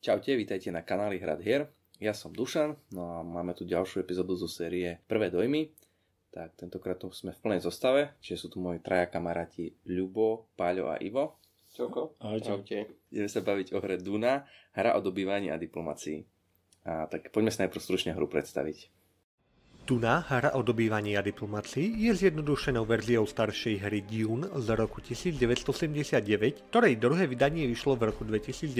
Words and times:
Čaute, 0.00 0.32
vítajte 0.32 0.72
na 0.72 0.80
kanáli 0.80 1.20
Hrad 1.20 1.44
hier. 1.44 1.68
Ja 2.00 2.16
som 2.16 2.32
Dušan, 2.32 2.72
no 2.96 3.02
a 3.04 3.16
máme 3.20 3.52
tu 3.52 3.68
ďalšiu 3.68 4.00
epizódu 4.00 4.32
zo 4.32 4.48
série 4.48 4.96
Prvé 5.04 5.28
dojmy. 5.28 5.76
Tak 6.32 6.56
tentokrát 6.56 6.96
tu 6.96 7.12
sme 7.12 7.36
v 7.36 7.40
plnej 7.44 7.60
zostave, 7.60 8.16
čiže 8.24 8.40
sú 8.40 8.46
tu 8.48 8.64
moji 8.64 8.80
traja 8.80 9.12
kamaráti 9.12 9.76
Ľubo, 9.84 10.48
Páľo 10.56 10.88
a 10.88 10.96
Ivo. 11.04 11.36
Čauko. 11.76 12.16
Ahojte. 12.16 12.48
Čaute. 12.48 12.78
Ideme 13.12 13.28
sa 13.28 13.44
baviť 13.44 13.76
o 13.76 13.78
hre 13.84 14.00
Duna, 14.00 14.48
hra 14.72 14.96
o 14.96 15.04
dobývaní 15.04 15.52
a 15.52 15.60
diplomácii. 15.60 16.24
A 16.88 17.04
tak 17.04 17.28
poďme 17.28 17.52
sa 17.52 17.68
najprv 17.68 17.84
stručne 17.84 18.16
hru 18.16 18.24
predstaviť. 18.24 18.88
Duna, 19.90 20.22
hra 20.30 20.54
o 20.54 20.62
dobývaní 20.62 21.18
a 21.18 21.20
diplomácii, 21.20 22.06
je 22.06 22.14
zjednodušenou 22.14 22.86
verziou 22.86 23.26
staršej 23.26 23.82
hry 23.82 24.06
Dune 24.06 24.46
z 24.46 24.68
roku 24.78 25.02
1979, 25.02 26.70
ktorej 26.70 26.94
druhé 26.94 27.26
vydanie 27.26 27.66
vyšlo 27.66 27.98
v 27.98 28.14
roku 28.14 28.22
2019. 28.22 28.70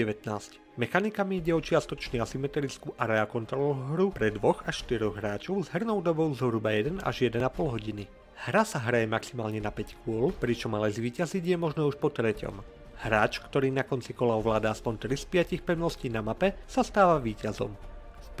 Mechanikami 0.79 1.43
ide 1.43 1.51
o 1.51 1.59
čiastočne 1.59 2.23
asymetrickú 2.23 2.95
area 2.95 3.27
control 3.27 3.75
hru 3.91 4.15
pre 4.15 4.31
dvoch 4.31 4.63
až 4.63 4.87
4 4.87 5.11
hráčov 5.19 5.67
s 5.67 5.75
hernou 5.75 5.99
dobou 5.99 6.31
zhruba 6.31 6.71
1 6.71 7.03
až 7.03 7.27
1,5 7.27 7.43
hodiny. 7.59 8.07
Hra 8.47 8.63
sa 8.63 8.79
hraje 8.79 9.03
maximálne 9.03 9.59
na 9.59 9.75
5 9.75 10.07
kôl, 10.07 10.31
pričom 10.31 10.71
ale 10.79 10.95
zvíťaziť 10.95 11.43
je 11.43 11.57
možno 11.59 11.91
už 11.91 11.99
po 11.99 12.07
treťom. 12.07 12.63
Hráč, 13.03 13.43
ktorý 13.43 13.67
na 13.67 13.83
konci 13.83 14.15
kola 14.15 14.39
ovláda 14.39 14.71
aspoň 14.71 15.11
3 15.11 15.19
z 15.19 15.59
5 15.59 15.67
pevností 15.67 16.07
na 16.07 16.23
mape, 16.23 16.55
sa 16.71 16.87
stáva 16.87 17.19
víťazom. 17.19 17.90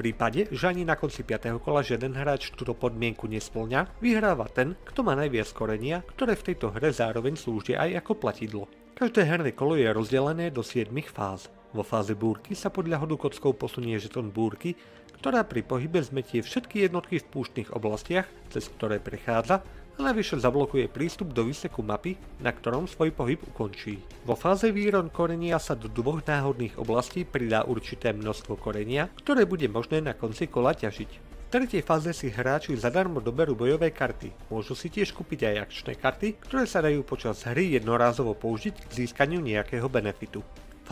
Prípade, 0.01 0.49
že 0.49 0.65
ani 0.65 0.81
na 0.81 0.97
konci 0.97 1.21
5. 1.21 1.61
kola 1.61 1.85
žiaden 1.85 2.17
hráč 2.17 2.49
túto 2.57 2.73
podmienku 2.73 3.29
nesplňa, 3.29 4.01
vyhráva 4.01 4.49
ten, 4.49 4.73
kto 4.81 5.05
má 5.05 5.13
najviac 5.13 5.53
korenia, 5.53 6.01
ktoré 6.17 6.33
v 6.33 6.49
tejto 6.49 6.73
hre 6.73 6.89
zároveň 6.89 7.37
slúžia 7.37 7.77
aj 7.77 8.01
ako 8.01 8.17
platidlo. 8.17 8.65
Každé 8.97 9.21
herné 9.21 9.53
kolo 9.53 9.77
je 9.77 9.85
rozdelené 9.93 10.49
do 10.49 10.65
7 10.65 10.89
fáz. 11.05 11.53
Vo 11.69 11.85
fáze 11.85 12.17
búrky 12.17 12.57
sa 12.57 12.73
podľa 12.73 12.97
hodu 12.97 13.13
kockov 13.13 13.61
posunie 13.61 13.93
žeton 14.01 14.33
búrky, 14.33 14.73
ktorá 15.21 15.45
pri 15.45 15.61
pohybe 15.61 16.01
zmetie 16.01 16.41
všetky 16.41 16.89
jednotky 16.89 17.21
v 17.21 17.29
púštnych 17.29 17.69
oblastiach, 17.69 18.25
cez 18.49 18.73
ktoré 18.73 18.97
prechádza 18.97 19.61
navyše 19.99 20.39
zablokuje 20.39 20.87
prístup 20.87 21.35
do 21.35 21.43
výseku 21.43 21.83
mapy, 21.83 22.15
na 22.39 22.53
ktorom 22.55 22.87
svoj 22.87 23.11
pohyb 23.11 23.41
ukončí. 23.43 23.99
Vo 24.23 24.39
fáze 24.39 24.69
výron 24.69 25.11
korenia 25.11 25.59
sa 25.59 25.75
do 25.75 25.91
dvoch 25.91 26.23
náhodných 26.23 26.79
oblastí 26.79 27.27
pridá 27.27 27.67
určité 27.67 28.15
množstvo 28.15 28.55
korenia, 28.55 29.11
ktoré 29.19 29.43
bude 29.43 29.67
možné 29.67 29.99
na 29.99 30.15
konci 30.15 30.47
kola 30.47 30.71
ťažiť. 30.71 31.11
V 31.51 31.59
tretej 31.59 31.83
fáze 31.83 32.15
si 32.15 32.31
hráči 32.31 32.79
zadarmo 32.79 33.19
doberú 33.19 33.59
bojové 33.59 33.91
karty. 33.91 34.31
Môžu 34.47 34.71
si 34.71 34.87
tiež 34.87 35.11
kúpiť 35.11 35.51
aj 35.51 35.55
akčné 35.67 35.93
karty, 35.99 36.27
ktoré 36.39 36.63
sa 36.63 36.79
dajú 36.79 37.03
počas 37.03 37.43
hry 37.43 37.75
jednorázovo 37.75 38.31
použiť 38.31 38.87
k 38.87 38.91
získaniu 39.03 39.43
nejakého 39.43 39.83
benefitu. 39.91 40.39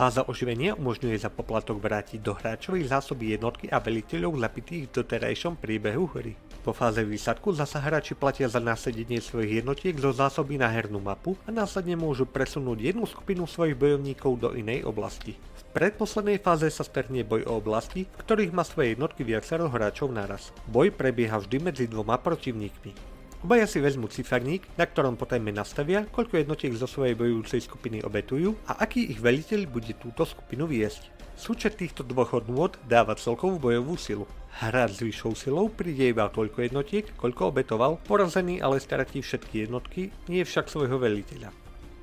Fáza 0.00 0.24
oživenia 0.24 0.72
umožňuje 0.80 1.12
za 1.20 1.28
poplatok 1.28 1.76
vrátiť 1.76 2.24
do 2.24 2.32
hráčovej 2.32 2.88
zásoby 2.88 3.36
jednotky 3.36 3.68
a 3.68 3.84
veliteľov 3.84 4.32
zapitých 4.40 4.88
v 4.88 4.92
doterajšom 4.96 5.60
priebehu 5.60 6.08
hry. 6.16 6.32
Po 6.64 6.72
fáze 6.72 7.04
výsadku 7.04 7.52
zasa 7.52 7.84
hráči 7.84 8.16
platia 8.16 8.48
za 8.48 8.64
násadenie 8.64 9.20
svojich 9.20 9.60
jednotiek 9.60 9.92
zo 10.00 10.08
zásoby 10.08 10.56
na 10.56 10.72
hernú 10.72 11.04
mapu 11.04 11.36
a 11.44 11.52
následne 11.52 12.00
môžu 12.00 12.24
presunúť 12.24 12.80
jednu 12.80 13.04
skupinu 13.04 13.44
svojich 13.44 13.76
bojovníkov 13.76 14.40
do 14.40 14.48
inej 14.56 14.88
oblasti. 14.88 15.36
V 15.36 15.62
predposlednej 15.76 16.40
fáze 16.40 16.72
sa 16.72 16.80
strhne 16.80 17.20
boj 17.20 17.44
o 17.44 17.60
oblasti, 17.60 18.08
v 18.08 18.20
ktorých 18.24 18.56
má 18.56 18.64
svoje 18.64 18.96
jednotky 18.96 19.20
viacero 19.20 19.68
hráčov 19.68 20.08
naraz. 20.16 20.48
Boj 20.64 20.96
prebieha 20.96 21.36
vždy 21.36 21.60
medzi 21.60 21.84
dvoma 21.84 22.16
protivníkmi. 22.16 23.19
Obaja 23.40 23.64
si 23.64 23.80
vezmú 23.80 24.04
ciferník, 24.04 24.68
na 24.76 24.84
ktorom 24.84 25.16
potom 25.16 25.40
nastavia, 25.48 26.04
koľko 26.04 26.44
jednotiek 26.44 26.76
zo 26.76 26.84
svojej 26.84 27.16
bojujúcej 27.16 27.64
skupiny 27.64 28.04
obetujú 28.04 28.52
a 28.68 28.84
aký 28.84 29.08
ich 29.08 29.16
veliteľ 29.16 29.64
bude 29.64 29.96
túto 29.96 30.28
skupinu 30.28 30.68
viesť. 30.68 31.08
Súčet 31.40 31.80
týchto 31.80 32.04
dvoch 32.04 32.36
hodnôt 32.36 32.76
dáva 32.84 33.16
celkovú 33.16 33.56
bojovú 33.56 33.96
silu. 33.96 34.28
Hráč 34.60 35.00
s 35.00 35.04
vyššou 35.08 35.32
silou 35.32 35.72
príde 35.72 36.12
iba 36.12 36.28
toľko 36.28 36.68
jednotiek, 36.68 37.08
koľko 37.16 37.48
obetoval, 37.48 37.96
porazený 38.04 38.60
ale 38.60 38.76
stratí 38.76 39.24
všetky 39.24 39.64
jednotky, 39.64 40.12
nie 40.28 40.44
však 40.44 40.68
svojho 40.68 41.00
veliteľa. 41.00 41.48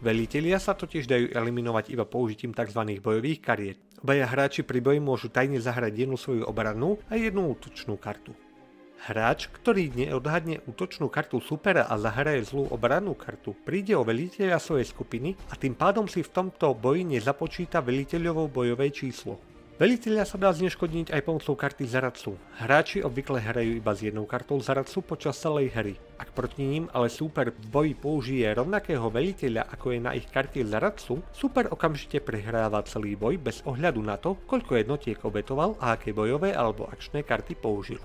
Velitelia 0.01 0.57
sa 0.57 0.73
totiž 0.73 1.05
dajú 1.05 1.37
eliminovať 1.37 1.93
iba 1.93 2.09
použitím 2.09 2.49
tzv. 2.57 2.97
bojových 2.97 3.45
kariet. 3.45 3.77
Obaja 4.01 4.25
hráči 4.25 4.65
pri 4.65 4.81
boji 4.81 4.97
môžu 4.97 5.29
tajne 5.29 5.61
zahrať 5.61 6.09
jednu 6.09 6.17
svoju 6.17 6.49
obrannú 6.49 6.97
a 7.13 7.13
jednu 7.13 7.53
útočnú 7.53 7.93
kartu. 8.01 8.33
Hráč, 8.97 9.53
ktorý 9.53 9.93
neodhadne 9.93 10.65
útočnú 10.65 11.05
kartu 11.13 11.37
supera 11.37 11.85
a 11.85 12.01
zahraje 12.01 12.49
zlú 12.49 12.65
obrannú 12.73 13.13
kartu, 13.13 13.53
príde 13.53 13.93
o 13.93 14.01
veliteľa 14.01 14.57
svojej 14.57 14.89
skupiny 14.89 15.37
a 15.47 15.53
tým 15.53 15.77
pádom 15.77 16.09
si 16.09 16.25
v 16.25 16.33
tomto 16.33 16.73
boji 16.73 17.05
nezapočíta 17.05 17.77
veliteľovo 17.85 18.49
bojové 18.49 18.89
číslo. 18.89 19.37
Veliteľa 19.77 20.25
sa 20.25 20.41
dá 20.41 20.49
zneškodniť 20.49 21.13
aj 21.13 21.21
pomocou 21.21 21.53
karty 21.53 21.85
Zaradcu. 21.85 22.33
Hráči 22.57 23.05
obvykle 23.05 23.37
hrajú 23.37 23.77
iba 23.77 23.93
s 23.93 24.01
jednou 24.01 24.25
kartou 24.25 24.57
Zaradcu 24.57 25.05
počas 25.05 25.37
celej 25.37 25.69
hry. 25.69 25.93
Ak 26.17 26.33
proti 26.33 26.65
ním 26.65 26.89
ale 26.89 27.13
super 27.13 27.53
v 27.53 27.65
boji 27.69 27.93
použije 27.93 28.57
rovnakého 28.57 29.05
veliteľa 29.13 29.69
ako 29.69 29.93
je 29.93 29.99
na 30.01 30.17
ich 30.17 30.25
karte 30.33 30.65
Zaradcu, 30.65 31.21
super 31.29 31.69
okamžite 31.69 32.25
prehráva 32.25 32.81
celý 32.89 33.13
boj 33.13 33.37
bez 33.37 33.61
ohľadu 33.69 34.01
na 34.01 34.17
to, 34.17 34.41
koľko 34.49 34.81
jednotiek 34.81 35.21
obetoval 35.21 35.77
a 35.77 35.93
aké 35.93 36.09
bojové 36.09 36.57
alebo 36.57 36.89
akčné 36.89 37.21
karty 37.21 37.53
použil 37.61 38.01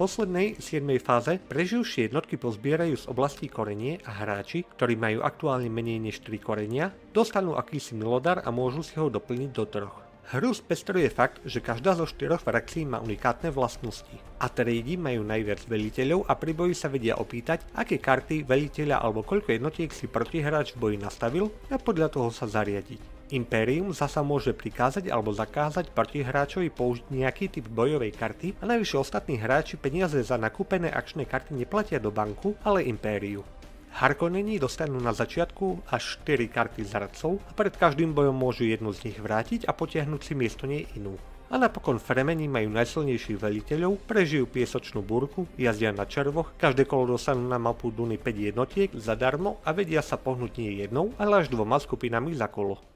poslednej 0.00 0.56
7. 0.56 0.80
fáze 0.96 1.36
preživšie 1.36 2.08
jednotky 2.08 2.40
pozbierajú 2.40 2.96
z 2.96 3.04
oblasti 3.12 3.52
korenie 3.52 4.00
a 4.08 4.24
hráči, 4.24 4.64
ktorí 4.64 4.96
majú 4.96 5.20
aktuálne 5.20 5.68
menej 5.68 6.00
než 6.00 6.24
3 6.24 6.40
korenia, 6.40 6.88
dostanú 7.12 7.52
akýsi 7.60 7.92
milodar 7.92 8.40
a 8.40 8.48
môžu 8.48 8.80
si 8.80 8.96
ho 8.96 9.12
doplniť 9.12 9.50
do 9.52 9.68
troch. 9.68 10.00
Hru 10.32 10.56
spestruje 10.56 11.12
fakt, 11.12 11.44
že 11.44 11.60
každá 11.60 11.92
zo 11.92 12.08
štyroch 12.08 12.40
frakcií 12.40 12.88
má 12.88 12.96
unikátne 12.96 13.52
vlastnosti. 13.52 14.16
Atreidy 14.40 14.96
majú 14.96 15.20
najviac 15.20 15.68
veliteľov 15.68 16.24
a 16.24 16.32
pri 16.32 16.56
boji 16.56 16.72
sa 16.72 16.88
vedia 16.88 17.20
opýtať, 17.20 17.68
aké 17.76 18.00
karty, 18.00 18.48
veliteľa 18.48 19.04
alebo 19.04 19.20
koľko 19.20 19.52
jednotiek 19.52 19.92
si 19.92 20.08
protihráč 20.08 20.72
v 20.72 20.80
boji 20.80 20.96
nastavil 20.96 21.52
a 21.68 21.76
podľa 21.76 22.08
toho 22.08 22.32
sa 22.32 22.48
zariadiť. 22.48 23.19
Imperium 23.30 23.94
zasa 23.94 24.26
môže 24.26 24.50
prikázať 24.50 25.06
alebo 25.06 25.30
zakázať 25.30 25.94
protihráčovi 25.94 26.70
použiť 26.74 27.06
nejaký 27.14 27.46
typ 27.48 27.66
bojovej 27.70 28.10
karty 28.10 28.58
a 28.58 28.66
najvyššie 28.66 28.98
ostatní 28.98 29.38
hráči 29.38 29.78
peniaze 29.78 30.18
za 30.22 30.34
nakúpené 30.34 30.90
akčné 30.90 31.30
karty 31.30 31.54
neplatia 31.54 32.02
do 32.02 32.10
banku, 32.10 32.58
ale 32.66 32.82
Impériu. 32.90 33.46
Harkonneni 33.90 34.62
dostanú 34.62 35.02
na 35.02 35.10
začiatku 35.10 35.90
až 35.90 36.22
4 36.22 36.46
karty 36.46 36.86
zradcov 36.86 37.42
a 37.46 37.52
pred 37.54 37.74
každým 37.74 38.14
bojom 38.14 38.34
môžu 38.34 38.66
jednu 38.66 38.94
z 38.94 39.10
nich 39.10 39.18
vrátiť 39.18 39.66
a 39.66 39.74
potiahnuť 39.74 40.20
si 40.22 40.32
miesto 40.38 40.66
nej 40.70 40.86
inú. 40.94 41.18
A 41.50 41.58
napokon 41.58 41.98
Fremeni 41.98 42.46
majú 42.46 42.70
najsilnejších 42.70 43.42
veliteľov, 43.42 44.06
prežijú 44.06 44.46
piesočnú 44.46 45.02
búrku, 45.02 45.50
jazdia 45.58 45.90
na 45.90 46.06
červoch, 46.06 46.54
každé 46.54 46.86
kolo 46.86 47.18
dostanú 47.18 47.42
na 47.42 47.58
mapu 47.58 47.90
Duny 47.90 48.22
5 48.22 48.54
jednotiek 48.54 48.90
zadarmo 48.94 49.58
a 49.66 49.74
vedia 49.74 49.98
sa 49.98 50.14
pohnúť 50.14 50.62
nie 50.62 50.78
jednou, 50.78 51.10
ale 51.18 51.42
až 51.42 51.50
dvoma 51.50 51.82
skupinami 51.82 52.38
za 52.38 52.46
kolo. 52.46 52.89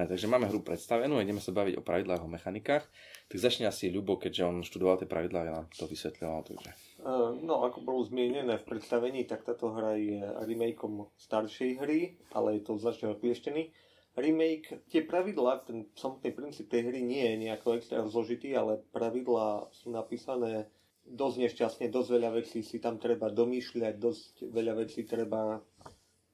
A, 0.00 0.08
takže 0.08 0.32
máme 0.32 0.48
hru 0.48 0.64
predstavenú, 0.64 1.20
ideme 1.20 1.44
sa 1.44 1.52
baviť 1.52 1.76
o 1.76 1.84
pravidlách, 1.84 2.24
o 2.24 2.32
mechanikách. 2.32 2.88
Tak 3.28 3.36
začne 3.36 3.68
asi 3.68 3.92
Ľubo, 3.92 4.16
keďže 4.16 4.48
on 4.48 4.56
študoval 4.64 4.96
tie 4.96 5.04
pravidlá, 5.04 5.40
ja 5.44 5.52
nám 5.60 5.68
to 5.76 5.84
vysvetlil. 5.84 6.40
Takže... 6.40 6.72
Uh, 7.04 7.36
no, 7.36 7.68
ako 7.68 7.84
bolo 7.84 8.00
zmienené 8.08 8.56
v 8.56 8.64
predstavení, 8.64 9.28
tak 9.28 9.44
táto 9.44 9.68
hra 9.76 10.00
je 10.00 10.24
remakeom 10.48 11.04
staršej 11.20 11.84
hry, 11.84 12.16
ale 12.32 12.56
je 12.56 12.62
to 12.64 12.80
značne 12.80 13.12
oklieštený. 13.12 13.68
Remake, 14.16 14.88
tie 14.88 15.04
pravidlá, 15.04 15.68
ten 15.68 15.86
samotný 15.92 16.32
princíp 16.32 16.72
tej 16.72 16.88
hry 16.88 17.04
nie 17.04 17.20
je 17.20 17.36
nejako 17.46 17.76
extra 17.76 18.00
zložitý, 18.08 18.56
ale 18.56 18.80
pravidlá 18.96 19.68
sú 19.70 19.92
napísané 19.92 20.66
dosť 21.06 21.36
nešťastne, 21.46 21.86
dosť 21.92 22.08
veľa 22.08 22.30
vecí 22.40 22.64
si 22.64 22.80
tam 22.80 22.96
treba 22.96 23.28
domýšľať, 23.28 23.94
dosť 24.00 24.48
veľa 24.48 24.74
vecí 24.80 25.04
treba 25.04 25.60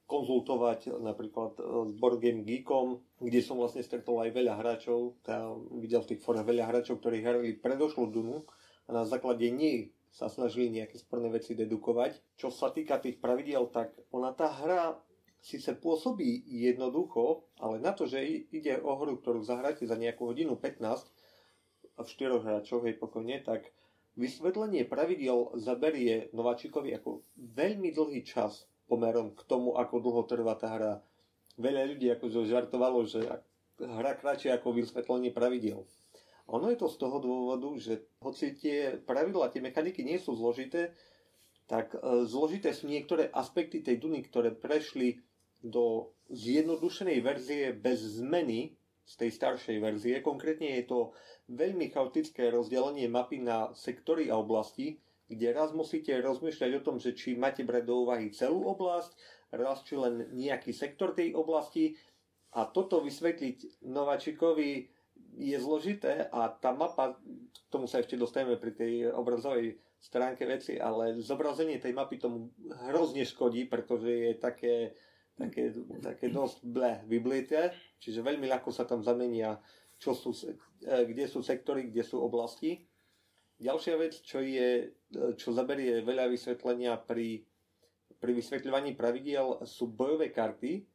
konzultovať 0.07 0.97
napríklad 1.03 1.59
e, 1.59 1.61
s 1.91 1.93
Board 1.99 2.23
Game 2.23 2.47
Geekom, 2.47 3.03
kde 3.19 3.43
som 3.43 3.59
vlastne 3.59 3.83
stretol 3.83 4.23
aj 4.23 4.31
veľa 4.31 4.55
hráčov, 4.55 5.19
tam 5.21 5.67
videl 5.77 6.01
v 6.01 6.15
tých 6.15 6.23
forách 6.23 6.47
veľa 6.47 6.65
hráčov, 6.71 7.03
ktorí 7.03 7.21
hrali 7.21 7.59
predošlú 7.59 8.07
Dunu 8.09 8.47
a 8.87 8.95
na 8.95 9.03
základe 9.03 9.45
nej 9.51 9.91
sa 10.09 10.31
snažili 10.31 10.71
nejaké 10.71 10.97
sporné 10.97 11.29
veci 11.29 11.53
dedukovať. 11.53 12.39
Čo 12.39 12.49
sa 12.49 12.71
týka 12.73 12.97
tých 12.97 13.19
pravidel, 13.21 13.69
tak 13.69 13.93
ona 14.09 14.33
tá 14.33 14.49
hra 14.49 14.97
síce 15.43 15.77
pôsobí 15.77 16.47
jednoducho, 16.49 17.45
ale 17.61 17.77
na 17.77 17.93
to, 17.93 18.09
že 18.09 18.23
ide 18.49 18.81
o 18.81 18.97
hru, 18.97 19.21
ktorú 19.21 19.45
zahráte 19.45 19.85
za 19.85 19.93
nejakú 19.93 20.25
hodinu 20.25 20.57
15 20.57 20.81
a 21.97 22.01
v 22.01 22.07
štyroch 22.09 22.41
hráčov, 22.41 22.87
hej 22.87 22.97
pokojne, 22.97 23.43
tak 23.45 23.69
vysvetlenie 24.17 24.89
pravidel 24.89 25.53
zaberie 25.61 26.33
nováčikovi 26.33 26.97
ako 26.97 27.21
veľmi 27.37 27.93
dlhý 27.93 28.25
čas 28.25 28.65
pomerom 28.87 29.35
k 29.35 29.43
tomu, 29.45 29.75
ako 29.75 29.95
dlho 29.99 30.23
trvá 30.25 30.55
tá 30.55 30.71
hra. 30.73 30.93
Veľa 31.59 31.83
ľudí 31.93 32.07
ako 32.11 32.25
žartovalo, 32.47 33.03
že 33.03 33.23
hra 33.77 34.17
kratšie 34.17 34.55
ako 34.55 34.73
vysvetlenie 34.73 35.29
pravidel. 35.29 35.85
Ono 36.47 36.71
je 36.71 36.79
to 36.79 36.87
z 36.87 36.97
toho 36.97 37.19
dôvodu, 37.19 37.69
že 37.75 38.07
hoci 38.23 38.55
tie 38.55 38.95
pravidla, 39.03 39.51
tie 39.51 39.59
mechaniky 39.59 40.07
nie 40.07 40.15
sú 40.15 40.31
zložité, 40.31 40.95
tak 41.67 41.91
e, 41.91 42.23
zložité 42.23 42.71
sú 42.71 42.87
niektoré 42.87 43.27
aspekty 43.35 43.83
tej 43.83 43.99
Duny, 43.99 44.23
ktoré 44.23 44.55
prešli 44.55 45.19
do 45.59 46.15
zjednodušenej 46.31 47.19
verzie 47.19 47.75
bez 47.75 48.23
zmeny 48.23 48.79
z 49.03 49.13
tej 49.19 49.31
staršej 49.35 49.77
verzie. 49.83 50.23
Konkrétne 50.23 50.79
je 50.79 50.87
to 50.87 50.99
veľmi 51.51 51.91
chaotické 51.91 52.47
rozdelenie 52.47 53.11
mapy 53.11 53.43
na 53.43 53.75
sektory 53.75 54.31
a 54.31 54.39
oblasti, 54.39 54.99
kde 55.27 55.47
raz 55.51 55.75
musíte 55.75 56.15
rozmýšľať 56.19 56.71
o 56.79 56.85
tom, 56.85 56.95
že 56.97 57.15
či 57.15 57.35
máte 57.35 57.63
brať 57.67 57.83
do 57.83 58.07
úvahy 58.07 58.31
celú 58.31 58.63
oblasť, 58.71 59.11
raz 59.55 59.83
či 59.83 59.99
len 59.99 60.31
nejaký 60.35 60.71
sektor 60.71 61.11
tej 61.11 61.35
oblasti 61.35 61.95
a 62.55 62.67
toto 62.67 63.03
vysvetliť 63.03 63.83
nováčikovi 63.83 64.87
je 65.37 65.57
zložité 65.59 66.31
a 66.31 66.49
tá 66.49 66.73
mapa, 66.73 67.19
k 67.19 67.57
tomu 67.69 67.85
sa 67.85 68.01
ešte 68.01 68.17
dostaneme 68.17 68.57
pri 68.57 68.73
tej 68.73 68.93
obrazovej 69.13 69.77
stránke 69.97 70.45
veci, 70.45 70.77
ale 70.79 71.19
zobrazenie 71.19 71.77
tej 71.77 71.93
mapy 71.93 72.17
tomu 72.17 72.53
hrozne 72.89 73.25
škodí, 73.25 73.65
pretože 73.65 74.09
je 74.09 74.33
také 74.37 74.75
také, 75.37 75.69
také 76.01 76.27
dosť 76.33 76.65
ble 76.65 76.91
vyblité, 77.05 77.71
čiže 78.01 78.25
veľmi 78.25 78.49
ľahko 78.49 78.73
sa 78.73 78.89
tam 78.89 79.05
zamenia, 79.05 79.61
čo 80.01 80.17
sú, 80.17 80.33
e, 80.33 80.57
kde 80.81 81.29
sú 81.29 81.45
sektory, 81.45 81.93
kde 81.93 82.01
sú 82.01 82.17
oblasti. 82.17 82.86
Ďalšia 83.57 83.95
vec, 83.97 84.13
čo, 84.21 84.37
je, 84.37 84.93
e, 84.93 85.17
čo 85.33 85.49
zaberie 85.49 86.05
veľa 86.05 86.29
vysvetlenia 86.29 86.93
pri, 87.01 87.41
pri 88.21 88.31
vysvetľovaní 88.37 88.93
pravidiel, 88.93 89.65
sú 89.65 89.89
bojové 89.89 90.29
karty, 90.29 90.85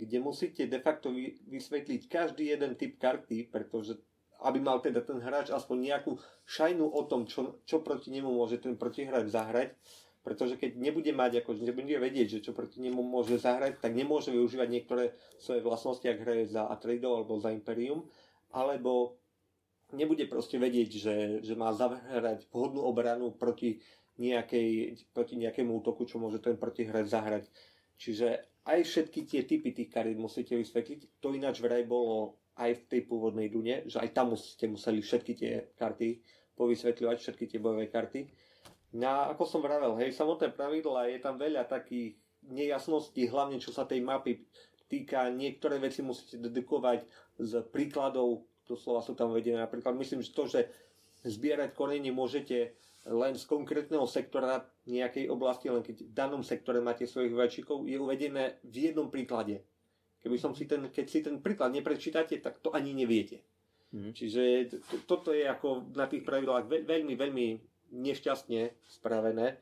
kde 0.00 0.16
musíte 0.18 0.66
de 0.66 0.80
facto 0.80 1.12
vysvetliť 1.46 2.00
každý 2.10 2.50
jeden 2.50 2.74
typ 2.74 2.98
karty, 2.98 3.52
pretože 3.52 4.00
aby 4.40 4.58
mal 4.58 4.80
teda 4.80 5.04
ten 5.04 5.20
hráč 5.20 5.52
aspoň 5.52 5.76
nejakú 5.92 6.16
šajnu 6.48 6.88
o 6.88 7.02
tom, 7.04 7.28
čo, 7.28 7.60
čo 7.68 7.84
proti 7.84 8.08
nemu 8.08 8.32
môže 8.32 8.56
ten 8.56 8.72
protihráč 8.72 9.28
zahrať, 9.28 9.76
pretože 10.24 10.56
keď 10.56 10.76
nebude 10.76 11.12
mať, 11.12 11.44
ako 11.44 11.60
nebude 11.60 11.96
vedieť, 11.96 12.40
že 12.40 12.44
čo 12.48 12.52
proti 12.56 12.80
nemu 12.80 13.00
môže 13.00 13.36
zahrať, 13.40 13.80
tak 13.80 13.92
nemôže 13.92 14.32
využívať 14.32 14.68
niektoré 14.68 15.12
svoje 15.40 15.60
vlastnosti, 15.64 16.04
ak 16.04 16.20
hraje 16.20 16.44
za 16.48 16.68
Atreido 16.68 17.16
alebo 17.16 17.40
za 17.40 17.52
Imperium, 17.52 18.08
alebo 18.52 19.20
nebude 19.92 20.26
proste 20.26 20.56
vedieť, 20.56 20.90
že, 20.90 21.16
že 21.42 21.54
má 21.58 21.70
zahrať 21.74 22.46
vhodnú 22.50 22.84
obranu 22.84 23.34
proti, 23.34 23.82
nejakej, 24.20 25.00
proti 25.14 25.34
nejakému 25.40 25.80
útoku, 25.80 26.04
čo 26.04 26.20
môže 26.20 26.42
ten 26.42 26.56
protihráč 26.60 27.10
zahrať. 27.10 27.44
Čiže 28.00 28.28
aj 28.68 28.80
všetky 28.84 29.20
tie 29.24 29.42
typy 29.44 29.72
tých 29.72 29.90
karit 29.92 30.16
musíte 30.16 30.56
vysvetliť. 30.56 31.20
To 31.24 31.32
ináč 31.32 31.60
vraj 31.64 31.84
bolo 31.84 32.40
aj 32.60 32.76
v 32.76 32.86
tej 32.92 33.00
pôvodnej 33.08 33.48
Dune, 33.48 33.88
že 33.88 34.00
aj 34.00 34.10
tam 34.12 34.36
ste 34.36 34.68
museli 34.68 35.00
všetky 35.00 35.32
tie 35.32 35.52
karty 35.76 36.20
povysvetľovať, 36.60 37.16
všetky 37.16 37.44
tie 37.48 37.60
bojové 37.60 37.88
karty. 37.88 38.28
No 39.00 39.30
ako 39.32 39.46
som 39.46 39.60
vravel, 39.62 39.96
hej, 40.02 40.12
samotné 40.12 40.52
pravidla, 40.52 41.08
je 41.08 41.18
tam 41.22 41.38
veľa 41.38 41.64
takých 41.64 42.18
nejasností, 42.44 43.30
hlavne 43.30 43.62
čo 43.62 43.70
sa 43.70 43.86
tej 43.86 44.02
mapy 44.02 44.44
týka. 44.90 45.30
Niektoré 45.30 45.78
veci 45.78 46.02
musíte 46.02 46.42
dedukovať 46.42 47.06
z 47.38 47.52
príkladov, 47.70 48.49
doslova 48.70 49.02
sú 49.02 49.18
tam 49.18 49.34
uvedené. 49.34 49.58
Napríklad 49.58 49.98
myslím, 49.98 50.22
že 50.22 50.30
to, 50.30 50.46
že 50.46 50.70
zbierať 51.26 51.74
korenie 51.74 52.14
môžete 52.14 52.78
len 53.08 53.34
z 53.34 53.44
konkrétneho 53.48 54.04
sektora 54.06 54.62
nejakej 54.86 55.26
oblasti, 55.32 55.72
len 55.72 55.82
keď 55.82 55.96
v 56.04 56.12
danom 56.12 56.42
sektore 56.44 56.78
máte 56.84 57.08
svojich 57.08 57.32
vajčíkov, 57.32 57.88
je 57.88 57.96
uvedené 57.96 58.60
v 58.62 58.92
jednom 58.92 59.08
príklade. 59.08 59.64
Keby 60.20 60.36
som 60.36 60.52
si 60.52 60.68
ten, 60.68 60.92
keď 60.92 61.06
si 61.08 61.24
ten 61.24 61.40
príklad 61.40 61.72
neprečítate, 61.72 62.38
tak 62.44 62.60
to 62.60 62.70
ani 62.76 62.92
neviete. 62.92 63.40
Mm. 63.90 64.12
Čiže 64.12 64.42
to, 64.84 64.96
toto 65.08 65.30
je 65.32 65.48
ako 65.48 65.96
na 65.96 66.06
tých 66.06 66.22
pravidlách 66.22 66.68
veľmi, 66.68 67.14
veľmi 67.16 67.46
nešťastne 67.90 68.84
spravené. 69.00 69.58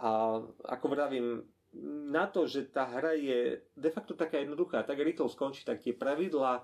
A 0.00 0.40
ako 0.66 0.86
vravím, 0.88 1.44
na 2.12 2.28
to, 2.28 2.44
že 2.44 2.68
tá 2.68 2.84
hra 2.84 3.16
je 3.16 3.64
de 3.72 3.90
facto 3.92 4.12
taká 4.12 4.36
jednoduchá, 4.36 4.84
tak 4.84 5.00
rýchlo 5.00 5.28
skončí, 5.28 5.64
tak 5.64 5.80
tie 5.80 5.96
pravidlá 5.96 6.60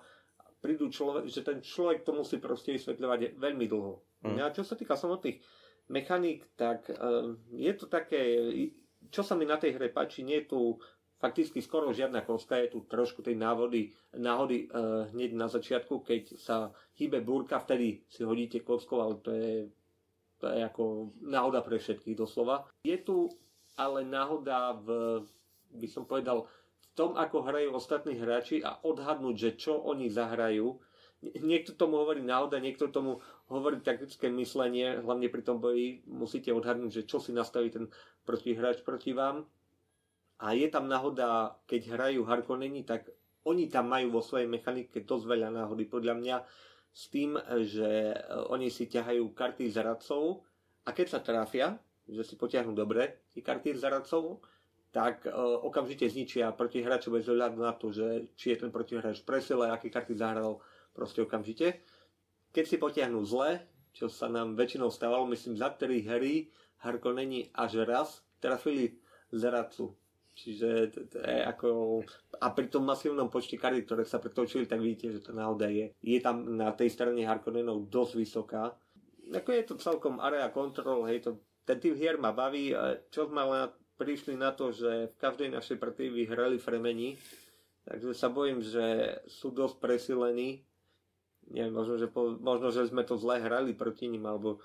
prídu 0.58 0.90
človek, 0.90 1.30
že 1.30 1.46
ten 1.46 1.62
človek 1.62 2.02
to 2.02 2.12
musí 2.14 2.42
proste 2.42 2.74
vysvetľovať 2.74 3.38
veľmi 3.38 3.66
dlho. 3.70 4.02
Mm. 4.26 4.42
A 4.42 4.54
čo 4.54 4.66
sa 4.66 4.74
týka 4.74 4.98
samotných 4.98 5.38
mechaník, 5.88 6.44
tak 6.58 6.90
um, 6.90 7.38
je 7.54 7.72
to 7.78 7.86
také, 7.86 8.20
čo 9.08 9.22
sa 9.22 9.38
mi 9.38 9.46
na 9.46 9.56
tej 9.56 9.78
hre 9.78 9.88
páči, 9.94 10.26
nie 10.26 10.42
je 10.42 10.50
tu 10.50 10.60
fakticky 11.18 11.58
skoro 11.58 11.90
žiadna 11.90 12.22
koska, 12.22 12.62
je 12.62 12.78
tu 12.78 12.86
trošku 12.86 13.26
tej 13.26 13.34
návody, 13.34 13.90
náhody 14.14 14.70
uh, 14.70 15.10
hneď 15.10 15.34
na 15.34 15.50
začiatku, 15.50 16.06
keď 16.06 16.38
sa 16.38 16.70
hýbe 16.94 17.22
búrka, 17.22 17.58
vtedy 17.58 18.06
si 18.06 18.22
hodíte 18.22 18.62
koskou, 18.62 19.02
ale 19.02 19.14
to 19.22 19.30
je 19.34 19.54
to 20.38 20.46
je 20.46 20.62
ako 20.62 21.10
náhoda 21.18 21.66
pre 21.66 21.82
všetkých 21.82 22.14
doslova. 22.14 22.62
Je 22.86 22.94
tu 23.02 23.26
ale 23.74 24.06
náhoda 24.06 24.74
v, 24.82 25.18
by 25.74 25.88
som 25.90 26.06
povedal, 26.06 26.46
tom, 26.98 27.14
ako 27.14 27.46
hrajú 27.46 27.70
ostatní 27.78 28.18
hráči 28.18 28.58
a 28.58 28.82
odhadnúť, 28.82 29.36
že 29.38 29.50
čo 29.54 29.78
oni 29.78 30.10
zahrajú. 30.10 30.74
Niekto 31.22 31.78
tomu 31.78 32.02
hovorí 32.02 32.18
náhoda, 32.18 32.58
niekto 32.58 32.90
tomu 32.90 33.22
hovorí 33.46 33.78
taktické 33.78 34.26
myslenie, 34.34 34.98
hlavne 34.98 35.30
pri 35.30 35.42
tom 35.46 35.62
boji 35.62 36.02
musíte 36.10 36.50
odhadnúť, 36.50 36.90
že 36.90 37.06
čo 37.06 37.22
si 37.22 37.30
nastaví 37.30 37.70
ten 37.70 37.86
protihráč 38.26 38.82
proti 38.82 39.14
vám. 39.14 39.46
A 40.42 40.54
je 40.58 40.66
tam 40.66 40.90
náhoda, 40.90 41.58
keď 41.70 41.94
hrajú 41.94 42.26
Harkonneni, 42.26 42.82
tak 42.82 43.10
oni 43.46 43.70
tam 43.70 43.90
majú 43.90 44.18
vo 44.18 44.22
svojej 44.22 44.50
mechanike 44.50 45.06
dosť 45.06 45.24
veľa 45.26 45.54
náhody. 45.54 45.86
Podľa 45.86 46.14
mňa 46.18 46.36
s 46.94 47.04
tým, 47.14 47.38
že 47.62 48.14
e, 48.14 48.16
oni 48.50 48.70
si 48.74 48.90
ťahajú 48.90 49.34
karty 49.34 49.70
z 49.70 49.82
radcov 49.86 50.42
a 50.82 50.90
keď 50.90 51.06
sa 51.06 51.20
trafia, 51.22 51.78
že 52.10 52.22
si 52.26 52.34
potiahnu 52.34 52.74
dobre 52.74 53.26
tie 53.30 53.42
karty 53.42 53.78
z 53.78 53.86
radcov, 53.86 54.42
tak 54.88 55.28
uh, 55.28 55.60
okamžite 55.64 56.08
zničia 56.08 56.52
protihráča 56.56 57.12
bez 57.12 57.28
ohľadu 57.28 57.58
na 57.60 57.76
to, 57.76 57.92
že 57.92 58.32
či 58.34 58.56
je 58.56 58.64
ten 58.64 58.70
protihráč 58.72 59.20
presile, 59.22 59.68
aké 59.68 59.92
karty 59.92 60.16
zahral, 60.16 60.60
proste 60.96 61.20
okamžite. 61.22 61.84
Keď 62.52 62.64
si 62.64 62.76
potiahnu 62.80 63.20
zle, 63.28 63.62
čo 63.92 64.08
sa 64.08 64.32
nám 64.32 64.56
väčšinou 64.56 64.88
stávalo, 64.88 65.28
myslím, 65.28 65.60
za 65.60 65.68
3 65.72 66.08
hry 66.08 66.48
Harkonneni 66.80 67.50
až 67.52 67.84
raz 67.84 68.22
trafili 68.40 69.02
z 69.34 69.42
radcu 69.50 69.98
Čiže 70.38 70.70
to, 70.94 71.18
je 71.18 71.38
ako... 71.42 71.68
A 72.38 72.54
pri 72.54 72.70
tom 72.70 72.86
masívnom 72.86 73.26
počte 73.26 73.58
kariet, 73.58 73.90
ktoré 73.90 74.06
sa 74.06 74.22
pretočili, 74.22 74.70
tak 74.70 74.78
vidíte, 74.78 75.18
že 75.18 75.24
to 75.26 75.34
naozaj 75.34 75.66
je. 75.66 75.86
Je 75.98 76.18
tam 76.22 76.54
na 76.54 76.70
tej 76.70 76.94
strane 76.94 77.18
Harkonnenov 77.26 77.90
dosť 77.90 78.12
vysoká. 78.14 78.70
Ako 79.34 79.50
je 79.50 79.62
to 79.66 79.74
celkom 79.82 80.22
area 80.22 80.46
control, 80.54 81.10
hej, 81.10 81.26
to, 81.26 81.42
ten 81.66 81.82
typ 81.82 81.98
hier 81.98 82.22
ma 82.22 82.30
baví. 82.30 82.70
Čo 83.10 83.26
sme 83.26 83.42
ale 83.42 83.74
prišli 83.98 84.38
na 84.38 84.54
to, 84.54 84.70
že 84.70 85.10
v 85.10 85.16
každej 85.18 85.50
našej 85.52 85.76
partii 85.76 86.08
vyhrali 86.14 86.62
Fremeni, 86.62 87.18
takže 87.82 88.14
sa 88.14 88.30
bojím, 88.30 88.62
že 88.62 89.18
sú 89.26 89.50
dosť 89.50 89.76
presilení. 89.82 90.62
Neviem, 91.50 91.74
možno, 91.74 91.98
že, 91.98 92.06
po, 92.06 92.38
možno, 92.38 92.70
že 92.70 92.86
sme 92.86 93.02
to 93.02 93.18
zle 93.18 93.42
hrali 93.42 93.74
proti 93.74 94.06
ním, 94.06 94.24
alebo 94.28 94.62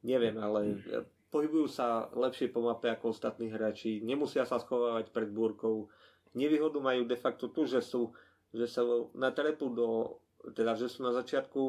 neviem, 0.00 0.34
ale 0.40 0.80
pohybujú 1.30 1.66
sa 1.70 2.10
lepšie 2.10 2.50
po 2.50 2.64
mape 2.64 2.90
ako 2.90 3.14
ostatní 3.14 3.50
hráči, 3.50 4.02
nemusia 4.02 4.42
sa 4.46 4.58
schovávať 4.58 5.14
pred 5.14 5.30
búrkou. 5.30 5.86
Nevýhodu 6.34 6.78
majú 6.78 7.06
de 7.06 7.18
facto 7.18 7.50
tu, 7.50 7.66
že 7.66 7.82
sú, 7.82 8.14
že 8.54 8.66
sa 8.70 8.86
na 9.14 9.34
trepu 9.34 9.70
do, 9.70 10.18
teda 10.54 10.78
že 10.78 10.86
sú 10.86 11.02
na 11.02 11.10
začiatku 11.10 11.62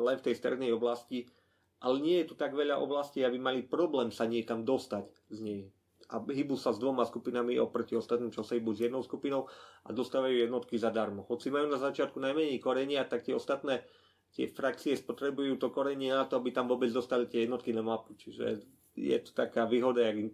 len 0.00 0.16
v 0.16 0.24
tej 0.24 0.34
strednej 0.36 0.72
oblasti, 0.72 1.28
ale 1.78 2.00
nie 2.00 2.16
je 2.24 2.32
tu 2.32 2.34
tak 2.34 2.56
veľa 2.56 2.80
oblastí, 2.80 3.22
aby 3.22 3.36
mali 3.36 3.60
problém 3.64 4.10
sa 4.10 4.24
niekam 4.24 4.64
dostať 4.64 5.06
z 5.30 5.38
nej. 5.44 5.62
A 6.08 6.24
hýbu 6.24 6.56
sa 6.56 6.72
s 6.72 6.80
dvoma 6.80 7.04
skupinami 7.04 7.60
oproti 7.60 7.92
ostatným, 7.92 8.32
čo 8.32 8.40
sa 8.40 8.56
hýbu 8.56 8.72
s 8.72 8.80
jednou 8.80 9.04
skupinou 9.04 9.44
a 9.84 9.92
dostávajú 9.92 10.40
jednotky 10.40 10.80
zadarmo. 10.80 11.28
Hoci 11.28 11.52
majú 11.52 11.68
na 11.68 11.76
začiatku 11.76 12.16
najmenej 12.16 12.56
korenia, 12.64 13.04
tak 13.04 13.28
tie 13.28 13.36
ostatné 13.36 13.84
tie 14.32 14.48
frakcie 14.48 14.96
spotrebujú 14.96 15.56
to 15.56 15.72
korenie 15.72 16.12
na 16.12 16.28
to, 16.28 16.36
aby 16.40 16.52
tam 16.52 16.68
vôbec 16.68 16.92
dostali 16.92 17.24
tie 17.28 17.48
jednotky 17.48 17.72
na 17.72 17.80
mapu. 17.80 18.12
Čiže 18.16 18.64
je 18.96 19.18
to 19.24 19.30
taká 19.32 19.64
výhoda, 19.64 20.04
jak... 20.04 20.32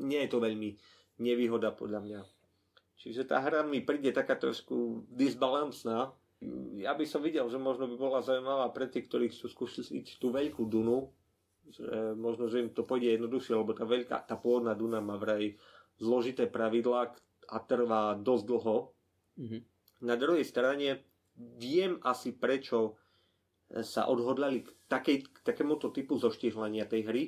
nie 0.00 0.20
je 0.24 0.30
to 0.32 0.38
veľmi 0.40 0.76
nevýhoda 1.20 1.72
podľa 1.76 2.00
mňa. 2.00 2.20
Čiže 3.00 3.28
tá 3.28 3.40
hra 3.40 3.64
mi 3.64 3.80
príde 3.80 4.12
taká 4.12 4.36
trošku 4.36 5.08
disbalansná. 5.08 6.12
Ja 6.80 6.96
by 6.96 7.04
som 7.04 7.20
videl, 7.20 7.44
že 7.52 7.60
možno 7.60 7.88
by 7.88 7.96
bola 7.96 8.24
zaujímavá 8.24 8.72
pre 8.72 8.88
tých, 8.88 9.08
ktorí 9.08 9.28
chcú 9.32 9.48
skúsiť 9.48 10.16
tú 10.20 10.32
veľkú 10.32 10.64
Dunu, 10.68 11.12
že 11.70 12.14
možno, 12.18 12.50
že 12.50 12.66
im 12.66 12.70
to 12.74 12.82
pôjde 12.82 13.14
jednoduchšie, 13.16 13.54
lebo 13.54 13.72
tá 13.72 13.86
veľká, 13.86 14.26
tá 14.26 14.34
pôvodná 14.36 14.74
Duna 14.74 14.98
má 14.98 15.16
vraj 15.16 15.54
zložité 15.96 16.50
pravidlá 16.50 17.14
a 17.50 17.58
trvá 17.62 18.14
dosť 18.18 18.44
dlho. 18.46 18.76
Mm-hmm. 19.38 19.60
Na 20.06 20.14
druhej 20.16 20.44
strane 20.46 21.06
viem 21.36 21.98
asi 22.02 22.34
prečo 22.34 22.98
sa 23.70 24.10
odhodlali 24.10 24.66
k, 24.66 24.68
takej, 24.90 25.30
k 25.30 25.38
takémuto 25.46 25.94
typu 25.94 26.18
zoštihlania 26.18 26.90
tej 26.90 27.02
hry, 27.06 27.24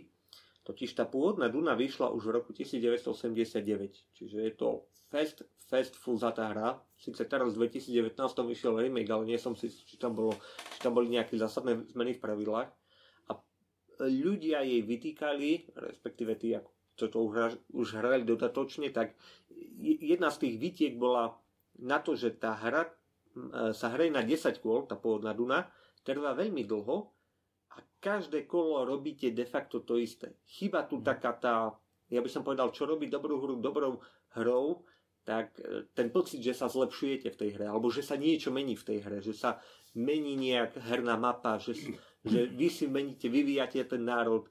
Totiž 0.62 0.94
tá 0.94 1.02
pôvodná 1.10 1.50
Duna 1.50 1.74
vyšla 1.74 2.14
už 2.14 2.22
v 2.30 2.34
roku 2.38 2.54
1989, 2.54 4.14
čiže 4.14 4.36
je 4.38 4.52
to 4.54 4.86
fest, 5.10 5.42
fest 5.66 5.98
fuzatá 5.98 6.54
hra. 6.54 6.78
Sice 6.94 7.26
teraz 7.26 7.58
v 7.58 7.66
2019 7.66 8.14
vyšiel 8.46 8.78
remake, 8.78 9.10
ale 9.10 9.26
nie 9.26 9.38
som 9.42 9.58
si, 9.58 9.74
či 9.74 9.98
tam, 9.98 10.14
bolo, 10.14 10.38
či 10.70 10.78
tam 10.78 10.94
boli 10.94 11.10
nejaké 11.10 11.34
zásadné 11.34 11.82
zmeny 11.90 12.14
v 12.14 12.22
pravidlách. 12.22 12.70
Ľudia 14.02 14.66
jej 14.66 14.82
vytýkali, 14.82 15.78
respektíve 15.78 16.34
tí, 16.34 16.58
čo 16.98 17.06
to 17.06 17.22
už 17.70 17.88
hrali 17.94 18.26
dodatočne, 18.26 18.90
tak 18.90 19.14
jedna 19.78 20.34
z 20.34 20.48
tých 20.48 20.54
výtiek 20.58 20.94
bola 20.98 21.38
na 21.78 22.02
to, 22.02 22.18
že 22.18 22.34
tá 22.36 22.58
hra 22.58 22.90
sa 23.72 23.86
hraje 23.96 24.12
na 24.12 24.20
10 24.20 24.60
kôl, 24.60 24.84
tá 24.84 24.96
pôvodná 24.96 25.32
Duna, 25.32 25.64
trvá 26.04 26.36
veľmi 26.36 26.68
dlho 26.68 27.08
a 27.72 27.76
každé 28.02 28.44
kolo 28.44 28.84
robíte 28.84 29.32
de 29.32 29.46
facto 29.48 29.80
to 29.80 29.96
isté. 29.96 30.36
Chyba 30.44 30.84
tu 30.84 31.00
taká 31.00 31.32
tá, 31.32 31.72
ja 32.12 32.20
by 32.20 32.28
som 32.28 32.44
povedal, 32.44 32.74
čo 32.74 32.84
robí 32.84 33.08
dobrú 33.08 33.40
hru 33.40 33.56
dobrou 33.56 34.02
hrou, 34.36 34.84
tak 35.22 35.54
e, 35.62 35.86
ten 35.94 36.10
pocit, 36.10 36.42
že 36.42 36.52
sa 36.52 36.66
zlepšujete 36.66 37.30
v 37.30 37.38
tej 37.38 37.50
hre, 37.56 37.66
alebo 37.70 37.88
že 37.88 38.02
sa 38.02 38.18
niečo 38.18 38.50
mení 38.50 38.74
v 38.74 38.86
tej 38.86 38.98
hre, 39.06 39.18
že 39.22 39.32
sa 39.32 39.62
mení 39.94 40.34
nejak 40.34 40.82
herná 40.82 41.14
mapa, 41.14 41.62
že, 41.62 41.72
že 42.22 42.46
vy 42.50 42.68
si 42.70 42.86
meníte, 42.86 43.26
vyvíjate 43.26 43.82
ten 43.84 44.02
národ. 44.06 44.46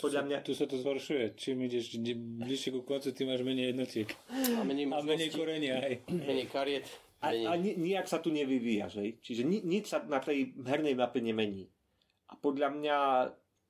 Podľa 0.00 0.24
mňa... 0.24 0.36
Tu 0.46 0.56
sa 0.56 0.64
to 0.64 0.80
zhoršuje. 0.80 1.36
Čím 1.36 1.68
ideš 1.68 2.00
bližšie 2.16 2.72
ku 2.72 2.80
koncu, 2.86 3.12
ty 3.12 3.22
máš 3.28 3.44
menej 3.44 3.76
jednotiek. 3.76 4.08
A 4.32 4.64
menej, 4.64 4.88
a 4.88 5.04
menej 5.04 5.30
korenia, 5.34 5.84
aj. 5.84 5.94
Menej 6.08 6.48
kariet. 6.48 6.88
Menej... 7.20 7.44
A, 7.46 7.52
a 7.52 7.60
nijak 7.60 8.08
sa 8.08 8.18
tu 8.24 8.32
nevyvíja, 8.32 8.88
že? 8.88 9.20
Čiže 9.20 9.42
ni, 9.44 9.60
nič 9.60 9.92
sa 9.92 10.00
na 10.00 10.18
tej 10.18 10.56
hernej 10.64 10.96
mape 10.96 11.20
nemení. 11.20 11.68
A 12.32 12.40
podľa 12.40 12.72
mňa 12.72 12.96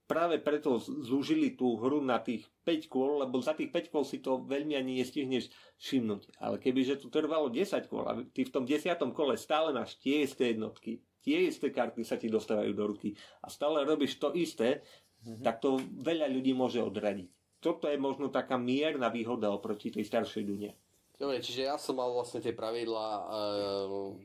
práve 0.06 0.36
preto 0.44 0.76
zúžili 0.78 1.56
tú 1.56 1.80
hru 1.80 2.04
na 2.04 2.20
tých 2.20 2.44
5 2.68 2.92
kôl, 2.92 3.24
lebo 3.24 3.40
za 3.40 3.56
tých 3.56 3.72
5 3.72 3.88
kôl 3.88 4.04
si 4.04 4.20
to 4.20 4.44
veľmi 4.44 4.76
ani 4.76 5.00
nestihneš 5.00 5.48
všimnúť. 5.80 6.36
Ale 6.36 6.60
kebyže 6.60 7.00
tu 7.00 7.08
trvalo 7.08 7.48
10 7.48 7.88
kôl 7.88 8.04
a 8.04 8.20
ty 8.20 8.44
v 8.44 8.52
tom 8.52 8.68
10. 8.68 8.92
kole 9.16 9.34
stále 9.40 9.72
máš 9.72 9.96
tie 9.98 10.28
isté 10.28 10.52
jednotky, 10.52 11.00
tie 11.22 11.48
isté 11.48 11.70
karty 11.70 12.02
sa 12.02 12.18
ti 12.18 12.26
dostávajú 12.26 12.72
do 12.74 12.84
ruky 12.90 13.14
a 13.40 13.48
stále 13.48 13.86
robíš 13.86 14.18
to 14.18 14.34
isté, 14.34 14.82
mm-hmm. 15.22 15.40
tak 15.46 15.62
to 15.62 15.78
veľa 16.02 16.26
ľudí 16.28 16.52
môže 16.52 16.82
odradiť. 16.82 17.30
Toto 17.62 17.86
je 17.86 17.94
možno 17.94 18.26
taká 18.26 18.58
mierna 18.58 19.06
výhoda 19.06 19.54
oproti 19.54 19.94
tej 19.94 20.02
staršej 20.02 20.42
Dune. 20.42 20.74
Dobre, 21.22 21.38
čiže 21.38 21.70
ja 21.70 21.78
som 21.78 21.94
mal 22.02 22.10
vlastne 22.10 22.42
tie 22.42 22.50
pravidlá 22.50 23.06
e, 23.06 23.22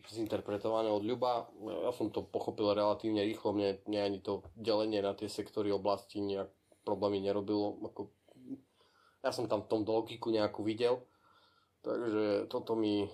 zinterpretované 0.10 0.89
od 0.89 1.06
Ľuba. 1.06 1.46
Ja 1.86 1.94
som 1.94 2.10
to 2.10 2.25
pochopil 2.25 2.74
relatívne 2.74 3.22
rýchlo. 3.22 3.54
Mne, 3.54 3.77
mne 3.86 4.00
ani 4.01 4.20
to 4.25 4.42
delenie 4.58 5.06
na 5.06 5.13
tie 5.13 5.30
sektory 5.30 5.70
oblasti 5.70 6.25
nejak 6.25 6.50
problémy 6.82 7.22
nerobilo. 7.22 7.77
Ako, 7.86 8.10
ja 9.22 9.30
som 9.30 9.46
tam 9.46 9.62
v 9.62 9.70
tom 9.70 9.82
logiku 9.86 10.34
nejakú 10.34 10.66
videl. 10.66 11.06
Takže 11.86 12.50
toto 12.50 12.74
mi 12.74 13.06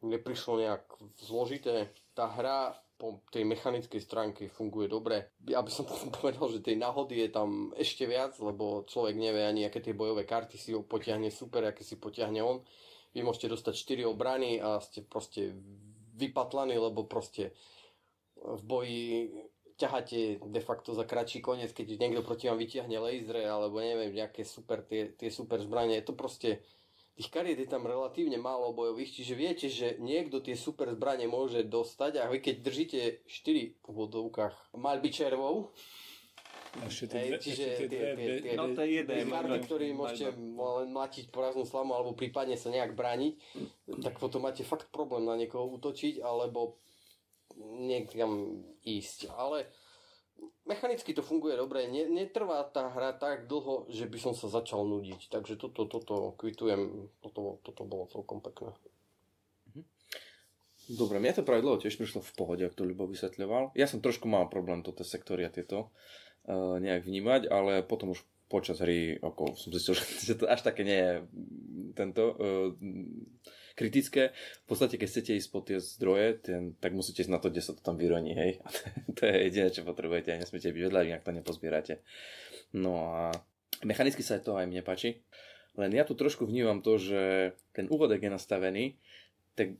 neprišlo 0.00 0.56
nejak 0.56 0.88
zložité. 1.20 1.92
Tá 2.18 2.26
hra 2.26 2.74
po 2.98 3.22
tej 3.30 3.46
mechanickej 3.46 4.02
stránke 4.02 4.50
funguje 4.50 4.90
dobre. 4.90 5.30
Ja 5.46 5.62
by 5.62 5.70
som 5.70 5.86
povedal, 6.18 6.50
že 6.50 6.66
tej 6.66 6.74
náhody 6.74 7.22
je 7.22 7.30
tam 7.30 7.70
ešte 7.78 8.10
viac, 8.10 8.34
lebo 8.42 8.82
človek 8.90 9.14
nevie 9.14 9.46
ani, 9.46 9.62
aké 9.62 9.78
tie 9.78 9.94
bojové 9.94 10.26
karty 10.26 10.58
si 10.58 10.74
ho 10.74 10.82
potiahne 10.82 11.30
super, 11.30 11.62
aké 11.62 11.86
si 11.86 11.94
potiahne 11.94 12.42
on. 12.42 12.58
Vy 13.14 13.22
môžete 13.22 13.54
dostať 13.54 14.02
4 14.02 14.10
obrany 14.10 14.58
a 14.58 14.82
ste 14.82 15.06
proste 15.06 15.54
vypatlaní, 16.18 16.74
lebo 16.74 17.06
proste 17.06 17.54
v 18.34 18.62
boji 18.66 19.06
ťaháte 19.78 20.42
de 20.42 20.62
facto 20.62 20.90
za 20.90 21.06
kratší 21.06 21.38
koniec, 21.38 21.70
keď 21.70 22.02
niekto 22.02 22.26
proti 22.26 22.50
vám 22.50 22.58
vytiahne 22.58 22.98
lasery 22.98 23.46
alebo 23.46 23.78
neviem, 23.78 24.10
nejaké 24.10 24.42
super, 24.42 24.82
tie, 24.82 25.14
tie 25.14 25.30
super 25.30 25.62
zbranie. 25.62 26.02
Je 26.02 26.06
to 26.10 26.18
proste 26.18 26.58
tých 27.18 27.34
kariet 27.34 27.58
je 27.58 27.66
tam 27.66 27.82
relatívne 27.82 28.38
málo 28.38 28.70
bojových, 28.70 29.10
čiže 29.10 29.34
viete, 29.34 29.66
že 29.66 29.98
niekto 29.98 30.38
tie 30.38 30.54
super 30.54 30.94
zbranie 30.94 31.26
môže 31.26 31.66
dostať 31.66 32.22
a 32.22 32.30
vy 32.30 32.38
keď 32.38 32.56
držíte 32.62 32.98
4 33.26 33.82
v 33.82 33.90
vodovkách 33.90 34.78
malbičervov, 34.78 35.74
Hej, 36.78 37.42
čiže 37.42 37.64
tie, 37.74 37.86
tie, 37.88 38.28
tie, 38.44 38.52
no, 38.54 38.70
to 38.76 38.84
je 38.84 39.02
jeden, 39.02 39.26
karty, 39.32 39.58
ktorý 39.66 39.86
môžete 39.96 40.36
len 40.36 40.88
mlatiť 40.92 41.32
poraznú 41.32 41.64
slamu 41.64 41.96
alebo 41.96 42.12
prípadne 42.14 42.54
sa 42.54 42.70
nejak 42.70 42.92
brániť, 42.94 43.34
tak 44.04 44.20
potom 44.20 44.46
máte 44.46 44.62
fakt 44.62 44.92
problém 44.92 45.26
na 45.26 45.34
niekoho 45.34 45.66
útočiť 45.74 46.20
alebo 46.22 46.78
niekam 47.58 48.62
ísť. 48.84 49.32
Ale 49.32 49.66
mechanicky 50.68 51.16
to 51.16 51.24
funguje 51.24 51.56
dobre, 51.56 51.88
netrvá 51.88 52.62
tá 52.68 52.92
hra 52.92 53.16
tak 53.16 53.48
dlho, 53.48 53.88
že 53.88 54.04
by 54.04 54.18
som 54.20 54.32
sa 54.36 54.52
začal 54.52 54.84
nudiť. 54.84 55.32
Takže 55.32 55.56
toto, 55.56 55.88
toto 55.88 56.36
kvitujem, 56.36 57.08
toto, 57.24 57.58
toto 57.64 57.82
bolo 57.88 58.04
celkom 58.12 58.44
pekné. 58.44 58.76
Mhm. 59.72 59.82
Dobre, 60.92 61.16
mňa 61.18 61.40
to 61.40 61.48
dlho 61.48 61.80
tiež 61.80 61.96
prišlo 61.96 62.20
v 62.20 62.32
pohode, 62.36 62.62
ak 62.68 62.76
to 62.76 62.84
Ľubo 62.84 63.08
vysvetľoval. 63.08 63.72
Ja 63.72 63.88
som 63.88 64.04
trošku 64.04 64.28
mal 64.28 64.52
problém 64.52 64.84
toto 64.84 65.02
sektory 65.02 65.48
a 65.48 65.52
tieto 65.52 65.88
uh, 66.44 66.76
nejak 66.76 67.08
vnímať, 67.08 67.48
ale 67.48 67.80
potom 67.80 68.12
už 68.12 68.20
počas 68.48 68.80
hry 68.80 69.20
ako 69.20 69.56
som 69.56 69.72
zistil, 69.72 69.96
že 70.28 70.36
to 70.36 70.44
až 70.48 70.64
také 70.64 70.84
nie 70.84 71.00
je 71.00 71.14
tento 71.96 72.22
uh, 72.36 72.36
kritické. 73.78 74.34
V 74.66 74.74
podstate, 74.74 74.98
keď 74.98 75.06
chcete 75.06 75.32
ísť 75.38 75.48
po 75.54 75.62
tie 75.62 75.78
zdroje, 75.78 76.42
ten, 76.42 76.74
tak 76.82 76.98
musíte 76.98 77.22
ísť 77.22 77.30
na 77.30 77.38
to, 77.38 77.54
kde 77.54 77.62
sa 77.62 77.78
to 77.78 77.82
tam 77.86 77.94
vyroní, 77.94 78.34
hej. 78.34 78.58
A 78.66 78.68
to, 79.14 79.22
je 79.30 79.46
jediné, 79.46 79.70
čo 79.70 79.86
potrebujete 79.86 80.34
a 80.34 80.40
nesmiete 80.42 80.74
byť 80.74 80.82
vedľa, 80.90 81.06
inak 81.06 81.22
to 81.22 81.30
nepozbierate. 81.30 81.94
No 82.74 83.14
a 83.14 83.30
mechanicky 83.86 84.26
sa 84.26 84.42
to 84.42 84.58
aj 84.58 84.66
mne 84.66 84.82
páči. 84.82 85.22
Len 85.78 85.94
ja 85.94 86.02
tu 86.02 86.18
trošku 86.18 86.42
vnímam 86.42 86.82
to, 86.82 86.98
že 86.98 87.54
ten 87.70 87.86
úvodek 87.86 88.26
je 88.26 88.34
nastavený, 88.34 88.98
tak 89.54 89.74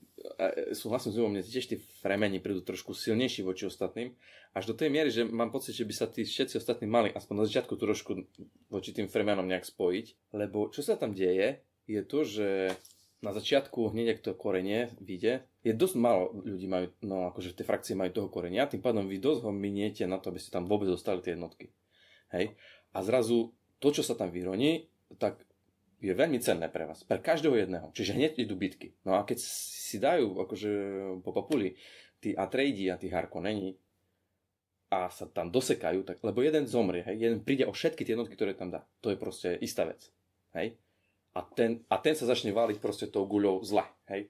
súhlasím 0.75 1.15
s 1.15 1.19
mne 1.19 1.43
tiež 1.43 1.67
tí 1.71 1.77
fremeni 2.03 2.43
prídu 2.43 2.67
trošku 2.67 2.95
silnejší 2.95 3.47
voči 3.47 3.67
ostatným, 3.67 4.11
až 4.55 4.71
do 4.71 4.75
tej 4.75 4.91
miery, 4.91 5.11
že 5.15 5.23
mám 5.23 5.55
pocit, 5.55 5.79
že 5.79 5.87
by 5.87 5.95
sa 5.95 6.11
tí 6.11 6.27
všetci 6.27 6.59
ostatní 6.59 6.91
mali 6.91 7.15
aspoň 7.15 7.35
na 7.39 7.45
začiatku 7.47 7.79
trošku 7.79 8.27
voči 8.75 8.91
tým 8.91 9.07
fremenom 9.07 9.47
nejak 9.47 9.63
spojiť, 9.63 10.35
lebo 10.35 10.67
čo 10.75 10.83
sa 10.83 10.99
tam 10.99 11.15
deje, 11.15 11.63
je 11.87 12.01
to, 12.03 12.27
že 12.27 12.49
na 13.19 13.35
začiatku 13.35 13.91
hneď 13.91 14.19
ak 14.19 14.21
to 14.23 14.31
korenie 14.39 14.95
vyjde, 15.03 15.43
je 15.67 15.73
dosť 15.75 15.95
málo 15.99 16.39
ľudí 16.47 16.71
majú, 16.71 16.95
no 17.03 17.27
akože 17.35 17.59
tie 17.59 17.67
frakcie 17.67 17.95
majú 17.99 18.15
toho 18.15 18.29
korenia, 18.31 18.71
tým 18.71 18.79
pádom 18.79 19.11
vy 19.11 19.19
dosť 19.19 19.43
ho 19.43 19.51
miniete 19.51 20.07
na 20.07 20.23
to, 20.23 20.31
aby 20.31 20.39
ste 20.39 20.55
tam 20.55 20.71
vôbec 20.71 20.87
dostali 20.87 21.19
tie 21.19 21.35
jednotky. 21.35 21.75
Hej? 22.31 22.55
A 22.95 23.03
zrazu 23.03 23.51
to, 23.83 23.91
čo 23.91 24.07
sa 24.07 24.15
tam 24.15 24.31
vyroní, 24.31 24.87
tak 25.19 25.43
je 25.99 26.15
veľmi 26.15 26.39
cenné 26.39 26.71
pre 26.71 26.87
vás, 26.87 27.03
pre 27.03 27.19
každého 27.19 27.59
jedného. 27.59 27.91
Čiže 27.91 28.15
hneď 28.15 28.33
idú 28.39 28.55
bitky. 28.55 28.95
No 29.03 29.19
a 29.19 29.27
keď 29.27 29.39
si 29.43 29.99
dajú 29.99 30.39
akože 30.47 30.71
po 31.27 31.35
papuli 31.35 31.75
tí 32.23 32.39
Atreidy 32.39 32.87
a 32.91 32.99
tí 32.99 33.11
Harkonneni 33.11 33.75
a 34.95 35.11
sa 35.11 35.27
tam 35.27 35.51
dosekajú, 35.51 36.07
tak, 36.07 36.23
lebo 36.23 36.41
jeden 36.41 36.65
zomrie, 36.71 37.03
hej, 37.03 37.19
jeden 37.19 37.41
príde 37.43 37.67
o 37.67 37.75
všetky 37.75 38.07
tie 38.07 38.15
jednotky, 38.15 38.39
ktoré 38.39 38.55
tam 38.55 38.71
dá. 38.71 38.87
To 39.03 39.11
je 39.11 39.19
proste 39.19 39.59
istá 39.59 39.85
vec. 39.85 40.07
Hej? 40.55 40.79
A 41.39 41.47
ten, 41.47 41.87
a 41.87 41.97
ten 42.03 42.19
sa 42.19 42.27
začne 42.27 42.51
váliť 42.51 42.83
proste 42.83 43.07
tou 43.07 43.23
guľou 43.23 43.63
zle, 43.63 43.87
hej, 44.11 44.27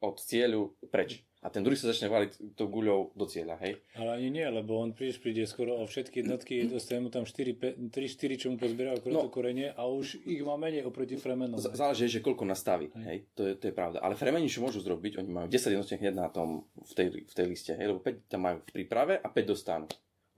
od 0.00 0.16
cieľu 0.16 0.72
preč. 0.88 1.20
A 1.44 1.52
ten 1.52 1.62
druhý 1.62 1.78
sa 1.78 1.92
začne 1.92 2.10
váliť 2.10 2.58
tou 2.58 2.66
guľou 2.66 3.14
do 3.14 3.28
cieľa, 3.28 3.60
hej. 3.62 3.78
Ale 3.94 4.18
ani 4.18 4.34
nie, 4.34 4.46
lebo 4.48 4.82
on 4.82 4.96
príliš 4.96 5.22
príde 5.22 5.46
skoro 5.46 5.78
o 5.78 5.84
všetky 5.86 6.24
jednotky, 6.24 6.66
dostane 6.66 7.06
mu 7.06 7.12
tam 7.12 7.22
3-4, 7.22 7.86
čo 8.34 8.50
mu 8.50 8.56
pozbierajú 8.58 9.04
no, 9.12 9.30
korenie 9.30 9.70
a 9.70 9.86
už 9.86 10.26
ich 10.26 10.42
má 10.42 10.58
menej 10.58 10.88
oproti 10.88 11.14
Fremenom. 11.20 11.60
Z- 11.60 11.76
záleží, 11.76 12.08
že 12.08 12.24
koľko 12.24 12.48
nastaví, 12.48 12.90
hej. 12.98 13.04
hej. 13.04 13.18
To, 13.36 13.42
je, 13.46 13.52
to 13.62 13.64
je 13.70 13.74
pravda. 13.76 14.02
Ale 14.02 14.18
Fremeni 14.18 14.50
čo 14.50 14.64
môžu 14.64 14.80
zrobiť, 14.80 15.22
oni 15.22 15.30
majú 15.30 15.46
10 15.46 15.76
jednotiek 15.76 16.00
hneď 16.02 16.16
na 16.16 16.32
tom, 16.32 16.66
v 16.82 16.92
tej, 16.96 17.06
v 17.22 17.34
tej 17.36 17.46
liste, 17.46 17.72
hej, 17.76 17.94
lebo 17.94 18.00
5 18.02 18.32
tam 18.32 18.40
majú 18.42 18.56
v 18.64 18.72
príprave 18.72 19.14
a 19.20 19.28
5 19.28 19.46
dostanú. 19.46 19.86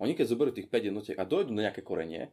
Oni 0.02 0.12
keď 0.12 0.26
zoberú 0.28 0.50
tých 0.52 0.68
5 0.68 0.92
jednotiek 0.92 1.16
a 1.16 1.24
dojdú 1.24 1.56
na 1.56 1.70
nejaké 1.70 1.80
korenie, 1.80 2.28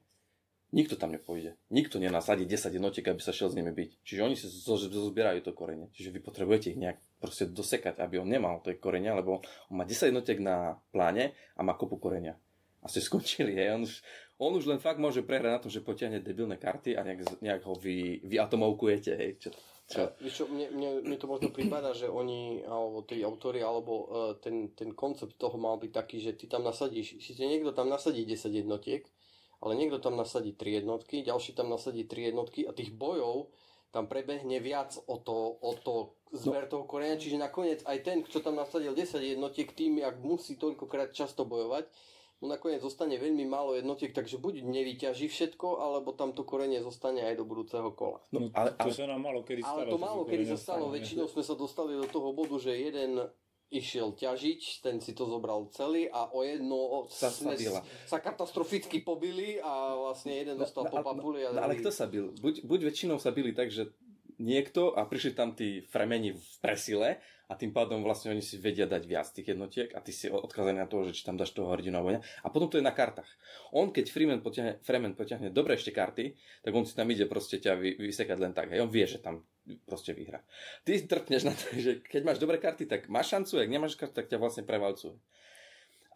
Nikto 0.73 0.97
tam 0.97 1.13
nepôjde. 1.13 1.55
Nikto 1.69 2.01
nenasadí 2.01 2.49
10 2.49 2.73
jednotiek, 2.73 3.05
aby 3.05 3.21
sa 3.21 3.29
šiel 3.29 3.53
s 3.53 3.57
nimi 3.57 3.69
byť. 3.69 3.89
Čiže 4.01 4.21
oni 4.25 4.35
si 4.35 4.49
zozbierajú 4.49 5.45
to 5.45 5.53
korene. 5.53 5.93
Čiže 5.93 6.09
vy 6.09 6.19
potrebujete 6.25 6.73
ich 6.73 6.79
nejak 6.81 6.97
proste 7.21 7.45
dosekať, 7.45 8.01
aby 8.01 8.19
on 8.19 8.27
nemal 8.27 8.59
to 8.65 8.73
korenia, 8.75 9.13
lebo 9.13 9.45
on 9.69 9.75
má 9.77 9.85
10 9.85 10.09
jednotiek 10.09 10.41
na 10.41 10.81
pláne 10.89 11.37
a 11.55 11.61
má 11.61 11.77
kopu 11.77 12.01
korenia. 12.01 12.35
A 12.81 12.89
ste 12.89 13.01
skončili, 13.07 13.53
hej. 13.57 13.77
On 13.77 13.81
už, 13.85 13.93
on 14.41 14.51
už 14.57 14.65
len 14.65 14.79
fakt 14.81 14.97
môže 14.97 15.21
prehrať 15.21 15.51
na 15.53 15.61
to, 15.61 15.69
že 15.69 15.85
potiahne 15.85 16.19
debilné 16.19 16.57
karty 16.57 16.97
a 16.97 17.05
nejak, 17.05 17.41
nejak 17.41 17.61
ho 17.65 17.77
vy, 17.77 18.25
vy 18.25 18.35
atomovkujete, 18.41 19.11
hej. 19.15 19.31
Čo, 19.41 19.49
čo? 19.85 20.01
Ja, 20.01 20.29
čo, 20.33 20.49
mne, 20.49 20.73
mne, 20.73 20.89
mne, 21.05 21.17
to 21.21 21.29
možno 21.29 21.53
prípada, 21.53 21.93
že 21.93 22.09
oni, 22.09 22.65
alebo 22.65 23.05
tí 23.05 23.21
autory, 23.21 23.61
alebo 23.61 23.93
uh, 23.93 24.05
ten, 24.41 24.73
ten 24.73 24.91
koncept 24.97 25.37
toho 25.37 25.55
mal 25.61 25.77
byť 25.77 25.91
taký, 25.93 26.17
že 26.19 26.33
ty 26.33 26.49
tam 26.49 26.65
nasadíš, 26.65 27.21
si 27.21 27.31
niekto 27.37 27.69
tam 27.69 27.85
nasadí 27.85 28.25
10 28.25 28.49
jednotiek, 28.49 29.05
ale 29.63 29.77
niekto 29.79 30.01
tam 30.01 30.19
nasadí 30.19 30.51
3 30.51 30.83
jednotky, 30.83 31.23
ďalší 31.23 31.55
tam 31.55 31.71
nasadí 31.71 32.03
3 32.03 32.33
jednotky 32.33 32.67
a 32.67 32.71
tých 32.75 32.91
bojov 32.95 33.51
tam 33.95 34.11
prebehne 34.11 34.59
viac 34.59 34.91
o 35.07 35.15
to, 35.15 35.55
o 35.63 35.71
to 35.79 36.19
zver 36.35 36.67
toho 36.67 36.83
korenia, 36.83 37.15
čiže 37.15 37.39
nakoniec 37.39 37.79
aj 37.87 37.97
ten, 38.03 38.17
čo 38.27 38.43
tam 38.43 38.59
nasadil 38.59 38.91
10 38.91 39.23
jednotiek, 39.23 39.71
tým, 39.71 40.03
ak 40.03 40.19
musí 40.19 40.59
toľkokrát 40.59 41.15
často 41.15 41.47
bojovať, 41.47 41.87
mu 42.43 42.51
nakoniec 42.51 42.83
zostane 42.83 43.15
veľmi 43.15 43.47
málo 43.47 43.79
jednotiek, 43.79 44.11
takže 44.11 44.35
buď 44.43 44.67
nevyťaží 44.67 45.31
všetko, 45.31 45.79
alebo 45.79 46.11
tam 46.11 46.35
to 46.35 46.43
korenie 46.43 46.83
zostane 46.83 47.23
aj 47.23 47.39
do 47.39 47.47
budúceho 47.47 47.95
kola. 47.95 48.19
No, 48.35 48.51
ale, 48.51 48.75
ale, 48.75 48.91
to 48.91 48.91
sa 48.91 49.07
nám 49.07 49.23
malo 49.23 49.47
kedy 49.47 49.63
stalo. 49.63 49.79
Ale 49.79 49.83
to 49.87 49.97
málo 49.97 50.21
kedy 50.27 50.43
sa 50.43 50.57
stalo, 50.59 50.91
väčšinou 50.91 51.31
sme 51.31 51.43
sa 51.47 51.55
dostali 51.55 51.95
do 51.95 52.07
toho 52.11 52.35
bodu, 52.35 52.59
že 52.59 52.75
jeden 52.75 53.23
išiel 53.73 54.13
ťažiť, 54.13 54.85
ten 54.85 55.01
si 55.01 55.17
to 55.17 55.25
zobral 55.25 55.67
celý 55.73 56.05
a 56.07 56.29
o 56.29 56.45
jedno 56.45 57.09
sa, 57.09 57.33
sme 57.33 57.57
sa 58.05 58.17
katastroficky 58.21 59.01
pobili 59.01 59.57
a 59.57 59.97
vlastne 59.97 60.37
jeden 60.37 60.55
dostal 60.61 60.85
no, 60.85 60.93
po 60.93 61.01
papuli. 61.01 61.43
No, 61.49 61.59
ale 61.59 61.81
kto 61.81 61.89
sa 61.89 62.05
bil? 62.05 62.31
Buď, 62.39 62.61
buď 62.61 62.79
väčšinou 62.93 63.17
sa 63.17 63.33
bili 63.33 63.51
tak, 63.51 63.73
že 63.73 63.89
niekto 64.37 64.93
a 64.93 65.07
prišli 65.07 65.31
tam 65.33 65.55
tí 65.55 65.81
fremeni 65.87 66.35
v 66.35 66.53
presile 66.61 67.23
a 67.45 67.53
tým 67.53 67.69
pádom 67.69 68.01
vlastne 68.01 68.33
oni 68.33 68.41
si 68.41 68.57
vedia 68.57 68.89
dať 68.89 69.03
viac 69.05 69.29
tých 69.29 69.53
jednotiek 69.53 69.93
a 69.93 70.01
ty 70.01 70.09
si 70.09 70.25
odkazaný 70.25 70.81
na 70.81 70.89
to, 70.89 71.05
že 71.05 71.13
či 71.13 71.21
tam 71.21 71.37
dáš 71.37 71.53
toho 71.53 71.69
hrdinu 71.69 72.01
alebo 72.01 72.17
nie. 72.17 72.21
A 72.41 72.47
potom 72.49 72.65
to 72.65 72.81
je 72.81 72.85
na 72.85 72.89
kartách. 72.89 73.29
On, 73.69 73.93
keď 73.93 74.09
Freeman 74.09 74.41
potiahne, 74.41 74.81
Freeman 74.81 75.13
potiahne 75.13 75.53
dobre 75.53 75.77
ešte 75.77 75.93
karty, 75.93 76.33
tak 76.65 76.73
on 76.73 76.89
si 76.89 76.97
tam 76.97 77.05
ide 77.13 77.29
proste 77.29 77.61
ťa 77.61 77.77
vy, 77.77 78.01
vysekať 78.01 78.37
len 78.41 78.53
tak. 78.57 78.73
Hej. 78.73 78.81
On 78.81 78.89
vie, 78.89 79.05
že 79.05 79.21
tam 79.21 79.45
proste 79.85 80.17
vyhra. 80.17 80.41
Ty 80.81 80.97
trpneš 81.05 81.43
na 81.45 81.53
to, 81.53 81.69
že 81.85 82.01
keď 82.01 82.21
máš 82.25 82.41
dobré 82.41 82.57
karty, 82.57 82.89
tak 82.89 83.05
máš 83.13 83.29
šancu, 83.29 83.61
ak 83.61 83.69
nemáš 83.69 83.93
karty, 83.93 84.13
tak 84.17 84.27
ťa 84.29 84.41
vlastne 84.41 84.65
prevalcuje. 84.65 85.13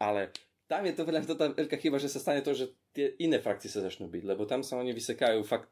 Ale 0.01 0.33
tam 0.69 0.86
je 0.86 0.93
to 0.93 1.03
tá 1.33 1.50
veľká 1.50 1.77
chyba, 1.81 1.98
že 1.98 2.13
sa 2.13 2.21
stane 2.21 2.45
to, 2.45 2.53
že 2.53 2.69
tie 2.93 3.17
iné 3.17 3.41
frakcie 3.41 3.74
sa 3.74 3.81
začnú 3.81 4.05
byť, 4.05 4.24
lebo 4.25 4.45
tam 4.45 4.62
sa 4.62 4.77
oni 4.77 4.93
vysekajú 4.93 5.41
fakt 5.41 5.69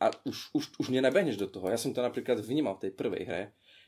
a 0.00 0.06
už, 0.24 0.36
už, 0.56 0.64
už 0.80 0.86
nenabehneš 0.88 1.36
do 1.36 1.48
toho. 1.48 1.68
Ja 1.68 1.76
som 1.76 1.92
to 1.92 2.00
napríklad 2.00 2.40
vnímal 2.40 2.80
v 2.80 2.88
tej 2.88 2.92
prvej 2.96 3.22
hre, 3.28 3.42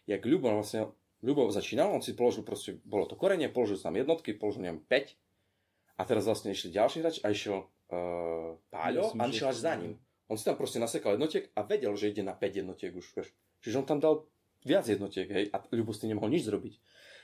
jak 0.05 0.21
Ľubo 0.21 0.53
vlastne, 0.53 0.93
Ľubo 1.25 1.49
začínal, 1.49 1.89
on 1.89 2.05
si 2.05 2.13
položil 2.13 2.45
proste, 2.45 2.77
bolo 2.85 3.09
to 3.09 3.17
korenie, 3.17 3.49
položil 3.49 3.81
tam 3.81 3.97
jednotky, 3.97 4.37
položil 4.37 4.69
neviem 4.69 4.85
5 4.85 5.17
a 5.97 6.03
teraz 6.05 6.29
vlastne 6.29 6.53
išli 6.53 6.73
ďalší 6.73 7.01
hráč 7.01 7.17
a 7.25 7.33
išiel 7.33 7.65
uh, 7.65 8.57
Páľo 8.69 9.17
a 9.17 9.23
išiel 9.29 9.49
až 9.53 9.59
za 9.65 9.73
ním. 9.77 9.97
On 10.29 10.37
si 10.37 10.45
tam 10.45 10.61
proste 10.61 10.77
nasekal 10.77 11.17
jednotiek 11.17 11.49
a 11.57 11.65
vedel, 11.65 11.93
že 11.97 12.13
ide 12.13 12.23
na 12.25 12.37
5 12.37 12.61
jednotiek 12.61 12.93
už, 12.93 13.07
vieš. 13.17 13.29
Čiže 13.65 13.85
on 13.85 13.87
tam 13.89 13.99
dal 14.01 14.29
viac 14.65 14.85
jednotiek, 14.85 15.29
hej, 15.29 15.45
a 15.53 15.57
Ľubo 15.73 15.97
s 15.97 16.05
tým 16.05 16.13
nemohol 16.17 16.33
nič 16.33 16.45
zrobiť 16.45 16.77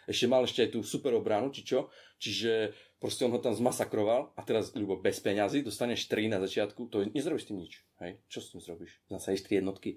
ešte 0.06 0.26
mal 0.30 0.46
ešte 0.46 0.62
aj 0.66 0.70
tú 0.72 0.80
super 0.86 1.12
obranu, 1.18 1.50
či 1.50 1.66
čo. 1.66 1.90
Čiže 2.16 2.72
proste 2.96 3.26
on 3.26 3.34
ho 3.34 3.40
tam 3.42 3.52
zmasakroval 3.52 4.32
a 4.32 4.40
teraz, 4.46 4.72
ľubo, 4.72 5.02
bez 5.02 5.20
peňazí, 5.20 5.60
dostaneš 5.60 6.08
3 6.08 6.32
na 6.32 6.38
začiatku, 6.40 6.88
to 6.88 7.04
nezrobíš 7.12 7.44
s 7.44 7.48
tým 7.50 7.58
nič. 7.60 7.72
Hej? 8.00 8.12
Čo 8.30 8.38
s 8.40 8.46
tým 8.54 8.60
zrobíš? 8.62 8.92
Zase 9.12 9.36
aj 9.36 9.38
3 9.50 9.60
jednotky. 9.60 9.90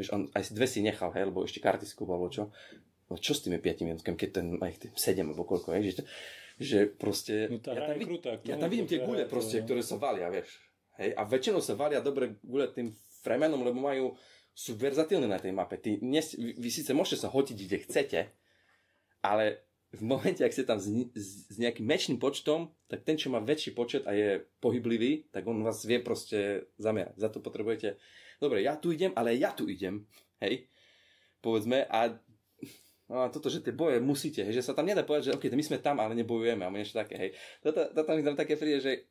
Vieš, 0.00 0.08
on 0.16 0.22
aj 0.32 0.54
dve 0.56 0.66
si 0.70 0.80
nechal, 0.80 1.12
hej, 1.12 1.28
lebo 1.28 1.44
ešte 1.44 1.60
karty 1.60 1.84
alebo 1.84 2.32
čo. 2.32 2.48
No 3.10 3.18
čo 3.18 3.36
s 3.36 3.44
tými 3.44 3.60
5 3.60 3.84
jednotkami, 3.84 4.16
keď 4.16 4.30
ten 4.32 4.46
má 4.56 4.70
ich 4.72 4.80
7 4.80 4.96
alebo 5.20 5.44
koľko, 5.44 5.76
hej, 5.76 5.92
že, 5.92 6.02
že 6.56 6.78
proste... 6.88 7.52
No 7.52 7.58
ja, 7.60 7.90
tam, 7.90 7.98
krutá, 8.00 8.30
ja 8.40 8.56
tam 8.56 8.70
vidím 8.70 8.88
tie 8.88 9.02
gule 9.04 9.26
proste, 9.28 9.60
to... 9.60 9.68
ktoré 9.68 9.82
sa 9.84 10.00
valia, 10.00 10.32
vieš. 10.32 10.48
Hej, 10.96 11.12
a 11.18 11.22
väčšinou 11.28 11.60
sa 11.60 11.76
valia 11.76 12.00
dobre 12.00 12.40
gule 12.40 12.70
tým 12.72 12.94
fremenom, 13.20 13.60
lebo 13.60 13.76
majú, 13.82 14.16
sú 14.56 14.78
verzatilné 14.78 15.28
na 15.28 15.36
tej 15.36 15.52
mape. 15.52 15.76
Ty, 15.76 16.00
vy, 16.00 16.52
vy 16.56 16.70
síce 16.72 16.96
môžete 16.96 17.26
sa 17.26 17.28
hotiť, 17.28 17.56
kde 17.56 17.78
chcete, 17.84 18.20
ale 19.20 19.64
v 19.90 20.02
momente, 20.06 20.46
ak 20.46 20.54
ste 20.54 20.62
tam 20.62 20.78
s, 20.78 20.86
s, 21.18 21.56
nejakým 21.58 21.82
väčším 21.82 22.22
počtom, 22.22 22.70
tak 22.86 23.02
ten, 23.02 23.18
čo 23.18 23.26
má 23.26 23.42
väčší 23.42 23.74
počet 23.74 24.06
a 24.06 24.14
je 24.14 24.46
pohyblivý, 24.62 25.26
tak 25.34 25.42
on 25.50 25.66
vás 25.66 25.82
vie 25.82 25.98
proste 25.98 26.70
zamerať. 26.78 27.18
Za 27.18 27.28
to 27.28 27.42
potrebujete, 27.42 27.98
dobre, 28.38 28.62
ja 28.62 28.78
tu 28.78 28.94
idem, 28.94 29.10
ale 29.18 29.34
ja 29.34 29.50
tu 29.50 29.66
idem, 29.66 30.06
hej, 30.38 30.70
povedzme, 31.42 31.90
a, 31.90 32.14
no 33.10 33.26
a 33.26 33.34
toto, 33.34 33.50
že 33.50 33.66
tie 33.66 33.74
boje 33.74 33.98
musíte, 33.98 34.46
hej, 34.46 34.62
že 34.62 34.66
sa 34.70 34.78
tam 34.78 34.86
nedá 34.86 35.02
povedať, 35.02 35.34
že 35.34 35.34
ok, 35.34 35.50
my 35.58 35.64
sme 35.66 35.78
tam, 35.82 35.98
ale 35.98 36.14
nebojujeme, 36.22 36.62
a 36.62 36.70
niečo 36.70 36.94
také, 36.94 37.18
hej. 37.18 37.30
Toto, 37.58 37.90
toto 37.90 38.14
mi 38.14 38.22
tam 38.22 38.38
také 38.38 38.54
príde, 38.54 38.78
že 38.78 39.10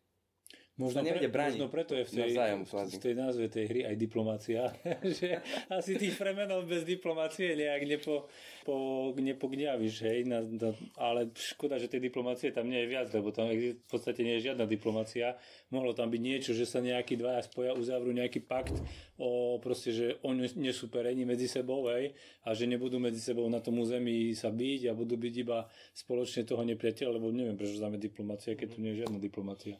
Možno, 0.79 1.03
pre, 1.03 1.27
možno 1.27 1.67
preto 1.67 1.91
je 1.91 2.07
v 2.07 2.11
tej, 2.15 2.31
Navzájom, 2.31 2.61
v 2.63 2.99
tej 3.03 3.13
názve 3.19 3.45
tej 3.51 3.65
hry 3.67 3.81
aj 3.83 3.95
diplomácia, 3.99 4.71
že 5.19 5.43
asi 5.67 5.99
tých 5.99 6.15
premenov 6.15 6.63
bez 6.63 6.87
diplomácie 6.87 7.51
nejak 7.51 7.83
nepo, 7.83 8.31
po, 8.63 9.11
nepogňavíš, 9.11 9.95
hej, 10.07 10.19
na, 10.23 10.39
na, 10.39 10.71
ale 10.95 11.35
škoda, 11.35 11.75
že 11.75 11.91
tej 11.91 12.07
diplomácie 12.07 12.55
tam 12.55 12.71
nie 12.71 12.79
je 12.79 12.95
viac, 12.95 13.11
lebo 13.11 13.35
tam 13.35 13.51
v 13.51 13.75
podstate 13.91 14.23
nie 14.23 14.39
je 14.39 14.55
žiadna 14.55 14.63
diplomácia. 14.71 15.35
Mohlo 15.67 15.91
tam 15.91 16.07
byť 16.07 16.21
niečo, 16.23 16.55
že 16.55 16.63
sa 16.63 16.79
nejakí 16.79 17.19
dvaja 17.19 17.43
spoja, 17.43 17.75
uzavrú 17.75 18.15
nejaký 18.15 18.39
pakt 18.47 18.79
o 19.19 19.59
proste, 19.59 19.91
že 19.91 20.07
oni 20.23 20.47
nesúperení 20.63 21.27
medzi 21.27 21.51
sebou, 21.51 21.91
hej, 21.91 22.15
a 22.47 22.55
že 22.55 22.63
nebudú 22.63 23.03
medzi 23.03 23.19
sebou 23.19 23.51
na 23.51 23.59
tom 23.59 23.83
území 23.83 24.31
sa 24.31 24.47
byť 24.47 24.87
a 24.87 24.95
budú 24.95 25.19
byť 25.19 25.33
iba 25.43 25.67
spoločne 25.91 26.47
toho 26.47 26.63
nepriateľa, 26.63 27.19
lebo 27.19 27.35
neviem, 27.35 27.59
prečo 27.59 27.75
známe 27.75 27.99
diplomácia, 27.99 28.55
keď 28.55 28.67
tu 28.73 28.77
nie 28.79 28.95
je 28.95 29.03
žiadna 29.03 29.19
diplomácia. 29.19 29.75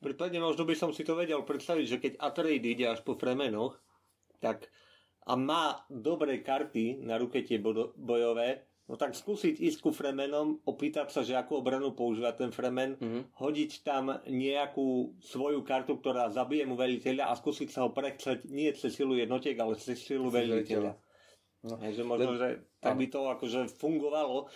Prípadne 0.00 0.40
možno 0.40 0.64
by 0.64 0.74
som 0.74 0.90
si 0.96 1.04
to 1.04 1.12
vedel 1.12 1.44
predstaviť, 1.44 1.84
že 1.84 2.00
keď 2.00 2.12
Atreid 2.18 2.64
ide 2.64 2.88
až 2.88 3.04
po 3.04 3.20
Fremenoch, 3.20 3.76
tak 4.40 4.72
a 5.28 5.36
má 5.36 5.84
dobré 5.92 6.40
karty 6.40 7.04
na 7.04 7.20
ruke 7.20 7.44
tie 7.44 7.60
bojové, 7.60 8.64
no 8.88 8.96
tak 8.96 9.12
skúsiť 9.12 9.60
ísť 9.60 9.78
ku 9.84 9.90
Fremenom, 9.92 10.64
opýtať 10.64 11.12
sa, 11.12 11.20
že 11.20 11.36
akú 11.36 11.60
obranu 11.60 11.92
používa 11.92 12.32
ten 12.32 12.50
Fremen, 12.50 12.96
mm-hmm. 12.96 13.38
hodiť 13.38 13.70
tam 13.84 14.18
nejakú 14.26 15.20
svoju 15.20 15.62
kartu, 15.62 16.00
ktorá 16.00 16.32
zabije 16.32 16.64
mu 16.66 16.74
veliteľa 16.74 17.30
a 17.30 17.38
skúsiť 17.38 17.68
sa 17.70 17.86
ho 17.86 17.94
prechceť 17.94 18.48
nie 18.48 18.72
cez 18.72 18.96
silu 18.96 19.14
jednotiek, 19.14 19.54
ale 19.60 19.76
cez 19.76 20.00
silu 20.00 20.32
veliteľa. 20.32 20.96
No. 21.60 21.76
že 21.76 22.02
možno, 22.02 22.40
že 22.40 22.64
tak 22.80 22.96
by 22.96 23.06
to 23.12 23.20
akože 23.36 23.68
fungovalo 23.76 24.48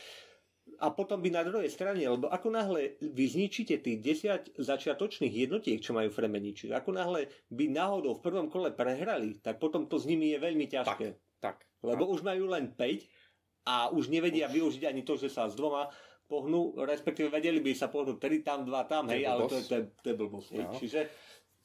a 0.81 0.91
potom 0.91 1.21
by 1.21 1.31
na 1.31 1.43
druhej 1.47 1.71
strane, 1.71 2.03
lebo 2.03 2.31
ako 2.31 2.49
náhle 2.51 2.97
vy 3.01 3.25
zničíte 3.27 3.81
tých 3.83 3.99
10 4.57 4.59
začiatočných 4.59 5.35
jednotiek, 5.35 5.79
čo 5.79 5.95
majú 5.95 6.11
Fremeni, 6.11 6.55
ako 6.55 6.91
náhle 6.95 7.31
by 7.51 7.65
náhodou 7.71 8.19
v 8.19 8.25
prvom 8.25 8.47
kole 8.51 8.71
prehrali, 8.75 9.39
tak 9.43 9.59
potom 9.59 9.87
to 9.87 9.99
s 9.99 10.09
nimi 10.09 10.35
je 10.35 10.39
veľmi 10.39 10.67
ťažké. 10.71 11.07
Tak, 11.41 11.41
tak. 11.41 11.57
Lebo 11.85 12.09
tak. 12.09 12.13
už 12.17 12.21
majú 12.25 12.45
len 12.51 12.73
5 12.73 13.69
a 13.69 13.91
už 13.93 14.09
nevedia 14.09 14.49
už. 14.49 14.55
využiť 14.61 14.85
ani 14.89 15.03
to, 15.03 15.17
že 15.17 15.33
sa 15.33 15.49
s 15.49 15.57
dvoma 15.57 15.89
pohnú, 16.25 16.77
respektíve 16.81 17.29
vedeli 17.29 17.61
by 17.61 17.73
sa 17.77 17.93
pohnúť 17.93 18.17
3 18.21 18.47
tam, 18.47 18.59
2 18.65 18.91
tam, 18.91 19.05
hej, 19.13 19.29
ale 19.29 19.45
to 19.45 19.61
je, 19.61 19.65
to 19.69 19.75
je, 19.77 19.83
to 20.01 20.07
je 20.13 20.17
blbosť. 20.17 20.51
No. 20.57 20.73
Čiže 20.81 21.01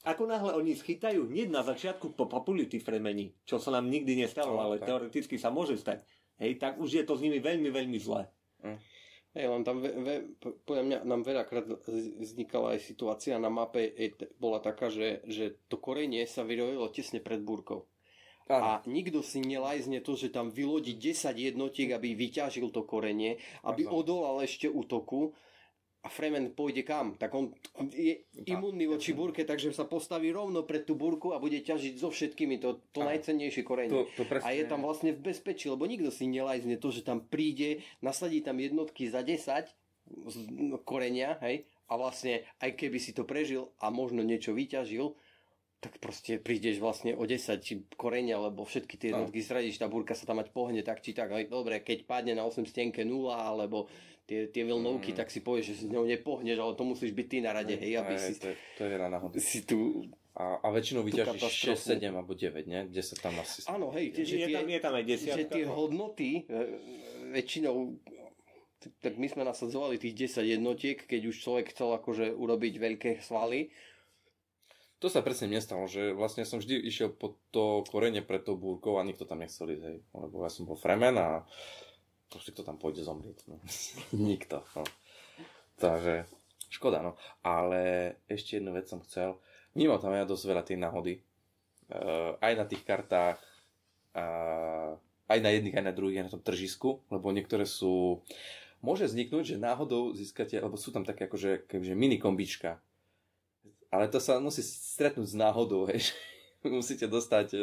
ako 0.07 0.23
náhle 0.31 0.51
oni 0.55 0.75
schytajú 0.75 1.27
hneď 1.27 1.51
na 1.51 1.63
začiatku 1.63 2.15
po 2.15 2.27
populity 2.27 2.79
Fremeni, 2.79 3.35
čo 3.43 3.59
sa 3.59 3.75
nám 3.75 3.91
nikdy 3.91 4.19
nestalo, 4.19 4.55
no, 4.55 4.63
ale 4.63 4.79
tak. 4.79 4.87
teoreticky 4.87 5.35
sa 5.35 5.51
môže 5.51 5.75
stať, 5.75 6.03
hej, 6.39 6.55
tak 6.55 6.79
už 6.79 6.87
je 6.87 7.03
to 7.03 7.19
s 7.19 7.23
nimi 7.23 7.43
veľmi, 7.43 7.67
veľmi 7.67 7.99
zlé. 7.99 8.27
Mm. 8.63 8.79
Hej, 9.37 9.45
len 9.45 9.61
tam 9.61 9.77
ve, 9.77 9.93
ve, 9.93 10.15
podľa 10.65 10.83
mňa 10.89 10.97
nám 11.05 11.21
veľakrát 11.21 11.69
vznikala 12.17 12.73
aj 12.73 12.81
situácia 12.81 13.37
na 13.37 13.53
mape, 13.53 13.93
e, 13.93 14.09
bola 14.41 14.57
taká, 14.57 14.89
že, 14.89 15.21
že 15.29 15.53
to 15.69 15.77
korenie 15.77 16.25
sa 16.25 16.41
vyrojilo 16.41 16.89
tesne 16.89 17.21
pred 17.21 17.37
búrkou. 17.37 17.85
A 18.49 18.81
nikto 18.89 19.21
si 19.21 19.45
nelajzne 19.45 20.01
to, 20.01 20.17
že 20.17 20.33
tam 20.33 20.49
vylodí 20.49 20.97
10 20.97 21.37
jednotiek, 21.37 21.93
aby 21.93 22.17
vyťažil 22.17 22.73
to 22.73 22.81
korenie, 22.81 23.37
aby 23.61 23.85
odolal 23.85 24.41
ešte 24.41 24.65
útoku 24.65 25.37
a 25.99 26.07
Fremen 26.07 26.55
pôjde 26.55 26.87
kam? 26.87 27.19
Tak 27.19 27.35
on 27.35 27.51
je 27.91 28.23
imunný 28.47 28.87
voči 28.87 29.11
burke, 29.11 29.43
takže 29.43 29.75
sa 29.75 29.83
postaví 29.83 30.31
rovno 30.31 30.63
pred 30.63 30.87
tú 30.87 30.95
burku 30.95 31.35
a 31.35 31.43
bude 31.43 31.59
ťažiť 31.59 31.99
so 31.99 32.07
všetkými 32.07 32.55
to, 32.63 32.79
to 32.95 33.03
najcennejšie 33.03 33.63
korenie. 33.67 33.91
To, 33.91 34.07
to 34.15 34.23
presne... 34.23 34.47
A 34.47 34.55
je 34.55 34.63
tam 34.63 34.87
vlastne 34.87 35.11
v 35.11 35.19
bezpečí, 35.19 35.67
lebo 35.67 35.83
nikto 35.83 36.07
si 36.07 36.31
nelajzne 36.31 36.79
to, 36.79 36.87
že 36.95 37.03
tam 37.03 37.19
príde, 37.27 37.83
nasadí 37.99 38.39
tam 38.39 38.63
jednotky 38.63 39.11
za 39.11 39.19
10 39.19 39.67
korenia, 40.87 41.37
hej, 41.43 41.67
a 41.89 41.93
vlastne 41.99 42.47
aj 42.63 42.79
keby 42.79 42.97
si 42.97 43.11
to 43.11 43.27
prežil 43.27 43.75
a 43.83 43.91
možno 43.91 44.23
niečo 44.23 44.55
vyťažil, 44.55 45.13
tak 45.79 45.95
proste 46.03 46.35
prídeš 46.43 46.83
vlastne 46.83 47.15
o 47.15 47.23
10 47.23 47.95
korenia, 47.95 48.35
lebo 48.35 48.67
všetky 48.67 48.99
tie 48.99 49.15
jednotky 49.15 49.39
zradíš, 49.39 49.79
tá 49.79 49.87
burka 49.87 50.11
sa 50.11 50.27
tam 50.27 50.43
mať 50.43 50.51
pohne 50.51 50.83
tak 50.83 50.99
či 50.99 51.15
tak. 51.15 51.31
Dobre, 51.47 51.79
keď 51.79 52.03
padne 52.03 52.35
na 52.35 52.43
8 52.43 52.67
stenke 52.67 53.07
0, 53.07 53.31
alebo 53.31 53.87
tie, 54.29 54.45
tie 54.53 54.61
vlnovky, 54.61 55.11
mm. 55.11 55.17
tak 55.17 55.33
si 55.33 55.41
povieš, 55.41 55.65
že 55.65 55.75
si 55.81 55.83
s 55.89 55.91
ňou 55.91 56.05
nepohneš, 56.05 56.61
ale 56.61 56.77
to 56.77 56.85
musíš 56.85 57.17
byť 57.17 57.25
ty 57.25 57.37
na 57.41 57.51
rade, 57.57 57.73
hej, 57.73 57.97
aby 57.97 58.13
aj, 58.13 58.21
si... 58.21 58.31
To, 58.37 58.49
to 58.77 58.81
je 58.85 58.91
hra 58.93 59.07
náhody. 59.09 59.41
Si 59.41 59.65
tu... 59.65 60.05
A, 60.37 60.61
a 60.61 60.67
väčšinou 60.71 61.03
vyťažíš 61.03 61.73
6, 61.75 61.99
7 61.99 62.13
alebo 62.13 62.37
9, 62.37 62.63
nie? 62.69 62.85
Kde 62.93 63.01
sa 63.01 63.17
tam 63.17 63.41
asi... 63.41 63.65
Áno, 63.65 63.89
hej, 63.91 64.13
tie, 64.13 64.23
je, 64.23 64.37
tie, 64.45 64.55
tam, 64.55 64.69
je 64.69 64.79
tam 64.79 64.93
aj 64.93 65.05
desiatka. 65.09 65.41
Že 65.41 65.43
tie 65.51 65.63
hodnoty 65.65 66.29
e, 66.45 66.63
väčšinou 67.33 67.75
tak 69.03 69.19
my 69.19 69.27
sme 69.27 69.43
nasadzovali 69.43 69.99
tých 69.99 70.39
10 70.39 70.55
jednotiek, 70.55 70.95
keď 71.03 71.35
už 71.35 71.43
človek 71.43 71.75
chcel 71.75 71.91
akože 71.99 72.31
urobiť 72.31 72.73
veľké 72.79 73.11
svaly. 73.19 73.75
To 75.03 75.11
sa 75.11 75.19
presne 75.19 75.51
nestalo, 75.51 75.83
že 75.87 76.15
vlastne 76.15 76.47
som 76.47 76.63
vždy 76.63 76.79
išiel 76.87 77.11
po 77.11 77.35
to 77.51 77.83
korene 77.91 78.23
pred 78.23 78.43
tou 78.43 78.55
búrkou 78.55 78.95
a 78.95 79.03
nikto 79.03 79.27
tam 79.27 79.43
nechcel 79.43 79.67
ísť, 79.71 79.83
hej. 79.83 79.97
Lebo 80.15 80.47
ja 80.47 80.51
som 80.51 80.63
bol 80.63 80.79
fremen 80.79 81.19
a 81.19 81.43
proste 82.29 82.53
kto 82.53 82.61
tam 82.63 82.77
pôjde 82.77 83.03
zomrieť. 83.03 83.43
No. 83.49 83.57
Nikto. 84.29 84.61
No. 84.77 84.85
Takže 85.81 86.29
škoda, 86.69 87.01
no. 87.01 87.17
Ale 87.41 88.15
ešte 88.29 88.61
jednu 88.61 88.71
vec 88.77 88.85
som 88.87 89.01
chcel. 89.03 89.35
Vnímal 89.73 89.97
tam 89.97 90.13
ja 90.13 90.25
dosť 90.25 90.45
veľa 90.45 90.63
tej 90.63 90.77
náhody. 90.77 91.13
Uh, 91.89 92.37
aj 92.37 92.53
na 92.53 92.65
tých 92.69 92.85
kartách, 92.85 93.41
uh, 94.13 94.93
aj 95.25 95.39
na 95.41 95.49
jedných, 95.49 95.73
aj 95.73 95.85
na 95.89 95.93
druhých, 95.93 96.21
aj 96.21 96.25
na 96.29 96.33
tom 96.37 96.45
tržisku, 96.45 97.01
lebo 97.09 97.33
niektoré 97.33 97.65
sú... 97.65 98.21
Môže 98.79 99.09
vzniknúť, 99.09 99.57
že 99.57 99.57
náhodou 99.59 100.15
získate, 100.15 100.55
lebo 100.61 100.79
sú 100.79 100.93
tam 100.95 101.03
také 101.03 101.27
akože 101.27 101.67
kebyže 101.67 101.97
mini 101.97 102.15
kombička. 102.21 102.79
Ale 103.89 104.05
to 104.07 104.21
sa 104.21 104.37
musí 104.37 104.61
stretnúť 104.61 105.33
s 105.33 105.35
náhodou, 105.35 105.85
hej. 105.89 106.13
Musíte 106.61 107.09
dostať 107.09 107.47
uh, 107.57 107.61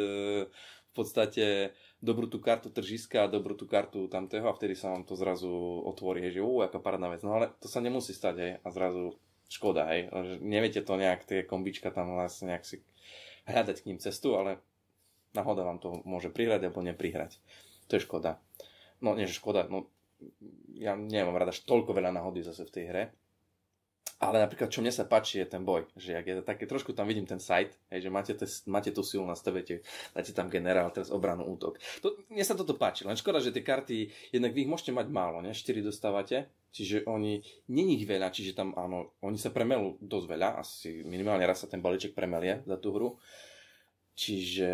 v 0.51 0.91
podstate 0.91 1.71
dobrú 1.97 2.29
tú 2.29 2.37
kartu 2.37 2.69
tržiska 2.69 3.25
a 3.25 3.31
dobrú 3.31 3.57
tú 3.57 3.65
kartu 3.65 4.05
tamtého 4.05 4.45
a 4.45 4.53
vtedy 4.53 4.77
sa 4.77 4.93
vám 4.93 5.03
to 5.03 5.17
zrazu 5.17 5.49
otvorí, 5.83 6.21
hej, 6.21 6.39
že 6.39 6.41
ú, 6.45 6.61
aká 6.61 6.77
parádna 6.77 7.09
vec. 7.09 7.25
No 7.25 7.37
ale 7.37 7.53
to 7.57 7.65
sa 7.65 7.81
nemusí 7.81 8.13
stať, 8.13 8.35
hej, 8.37 8.51
a 8.61 8.67
zrazu 8.69 9.17
škoda, 9.49 9.89
hej, 9.89 10.13
neviete 10.43 10.85
to 10.85 10.93
nejak, 10.93 11.25
tie 11.25 11.41
kombička 11.47 11.89
tam 11.89 12.13
vlastne 12.13 12.53
nejak 12.53 12.65
si 12.67 12.85
hľadať 13.47 13.77
k 13.81 13.87
ním 13.89 13.99
cestu, 14.03 14.35
ale 14.35 14.61
Náhoda 15.37 15.61
vám 15.61 15.77
to 15.77 16.01
môže 16.01 16.33
prihrať 16.33 16.65
alebo 16.65 16.81
neprihrať. 16.81 17.37
To 17.91 17.99
je 17.99 18.05
škoda. 18.05 18.41
No 19.03 19.13
nie, 19.13 19.29
že 19.29 19.37
škoda, 19.37 19.69
no 19.69 19.85
ja 20.73 20.97
nemám 20.97 21.37
rada 21.37 21.53
toľko 21.53 21.93
veľa 21.93 22.09
náhody 22.09 22.41
zase 22.41 22.65
v 22.65 22.73
tej 22.73 22.85
hre. 22.89 23.03
Ale 24.17 24.41
napríklad, 24.41 24.73
čo 24.73 24.81
mne 24.81 24.89
sa 24.89 25.05
páči, 25.05 25.45
je 25.45 25.45
ten 25.45 25.61
boj. 25.61 25.85
Že 25.93 26.11
ak 26.17 26.25
je 26.25 26.35
také, 26.41 26.63
trošku 26.65 26.89
tam 26.97 27.05
vidím 27.05 27.29
ten 27.29 27.37
site, 27.37 27.77
hej, 27.93 28.01
že 28.01 28.09
máte, 28.09 28.33
te, 28.33 28.49
máte 28.65 28.89
tú 28.89 29.05
silu, 29.05 29.21
nastavíte, 29.29 29.85
dáte 30.17 30.33
tam 30.33 30.49
generál, 30.49 30.89
teraz 30.89 31.13
obranu, 31.13 31.45
útok. 31.45 31.77
To, 32.01 32.17
mne 32.33 32.41
sa 32.41 32.57
toto 32.57 32.73
páči, 32.73 33.05
len 33.05 33.13
škoda, 33.13 33.37
že 33.37 33.53
tie 33.53 33.61
karty, 33.61 34.09
jednak 34.33 34.57
vy 34.57 34.65
ich 34.65 34.71
môžete 34.73 34.89
mať 34.89 35.13
málo, 35.13 35.45
ne? 35.45 35.53
4 35.53 35.85
dostávate, 35.85 36.49
čiže 36.73 37.05
oni, 37.05 37.45
není 37.69 38.01
ich 38.01 38.09
veľa, 38.09 38.33
čiže 38.33 38.57
tam 38.57 38.73
áno, 38.73 39.13
oni 39.21 39.37
sa 39.37 39.53
premelú 39.53 40.01
dosť 40.01 40.25
veľa, 40.33 40.49
asi 40.65 41.05
minimálne 41.05 41.45
raz 41.45 41.61
sa 41.61 41.69
ten 41.69 41.85
balíček 41.85 42.17
premelie 42.17 42.65
za 42.65 42.81
tú 42.81 42.97
hru. 42.97 43.21
Čiže 44.17 44.71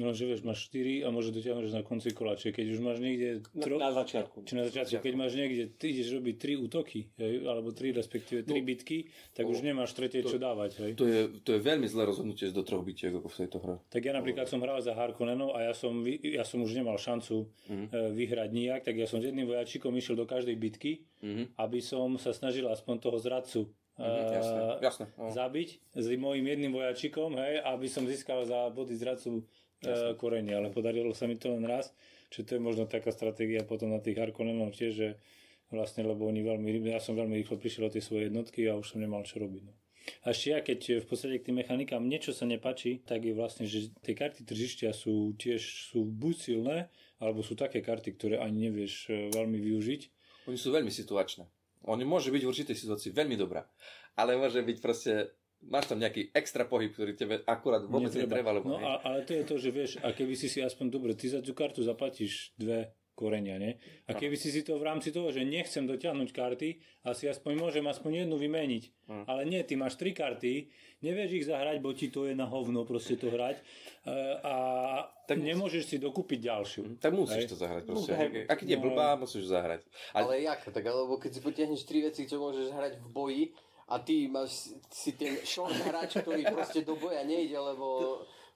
No, 0.00 0.16
že 0.16 0.24
vieš, 0.24 0.40
máš 0.48 0.72
4 0.72 1.04
a 1.04 1.12
môže 1.12 1.28
dotiahnuť 1.28 1.76
na 1.76 1.84
konci 1.84 2.16
kola. 2.16 2.32
Čiže 2.32 2.56
keď 2.56 2.66
už 2.72 2.80
máš 2.80 2.98
niekde... 3.04 3.44
Tro... 3.60 3.76
Na, 3.76 3.92
na 3.92 4.00
začiatku. 4.00 4.48
Či 4.48 4.52
na 4.56 4.64
začiatku, 4.64 4.96
keď 4.96 5.14
máš 5.14 5.36
niekde, 5.36 5.68
ty 5.76 5.92
ideš 5.92 6.16
robiť 6.16 6.34
3 6.40 6.64
útoky, 6.64 7.12
hej, 7.20 7.44
alebo 7.44 7.68
3 7.68 8.00
respektíve 8.00 8.48
3 8.48 8.48
no, 8.48 8.64
bitky, 8.64 9.12
tak 9.36 9.44
no, 9.44 9.52
už 9.52 9.60
nemáš 9.60 9.92
tretie 9.92 10.24
čo 10.24 10.40
dávať. 10.40 10.80
Hej. 10.80 10.92
To, 10.96 11.04
je, 11.04 11.20
to 11.44 11.50
je 11.52 11.60
veľmi 11.60 11.84
zlé 11.84 12.08
rozhodnutie 12.08 12.48
do 12.48 12.64
troch 12.64 12.80
bitiek 12.80 13.12
ako 13.12 13.28
v 13.28 13.36
tejto 13.44 13.56
hre. 13.60 13.76
Tak 13.92 14.00
ja 14.00 14.16
napríklad 14.16 14.48
som 14.48 14.64
hral 14.64 14.80
za 14.80 14.96
Harkonnenov 14.96 15.52
a 15.52 15.68
ja 15.68 15.76
som, 15.76 15.92
ja 16.08 16.48
som 16.48 16.64
už 16.64 16.72
nemal 16.72 16.96
šancu 16.96 17.44
mm-hmm. 17.44 18.16
vyhrať 18.16 18.48
nijak, 18.56 18.80
tak 18.88 18.96
ja 18.96 19.04
som 19.04 19.20
s 19.20 19.28
jedným 19.28 19.44
vojačikom 19.44 19.92
išiel 19.92 20.16
do 20.16 20.24
každej 20.24 20.56
bitky, 20.56 21.04
mm-hmm. 21.20 21.60
aby 21.60 21.84
som 21.84 22.16
sa 22.16 22.32
snažil 22.32 22.64
aspoň 22.72 22.96
toho 23.04 23.20
zradcu 23.20 23.68
Mm-hmm, 24.00 24.32
jasne, 24.32 24.60
jasne, 24.80 25.06
no. 25.20 25.28
zabiť 25.28 25.68
s 25.92 26.06
mojim 26.16 26.48
jedným 26.48 26.72
vojačikom, 26.72 27.36
hej, 27.36 27.60
aby 27.68 27.84
som 27.84 28.08
získal 28.08 28.48
za 28.48 28.72
body 28.72 28.96
zradcu 28.96 29.44
Jasne. 29.80 30.16
korenie, 30.20 30.52
ale 30.52 30.68
podarilo 30.68 31.16
sa 31.16 31.24
mi 31.24 31.40
to 31.40 31.52
len 31.56 31.64
raz, 31.64 31.92
čiže 32.28 32.44
to 32.44 32.52
je 32.56 32.60
možno 32.60 32.84
taká 32.84 33.08
stratégia 33.12 33.64
potom 33.64 33.90
na 33.92 34.00
tých 34.00 34.20
Harkonnenov 34.20 34.76
tiež, 34.76 34.92
že 34.92 35.08
vlastne, 35.72 36.04
lebo 36.04 36.26
oni 36.28 36.44
veľmi, 36.44 36.68
ja 36.90 37.00
som 37.00 37.16
veľmi 37.16 37.38
rýchlo 37.40 37.56
prišiel 37.56 37.88
o 37.88 37.94
tie 37.94 38.02
svoje 38.02 38.28
jednotky 38.28 38.66
a 38.68 38.76
už 38.76 38.96
som 38.96 38.98
nemal 39.00 39.24
čo 39.24 39.40
robiť. 39.40 39.62
No. 39.64 39.72
A 40.26 40.32
ešte 40.34 40.46
ja, 40.50 40.58
keď 40.60 41.04
v 41.04 41.06
podstate 41.06 41.38
k 41.38 41.46
tým 41.50 41.62
mechanikám 41.62 42.02
niečo 42.02 42.32
sa 42.34 42.48
nepačí, 42.48 43.04
tak 43.04 43.24
je 43.24 43.36
vlastne, 43.36 43.68
že 43.68 43.92
tie 44.02 44.16
karty 44.16 44.42
tržišťa 44.42 44.90
sú 44.96 45.36
tiež 45.36 45.60
sú 45.92 46.04
buď 46.04 46.34
silné, 46.34 46.76
alebo 47.20 47.44
sú 47.44 47.54
také 47.54 47.84
karty, 47.84 48.16
ktoré 48.16 48.36
ani 48.40 48.68
nevieš 48.68 49.12
e, 49.12 49.28
veľmi 49.30 49.60
využiť. 49.60 50.00
Oni 50.48 50.56
sú 50.56 50.72
veľmi 50.72 50.88
situačné. 50.88 51.46
Oni 51.88 52.04
môže 52.04 52.32
byť 52.32 52.42
v 52.44 52.50
určitej 52.50 52.76
situácii 52.76 53.10
veľmi 53.12 53.36
dobrá, 53.40 53.64
ale 54.16 54.36
môže 54.36 54.60
byť 54.60 54.76
proste 54.80 55.32
máš 55.68 55.92
tam 55.92 56.00
nejaký 56.00 56.32
extra 56.32 56.64
pohyb, 56.64 56.92
ktorý 56.92 57.12
tebe 57.16 57.34
akurát 57.44 57.84
vôbec 57.84 58.12
netreba. 58.14 58.56
Lebo, 58.56 58.72
no, 58.72 58.78
a, 58.80 59.04
ale 59.04 59.28
to 59.28 59.36
je 59.36 59.44
to, 59.44 59.56
že 59.60 59.70
vieš, 59.74 59.90
a 60.00 60.14
keby 60.16 60.32
si 60.38 60.48
si 60.48 60.64
aspoň 60.64 60.86
dobre, 60.88 61.12
ty 61.12 61.28
za 61.28 61.44
tú 61.44 61.52
kartu 61.52 61.84
zaplatíš 61.84 62.56
dve 62.56 62.96
korenia, 63.20 63.60
ne? 63.60 63.76
A 64.08 64.16
keby 64.16 64.32
si 64.40 64.48
si 64.48 64.64
to 64.64 64.80
v 64.80 64.88
rámci 64.88 65.12
toho, 65.12 65.28
že 65.28 65.44
nechcem 65.44 65.84
dotiahnuť 65.84 66.28
karty, 66.32 66.80
a 67.04 67.12
si 67.12 67.28
aspoň 67.28 67.52
môžem 67.60 67.84
aspoň 67.84 68.24
jednu 68.24 68.40
vymeniť. 68.40 68.84
Hmm. 69.12 69.24
Ale 69.28 69.44
nie, 69.44 69.60
ty 69.60 69.76
máš 69.76 70.00
tri 70.00 70.16
karty, 70.16 70.72
nevieš 71.04 71.30
ich 71.36 71.44
zahrať, 71.44 71.84
bo 71.84 71.92
ti 71.92 72.08
to 72.08 72.24
je 72.24 72.32
na 72.32 72.48
hovno 72.48 72.88
proste 72.88 73.16
to 73.20 73.32
hrať 73.32 73.60
e, 73.60 73.64
a 74.40 74.54
tak 75.24 75.40
nemôžeš 75.40 75.84
si 75.88 75.96
dokúpiť 75.96 76.38
ďalšiu. 76.44 76.82
Hm, 76.84 76.96
tak 77.00 77.12
musíš 77.16 77.44
Hej. 77.44 77.50
to 77.52 77.56
zahrať 77.56 77.82
proste. 77.88 78.12
No, 78.12 78.20
Ak 78.48 78.60
je 78.60 78.76
no. 78.76 78.82
blbá, 78.84 79.16
musíš 79.16 79.48
zahrať. 79.48 79.80
Ale... 80.12 80.24
ale 80.24 80.34
jak? 80.44 80.60
Tak 80.68 80.84
alebo 80.84 81.16
keď 81.16 81.30
si 81.36 81.40
potiahneš 81.40 81.82
tri 81.88 82.04
veci, 82.04 82.28
čo 82.28 82.36
môžeš 82.36 82.72
hrať 82.72 82.92
v 83.00 83.08
boji, 83.12 83.44
a 83.90 83.98
ty 83.98 84.30
máš 84.30 84.70
si 84.86 85.18
ten 85.18 85.34
short 85.42 85.74
hráč, 85.74 86.22
ktorý 86.22 86.46
proste 86.46 86.86
do 86.86 86.94
boja 86.94 87.26
nejde, 87.26 87.58
lebo 87.58 87.86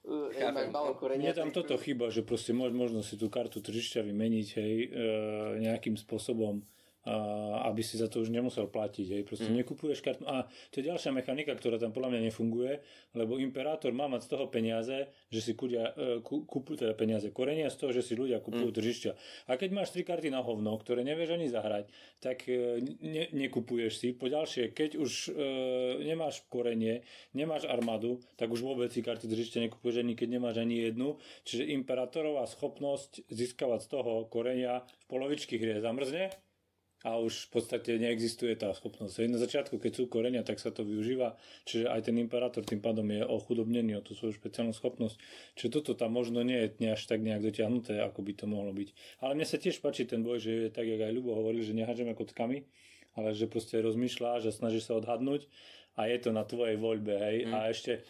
uh, 0.07 0.31
majú 0.31 0.67
malo 0.71 0.91
korenia. 0.95 1.35
Mne 1.35 1.35
tam 1.35 1.51
toto 1.51 1.75
chyba, 1.75 2.07
že 2.07 2.23
proste 2.23 2.55
možno 2.55 3.03
si 3.03 3.19
tú 3.19 3.27
kartu 3.27 3.59
tržišťa 3.59 4.07
vymeniť 4.07 4.47
hej, 4.55 4.73
uh, 4.87 5.51
nejakým 5.59 5.99
spôsobom 5.99 6.63
aby 7.05 7.85
si 7.85 8.01
za 8.01 8.09
to 8.09 8.25
už 8.25 8.33
nemusel 8.33 8.65
platiť. 8.65 9.07
Hej. 9.13 9.21
Proste 9.29 9.49
mm. 9.53 9.61
nekupuješ 9.61 10.01
kartu. 10.01 10.25
A 10.25 10.49
to 10.73 10.81
je 10.81 10.89
ďalšia 10.89 11.13
mechanika, 11.13 11.53
ktorá 11.53 11.77
tam 11.77 11.93
podľa 11.93 12.17
mňa 12.17 12.21
nefunguje, 12.33 12.81
lebo 13.13 13.37
imperátor 13.37 13.93
má 13.93 14.09
mať 14.09 14.25
z 14.25 14.29
toho 14.33 14.45
peniaze, 14.49 15.13
že 15.29 15.39
si 15.39 15.53
kudia, 15.53 15.93
e, 15.93 16.25
kúpujú 16.25 16.81
teda 16.81 16.97
peniaze 16.97 17.29
korenia 17.29 17.69
z 17.69 17.77
toho, 17.77 17.91
že 17.93 18.01
si 18.01 18.17
ľudia 18.17 18.41
kupujú 18.41 18.73
mm. 18.73 18.77
tržišťa. 18.81 19.11
A 19.45 19.51
keď 19.53 19.69
máš 19.77 19.93
tri 19.93 20.01
karty 20.01 20.33
na 20.33 20.41
hovno, 20.41 20.73
ktoré 20.81 21.05
nevieš 21.05 21.37
ani 21.37 21.45
zahrať, 21.45 21.85
tak 22.17 22.49
e, 22.49 22.81
ne, 22.81 23.29
nekupuješ 23.29 23.93
si. 24.01 24.09
Po 24.17 24.25
ďalšie, 24.25 24.73
keď 24.73 24.97
už 24.97 25.29
e, 25.29 26.09
nemáš 26.09 26.41
korenie, 26.49 27.05
nemáš 27.37 27.69
armádu, 27.69 28.17
tak 28.33 28.49
už 28.49 28.65
vôbec 28.65 28.89
si 28.89 29.05
karty 29.05 29.29
tržišťa 29.29 29.69
nekupuješ 29.69 30.01
ani 30.01 30.17
keď 30.17 30.27
nemáš 30.41 30.57
ani 30.57 30.89
jednu. 30.89 31.21
Čiže 31.45 31.69
imperátorová 31.69 32.49
schopnosť 32.49 33.29
získavať 33.29 33.79
z 33.85 33.89
toho 33.93 34.25
korenia 34.25 34.81
v 35.05 35.05
polovičky 35.05 35.61
hry 35.61 35.77
zamrzne 35.77 36.33
a 37.05 37.21
už 37.21 37.53
v 37.53 37.61
podstate 37.61 38.01
neexistuje 38.01 38.57
tá 38.57 38.73
schopnosť. 38.73 39.29
Na 39.29 39.37
začiatku, 39.37 39.77
keď 39.77 39.91
sú 39.93 40.03
korenia, 40.09 40.41
tak 40.41 40.57
sa 40.57 40.73
to 40.73 40.81
využíva, 40.81 41.37
čiže 41.69 41.85
aj 41.85 42.09
ten 42.09 42.17
imperátor 42.17 42.65
tým 42.65 42.81
pádom 42.81 43.05
je 43.05 43.21
ochudobnený 43.21 44.01
o 44.01 44.01
tú 44.01 44.17
svoju 44.17 44.33
špeciálnu 44.41 44.73
schopnosť. 44.73 45.21
Čiže 45.53 45.69
toto 45.69 45.93
tam 45.93 46.17
možno 46.17 46.41
nie 46.41 46.65
je 46.65 46.89
až 46.89 47.05
tak 47.05 47.21
nejak 47.21 47.45
dotiahnuté, 47.45 48.01
ako 48.01 48.25
by 48.25 48.33
to 48.33 48.45
mohlo 48.49 48.73
byť. 48.73 49.21
Ale 49.21 49.37
mne 49.37 49.45
sa 49.45 49.61
tiež 49.61 49.77
páči 49.85 50.09
ten 50.09 50.25
boj, 50.25 50.41
že 50.41 50.67
je 50.67 50.73
tak, 50.73 50.89
jak 50.89 50.97
aj 50.97 51.13
Ľubo 51.13 51.37
hovoril, 51.37 51.61
že 51.61 51.77
nehážeme 51.77 52.17
kockami, 52.17 52.65
ale 53.13 53.37
že 53.37 53.45
proste 53.45 53.77
rozmýšľa, 53.85 54.41
že 54.41 54.49
snaží 54.49 54.81
sa 54.81 54.97
odhadnúť 54.97 55.45
a 55.95 56.09
je 56.09 56.17
to 56.19 56.33
na 56.33 56.41
tvojej 56.41 56.75
voľbe, 56.75 57.13
hej. 57.15 57.37
Mm. 57.45 57.53
A 57.53 57.57
ešte 57.69 58.01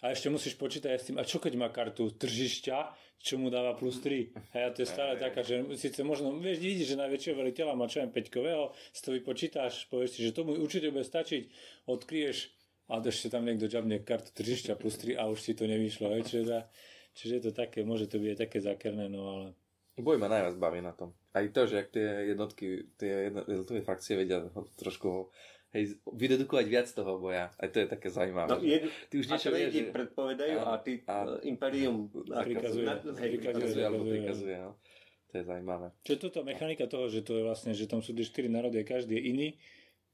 a 0.00 0.16
ešte 0.16 0.32
musíš 0.32 0.56
počítať 0.56 0.90
aj 0.96 1.00
s 1.00 1.06
tým, 1.12 1.16
a 1.20 1.28
čo 1.28 1.36
keď 1.36 1.52
má 1.60 1.68
kartu 1.68 2.08
tržišťa, 2.08 2.78
čo 3.20 3.36
mu 3.36 3.52
dáva 3.52 3.76
plus 3.76 4.00
3. 4.00 4.56
A 4.56 4.72
to 4.72 4.80
je 4.80 4.88
stále 4.88 5.20
taká, 5.20 5.44
že 5.44 5.60
síce 5.76 6.00
možno, 6.00 6.32
vieš, 6.40 6.56
vidíš, 6.64 6.96
že 6.96 7.02
najväčšieho 7.04 7.36
veliteľa 7.36 7.76
má 7.76 7.84
čo 7.84 8.00
aj 8.00 8.16
5 8.16 8.96
si 8.96 9.00
to 9.04 9.10
vypočítaš, 9.12 9.92
povieš 9.92 10.10
si, 10.16 10.20
že 10.24 10.32
tomu 10.32 10.56
určite 10.56 10.88
bude 10.88 11.04
stačiť, 11.04 11.52
odkryješ 11.84 12.48
a 12.88 12.98
ešte 13.04 13.28
tam 13.28 13.44
niekto 13.44 13.68
džabne 13.68 14.00
kartu 14.00 14.32
tržišťa 14.32 14.72
plus 14.80 14.96
3 14.96 15.20
a 15.20 15.28
už 15.28 15.38
si 15.38 15.52
to 15.52 15.68
nevyšlo. 15.68 16.16
Hej, 16.16 16.32
čiže, 16.32 16.58
čiže 17.12 17.32
je 17.36 17.42
to 17.44 17.52
také, 17.52 17.84
môže 17.84 18.08
to 18.08 18.16
byť 18.16 18.40
také 18.40 18.58
zakerné, 18.64 19.12
no 19.12 19.20
ale... 19.28 19.46
Boj 20.00 20.16
ma 20.16 20.32
najviac 20.32 20.56
baví 20.56 20.80
na 20.80 20.96
tom. 20.96 21.12
Aj 21.36 21.44
to, 21.52 21.68
že 21.68 21.76
ak 21.84 21.88
tie 21.92 22.32
jednotky, 22.32 22.88
tie 22.96 23.28
jednotlivé 23.28 23.84
frakcie 23.84 24.16
vedia 24.16 24.48
trošku 24.80 25.28
hej, 25.74 25.98
vydedukovať 26.06 26.66
viac 26.66 26.88
toho 26.90 27.18
boja. 27.18 27.50
Aj 27.58 27.68
to 27.70 27.82
je 27.82 27.86
také 27.86 28.08
zaujímavé. 28.10 28.48
No, 28.50 28.58
je, 28.58 28.78
ty 29.10 29.14
už 29.18 29.26
niečo 29.30 29.50
vieš, 29.54 29.70
že... 29.70 29.82
predpovedajú 29.94 30.56
a, 30.58 30.64
a 30.66 30.74
ty 30.82 30.92
a, 31.06 31.38
Imperium 31.46 32.10
prikazuje. 32.10 32.86
Na, 32.86 32.94
hej, 32.98 33.30
prikazuje, 33.38 33.82
alebo 33.86 34.04
prikazuje, 34.06 34.56
no. 34.58 34.72
To 35.30 35.34
je 35.38 35.44
zaujímavé. 35.46 35.94
Čo 36.02 36.14
toto 36.18 36.42
mechanika 36.42 36.90
toho, 36.90 37.06
že 37.06 37.22
to 37.22 37.38
je 37.38 37.42
vlastne, 37.46 37.70
že 37.70 37.86
tam 37.86 38.02
sú 38.02 38.10
tie 38.10 38.26
4 38.26 38.50
národy 38.50 38.82
a 38.82 38.84
každý 38.84 39.14
je 39.14 39.22
iný, 39.30 39.48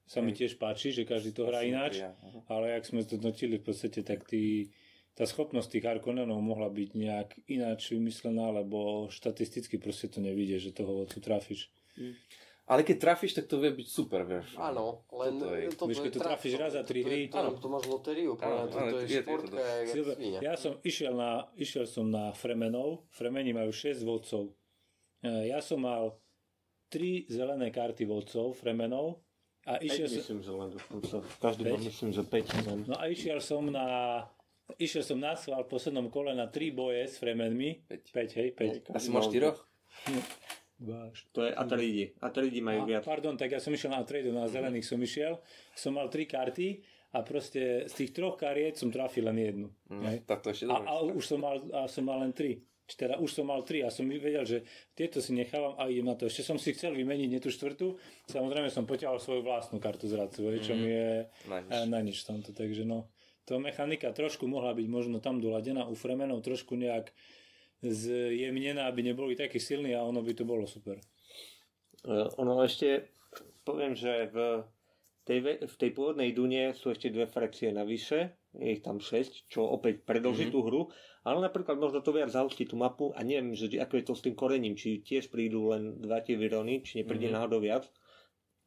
sa 0.06 0.22
mi 0.22 0.36
tiež 0.36 0.60
páči, 0.60 0.94
že 0.94 1.08
každý 1.08 1.34
to 1.34 1.48
hrá 1.50 1.66
ináč, 1.66 2.04
ale 2.46 2.78
ak 2.78 2.86
sme 2.86 3.02
to 3.02 3.18
notili 3.18 3.58
v 3.58 3.66
podstate, 3.66 4.06
tak 4.06 4.22
tí, 4.22 4.70
tá 5.18 5.26
schopnosť 5.26 5.72
tých 5.72 5.88
Arkonenov 5.88 6.38
mohla 6.38 6.70
byť 6.70 6.90
nejak 6.94 7.28
ináč 7.50 7.90
vymyslená, 7.90 8.54
lebo 8.54 9.10
štatisticky 9.10 9.82
proste 9.82 10.06
to 10.06 10.22
nevidie, 10.22 10.62
že 10.62 10.76
toho 10.76 11.02
vodcu 11.02 11.18
trafíš. 11.18 11.72
Mm. 11.98 12.14
Ale 12.66 12.82
keď 12.82 12.96
trafíš, 12.98 13.38
tak 13.38 13.46
to 13.46 13.62
vie 13.62 13.70
byť 13.70 13.86
super, 13.86 14.26
vieš. 14.26 14.58
Áno, 14.58 15.06
len 15.14 15.38
to 15.38 15.54
je, 15.54 15.70
to, 15.70 15.84
keď 15.86 16.12
to 16.18 16.20
trafíš 16.20 16.54
raz 16.58 16.74
za 16.74 16.82
tri 16.82 17.06
hry. 17.06 17.30
Áno, 17.30 17.54
to 17.54 17.70
máš 17.70 17.86
lotériu, 17.86 18.34
áno, 18.42 18.66
to, 18.66 18.78
to 18.82 18.96
je, 19.02 19.06
je 19.06 19.22
športka. 19.22 19.58
Je 19.86 20.42
ja 20.42 20.54
som 20.58 20.74
išiel, 20.82 21.14
na, 21.14 21.46
išiel 21.54 21.86
som 21.86 22.10
na 22.10 22.34
Fremenov, 22.34 23.06
Fremeni 23.14 23.54
majú 23.54 23.70
6 23.70 24.02
vodcov. 24.02 24.50
E, 25.22 25.54
ja 25.54 25.62
som 25.62 25.78
mal 25.78 26.18
3 26.90 27.30
zelené 27.30 27.70
karty 27.70 28.02
vodcov 28.02 28.58
Fremenov. 28.58 29.22
A 29.62 29.78
išiel 29.78 30.10
som... 30.10 30.18
myslím, 30.18 30.40
že 30.42 30.50
len 30.50 30.70
v 31.22 31.36
každom 31.38 31.66
myslím, 31.86 32.10
že 32.10 32.22
5. 32.26 32.90
No 32.90 32.98
a 32.98 33.06
išiel 33.06 33.38
som 33.38 33.62
na 33.70 33.86
Išiel 34.82 35.06
som 35.06 35.22
na 35.22 35.38
sval 35.38 35.62
v 35.62 35.70
poslednom 35.70 36.10
kole 36.10 36.34
na 36.34 36.50
3 36.50 36.74
boje 36.74 37.06
s 37.06 37.22
Fremenmi. 37.22 37.86
5. 37.86 38.10
5, 38.10 38.38
hej, 38.42 38.48
5. 38.90 38.98
Asi 38.98 39.14
máš 39.14 39.30
4? 39.30 39.54
Váš. 40.76 41.24
To 41.32 41.40
je 41.40 41.56
Atridi. 41.56 42.12
Atridi 42.20 42.60
majú 42.60 42.84
a, 42.84 42.86
viac. 42.86 43.02
Pardon, 43.04 43.32
tak 43.32 43.56
ja 43.56 43.60
som 43.60 43.72
išiel 43.72 43.96
na 43.96 44.04
Atridu, 44.04 44.28
na 44.28 44.44
zelených 44.44 44.84
som 44.84 45.00
išiel. 45.00 45.40
Som 45.72 45.96
mal 45.96 46.12
tri 46.12 46.28
karty 46.28 46.84
a 47.16 47.24
proste 47.24 47.88
z 47.88 47.92
tých 47.96 48.12
troch 48.12 48.36
kariet 48.36 48.76
som 48.76 48.92
trafil 48.92 49.24
len 49.24 49.40
jednu. 49.40 49.68
Mm, 49.88 50.28
tak 50.28 50.44
to 50.44 50.52
ešte 50.52 50.68
a, 50.68 50.76
a, 50.76 51.00
už 51.00 51.24
som 51.24 51.40
mal, 51.40 51.64
a 51.72 51.88
som 51.88 52.04
mal 52.04 52.20
len 52.20 52.36
tri. 52.36 52.60
Teda 52.86 53.18
už 53.18 53.42
som 53.42 53.50
mal 53.50 53.66
tri 53.66 53.82
a 53.82 53.90
som 53.90 54.06
vedel, 54.06 54.46
že 54.46 54.62
tieto 54.94 55.18
si 55.18 55.34
nechávam 55.34 55.74
a 55.74 55.90
idem 55.90 56.06
na 56.06 56.14
to. 56.14 56.28
Ešte 56.30 56.46
som 56.46 56.60
si 56.60 56.70
chcel 56.70 56.94
vymeniť 56.94 57.28
nie 57.32 57.40
tú 57.42 57.50
štvrtú. 57.50 57.98
Samozrejme 58.30 58.70
som 58.70 58.86
poťahol 58.86 59.18
svoju 59.18 59.42
vlastnú 59.42 59.82
kartu 59.82 60.06
zradcu, 60.06 60.44
mm. 60.44 60.62
čo 60.62 60.72
mi 60.76 60.92
je 60.92 61.10
na 61.50 61.58
nič. 61.64 61.72
na 61.88 61.98
nič 62.04 62.18
tamto. 62.22 62.54
Takže 62.54 62.86
no, 62.86 63.10
to 63.48 63.58
mechanika 63.58 64.14
trošku 64.14 64.46
mohla 64.46 64.70
byť 64.76 64.86
možno 64.86 65.18
tam 65.18 65.42
doladená 65.42 65.88
u 65.88 65.98
Fremenov, 65.98 66.46
trošku 66.46 66.78
nejak 66.78 67.10
zjemnená, 67.82 68.86
aby 68.86 69.02
neboli 69.02 69.36
takí 69.36 69.60
silní 69.60 69.92
a 69.92 70.04
ono 70.04 70.22
by 70.22 70.32
to 70.32 70.44
bolo 70.44 70.64
super. 70.64 70.96
Uh, 72.06 72.30
ono 72.38 72.62
ešte, 72.62 73.10
poviem, 73.64 73.98
že 73.98 74.30
v 74.30 74.62
tej, 75.26 75.38
v 75.66 75.74
tej 75.74 75.90
pôvodnej 75.90 76.30
Dune 76.30 76.70
sú 76.70 76.94
ešte 76.94 77.10
dve 77.10 77.26
frakcie 77.26 77.74
navyše, 77.74 78.38
je 78.54 78.78
ich 78.78 78.82
tam 78.86 79.02
6, 79.02 79.50
čo 79.50 79.66
opäť 79.66 80.06
predlží 80.06 80.48
Mhm. 80.48 80.52
tú 80.54 80.60
hru, 80.62 80.82
ale 81.26 81.42
napríklad 81.42 81.76
možno 81.76 81.98
to 82.00 82.14
viac 82.14 82.30
zahustí 82.30 82.62
tú 82.64 82.78
mapu 82.78 83.10
a 83.12 83.26
neviem, 83.26 83.52
že 83.52 83.66
ako 83.74 83.94
je 83.98 84.04
to 84.06 84.14
s 84.14 84.22
tým 84.22 84.38
korením, 84.38 84.78
či 84.78 85.02
tiež 85.02 85.28
prídu 85.28 85.74
len 85.74 85.98
dva 85.98 86.22
tie 86.22 86.38
vyrony, 86.38 86.86
či 86.86 87.02
nepríde 87.02 87.26
Mhm. 87.28 87.34
náhodou 87.34 87.58
viac. 87.58 87.90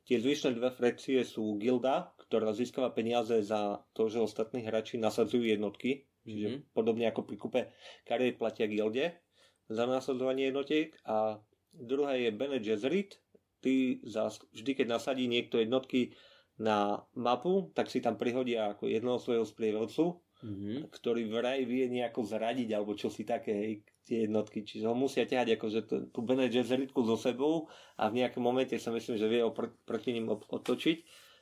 Tie 0.03 0.17
zvyšné 0.17 0.57
dve 0.57 0.73
frakcie 0.73 1.21
sú 1.21 1.55
Gilda, 1.61 2.11
ktorá 2.27 2.49
získava 2.51 2.89
peniaze 2.89 3.39
za 3.45 3.79
to, 3.93 4.09
že 4.09 4.19
ostatní 4.19 4.65
hráči 4.65 4.97
nasadzujú 4.97 5.45
jednotky, 5.45 6.08
čiže 6.25 6.47
Mhm. 6.49 6.59
podobne 6.73 7.05
ako 7.07 7.21
pri 7.23 7.37
kupe 7.37 7.61
kariet 8.03 8.37
platia 8.37 8.67
Gilde 8.67 9.19
za 9.69 9.85
nasadzovanie 9.85 10.49
jednotiek 10.49 10.95
a 11.05 11.39
druhá 11.71 12.17
je 12.17 12.33
Bene 12.33 12.57
Gesserit, 12.59 13.21
ty 13.61 13.99
za, 14.07 14.31
vždy 14.55 14.71
keď 14.73 14.87
nasadí 14.87 15.27
niekto 15.27 15.59
jednotky 15.59 16.15
na 16.59 17.03
mapu, 17.15 17.71
tak 17.71 17.87
si 17.87 18.01
tam 18.03 18.17
prihodia 18.19 18.75
ako 18.75 18.87
jednoho 18.91 19.19
svojho 19.19 19.45
sprievodcu, 19.45 20.19
Mhm. 20.39 20.87
ktorý 20.95 21.27
vraj 21.27 21.67
vie 21.67 21.91
nejako 21.91 22.23
zradiť 22.23 22.71
alebo 22.71 22.95
čo 22.95 23.11
si 23.11 23.27
také, 23.27 23.51
hej, 23.51 23.73
tie 24.07 24.23
jednotky. 24.23 24.63
Čiže 24.63 24.87
ho 24.87 24.95
musia 24.95 25.27
ťahať 25.27 25.59
akože 25.59 25.79
tú, 25.83 25.95
tú 26.09 26.19
Bene 26.23 26.47
Gesseritku 26.47 27.03
so 27.03 27.19
sebou 27.19 27.67
a 27.99 28.07
v 28.07 28.23
nejakom 28.23 28.39
momente 28.39 28.73
sa 28.79 28.89
myslím, 28.95 29.19
že 29.19 29.27
vie 29.27 29.43
ho 29.43 29.51
pr- 29.51 29.75
proti 29.83 30.15
ním 30.15 30.31
otočiť 30.31 30.97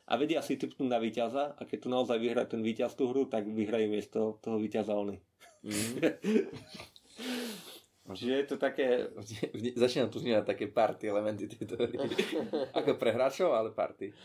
a 0.08 0.14
vedia 0.16 0.40
si 0.40 0.56
typnúť 0.56 0.88
na 0.88 0.98
víťaza 0.98 1.54
a 1.54 1.62
keď 1.68 1.78
tu 1.84 1.88
naozaj 1.92 2.18
vyhrá 2.18 2.48
ten 2.48 2.64
víťaz 2.64 2.96
tú 2.96 3.12
hru, 3.12 3.28
tak 3.28 3.44
vyhrajú 3.44 3.92
miesto 3.92 4.40
toho 4.40 4.56
víťaza 4.56 4.96
oni. 4.96 5.20
Mhm. 5.68 6.00
Čiže 8.08 8.34
je 8.34 8.46
to 8.48 8.56
také, 8.56 9.12
Začínam 9.84 10.08
tu 10.08 10.24
vnímať 10.24 10.48
také 10.48 10.72
party 10.72 11.12
elementy 11.12 11.52
tejto 11.52 11.76
hry. 11.76 12.00
Ako 12.80 12.96
pre 12.96 13.12
hráčov, 13.12 13.52
ale 13.52 13.76
party. 13.76 14.16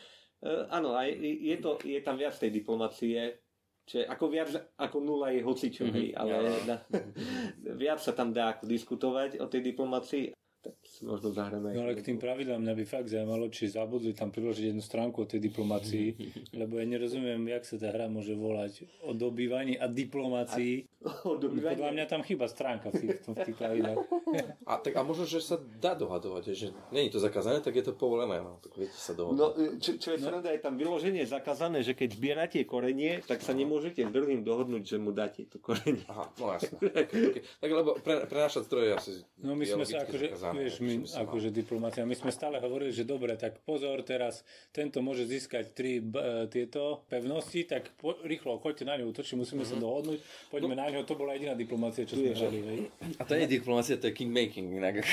Uh, 0.42 0.66
áno, 0.71 0.95
aj 0.95 1.18
je, 1.18 1.57
to, 1.59 1.79
je 1.83 1.99
tam 2.03 2.18
viac 2.18 2.35
tej 2.35 2.51
diplomacie, 2.51 3.38
čiže 3.87 4.11
ako 4.11 4.25
viac 4.27 4.51
ako 4.75 4.99
nula 4.99 5.31
je 5.31 5.38
hocičo, 5.38 5.87
Mhm, 5.87 5.95
hej, 5.95 6.09
ale 6.18 6.35
áno. 6.35 6.51
na, 6.66 6.77
viac 7.79 8.03
sa 8.03 8.11
tam 8.11 8.35
dá 8.35 8.59
ako 8.59 8.66
diskutovať 8.66 9.38
o 9.38 9.47
tej 9.47 9.62
diplomácii, 9.71 10.35
možno 11.03 11.29
zahráme. 11.31 11.75
No 11.75 11.85
ale 11.85 11.95
k 11.95 12.03
tým 12.03 12.17
pravidlám 12.17 12.59
mňa 12.59 12.75
by 12.75 12.85
fakt 12.85 13.09
zaujímalo, 13.09 13.47
či 13.49 13.67
zabudli 13.67 14.11
tam 14.11 14.31
priložiť 14.31 14.71
jednu 14.71 14.81
stránku 14.81 15.23
o 15.23 15.27
tej 15.27 15.43
diplomácii, 15.43 16.07
lebo 16.61 16.79
ja 16.79 16.87
nerozumiem, 16.87 17.43
jak 17.49 17.62
sa 17.62 17.77
tá 17.77 17.91
hra 17.91 18.07
môže 18.07 18.33
volať 18.33 18.87
o 19.03 19.12
dobývaní 19.12 19.77
a 19.77 19.87
diplomácii. 19.87 20.75
O 21.27 21.35
dobývaní- 21.35 21.75
Podľa 21.75 21.93
mňa 21.93 22.05
tam 22.07 22.23
chýba 22.23 22.47
stránka 22.47 22.95
v 22.95 23.03
tých, 23.03 23.27
v 23.27 23.38
tých 23.43 23.59
pravidlách. 23.59 23.99
A, 24.71 24.79
tak, 24.79 24.95
a 24.95 25.03
možno, 25.03 25.27
že 25.27 25.43
sa 25.43 25.59
dá 25.59 25.93
dohadovať, 25.93 26.55
že 26.55 26.71
nie 26.88 27.11
je 27.11 27.12
to 27.12 27.21
zakázané, 27.21 27.59
tak 27.59 27.75
je 27.75 27.83
to 27.83 27.93
povolené. 27.93 28.38
No, 28.38 28.62
tak 28.62 28.79
viete 28.79 28.95
sa 28.95 29.11
dohodnúť. 29.12 29.37
No, 29.37 29.47
čo, 29.77 29.99
čo 29.99 30.15
je 30.15 30.23
sranda, 30.23 30.49
je 30.49 30.62
tam 30.62 30.79
vyloženie 30.79 31.27
zakázané, 31.27 31.83
že 31.83 31.93
keď 31.93 32.09
zbierate 32.12 32.62
korenie, 32.62 33.19
tak 33.21 33.43
sa 33.43 33.51
nemôžete 33.51 33.99
s 34.01 34.11
druhým 34.11 34.41
dohodnúť, 34.41 34.83
že 34.87 34.97
mu 34.97 35.11
dáte 35.11 35.45
to 35.45 35.59
korenie. 35.59 36.07
Aha, 36.07 36.31
no 36.38 36.55
jasné. 36.55 36.79
Okay, 36.79 37.21
okay. 37.29 37.43
Tak 37.43 37.71
lebo 37.73 37.91
pre, 37.99 38.15
prenášať 38.25 38.62
zdroje 38.65 38.88
asi 38.95 39.11
No 39.37 39.53
my 39.53 39.65
sme 39.67 39.83
sa 39.83 40.07
akože, 40.07 40.27
zakázané, 40.33 40.55
vieš, 40.57 40.75
my, 40.79 40.91
mal. 41.00 41.24
akože 41.24 41.48
diplomácia, 41.48 42.05
my 42.05 42.12
sme 42.12 42.28
stále 42.28 42.61
hovorili, 42.61 42.92
že 42.92 43.09
dobre, 43.09 43.38
tak 43.40 43.64
pozor, 43.64 44.05
teraz 44.05 44.44
tento 44.74 45.00
môže 45.00 45.24
získať 45.24 45.64
tri 45.72 46.05
b, 46.05 46.18
tieto 46.52 47.07
pevnosti, 47.09 47.64
tak 47.64 47.88
po, 47.96 48.18
rýchlo 48.26 48.61
choďte 48.61 48.85
na 48.85 49.00
ňu 49.00 49.12
útočiť, 49.14 49.35
musíme 49.40 49.64
sa 49.64 49.76
dohodnúť, 49.76 50.18
poďme 50.52 50.74
na 50.76 50.90
ňo, 50.90 51.07
to 51.09 51.14
bola 51.14 51.33
jediná 51.38 51.55
diplomácia, 51.57 52.09
čo 52.09 52.16
sme 52.16 52.35
hrali, 52.35 52.61
hej. 52.62 52.78
A 53.16 53.22
to 53.24 53.37
nie 53.38 53.44
je 53.48 53.57
diplomácia, 53.61 54.00
to 54.00 54.11
je 54.11 54.14
kingmaking 54.16 54.72
inak. 54.72 55.05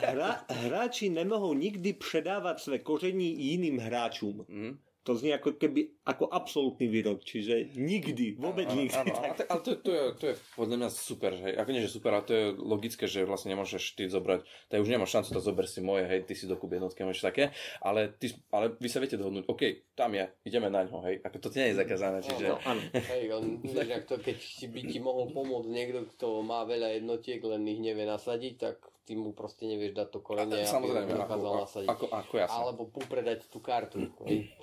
Hra, 0.00 0.44
hráči 0.48 1.10
nemohou 1.10 1.54
nikdy 1.54 1.92
předávat 1.92 2.60
své 2.60 2.78
koření 2.78 3.36
jiným 3.40 3.78
hráčům. 3.78 4.46
Mhm. 4.48 4.78
To 5.08 5.16
znie 5.16 5.32
ako 5.32 5.56
keby 5.56 5.96
ako 6.04 6.28
absolútny 6.28 6.84
výrok, 6.92 7.24
čiže 7.24 7.72
nikdy, 7.72 8.36
vôbec 8.36 8.68
Áno, 8.68 8.84
nikdy. 8.84 9.00
áno, 9.00 9.14
ale, 9.16 9.32
to, 9.32 9.42
ale 9.48 9.60
to, 9.64 9.70
to, 9.80 9.90
je, 9.90 10.04
to 10.20 10.24
je 10.28 10.34
podľa 10.52 10.76
mňa 10.76 10.88
super, 10.92 11.32
hej. 11.40 11.52
Ako 11.56 11.70
nie, 11.72 11.80
že 11.80 11.88
super, 11.88 12.12
ale 12.12 12.24
to 12.28 12.34
je 12.36 12.44
logické, 12.60 13.08
že 13.08 13.24
vlastne 13.24 13.56
nemôžeš 13.56 13.96
ty 13.96 14.12
zobrať, 14.12 14.44
tak 14.68 14.84
už 14.84 14.92
nemáš 14.92 15.16
šancu, 15.16 15.30
to 15.32 15.40
zober 15.40 15.64
si 15.64 15.80
moje, 15.80 16.04
hej, 16.04 16.28
ty 16.28 16.36
si 16.36 16.44
dokup 16.44 16.68
jednotky, 16.68 17.00
môžeš 17.00 17.24
také, 17.24 17.56
ale, 17.80 18.12
ty, 18.12 18.28
ale 18.52 18.76
vy 18.76 18.88
sa 18.92 19.00
viete 19.00 19.16
dohodnúť, 19.16 19.48
OK, 19.48 19.62
tam 19.96 20.12
je, 20.12 20.28
ideme 20.44 20.68
na 20.68 20.84
ňo, 20.84 21.00
hej, 21.08 21.24
ako 21.24 21.36
to 21.40 21.48
nie 21.56 21.72
je 21.72 21.80
zakázané, 21.80 22.18
čiže... 22.20 22.46
No, 22.52 22.60
áno. 22.60 22.82
Hej, 22.92 23.22
len 23.32 23.44
inak 23.72 24.04
to, 24.04 24.20
keď 24.20 24.36
si 24.36 24.68
by 24.68 24.84
ti 24.84 25.00
mohol 25.00 25.32
pomôcť 25.32 25.68
niekto, 25.72 26.04
kto 26.12 26.44
má 26.44 26.68
veľa 26.68 27.00
jednotiek, 27.00 27.40
len 27.40 27.64
ich 27.64 27.80
nevie 27.80 28.04
nasadiť, 28.04 28.54
tak 28.60 28.76
ty 29.10 29.18
mu 29.18 29.34
proste 29.34 29.66
nevieš 29.66 29.98
dať 29.98 30.08
to 30.14 30.22
korenie, 30.22 30.62
aby 30.62 30.70
Samozrejme, 30.70 31.10
ako, 31.10 31.22
dokázal 31.26 31.50
ako, 31.50 31.62
nasadiť. 31.66 31.88
ako, 31.90 32.04
ako 32.14 32.34
jasné. 32.38 32.60
Alebo 32.62 32.82
popredať 32.86 33.38
tú 33.50 33.58
kartu. 33.58 34.06
Hej. 34.30 34.54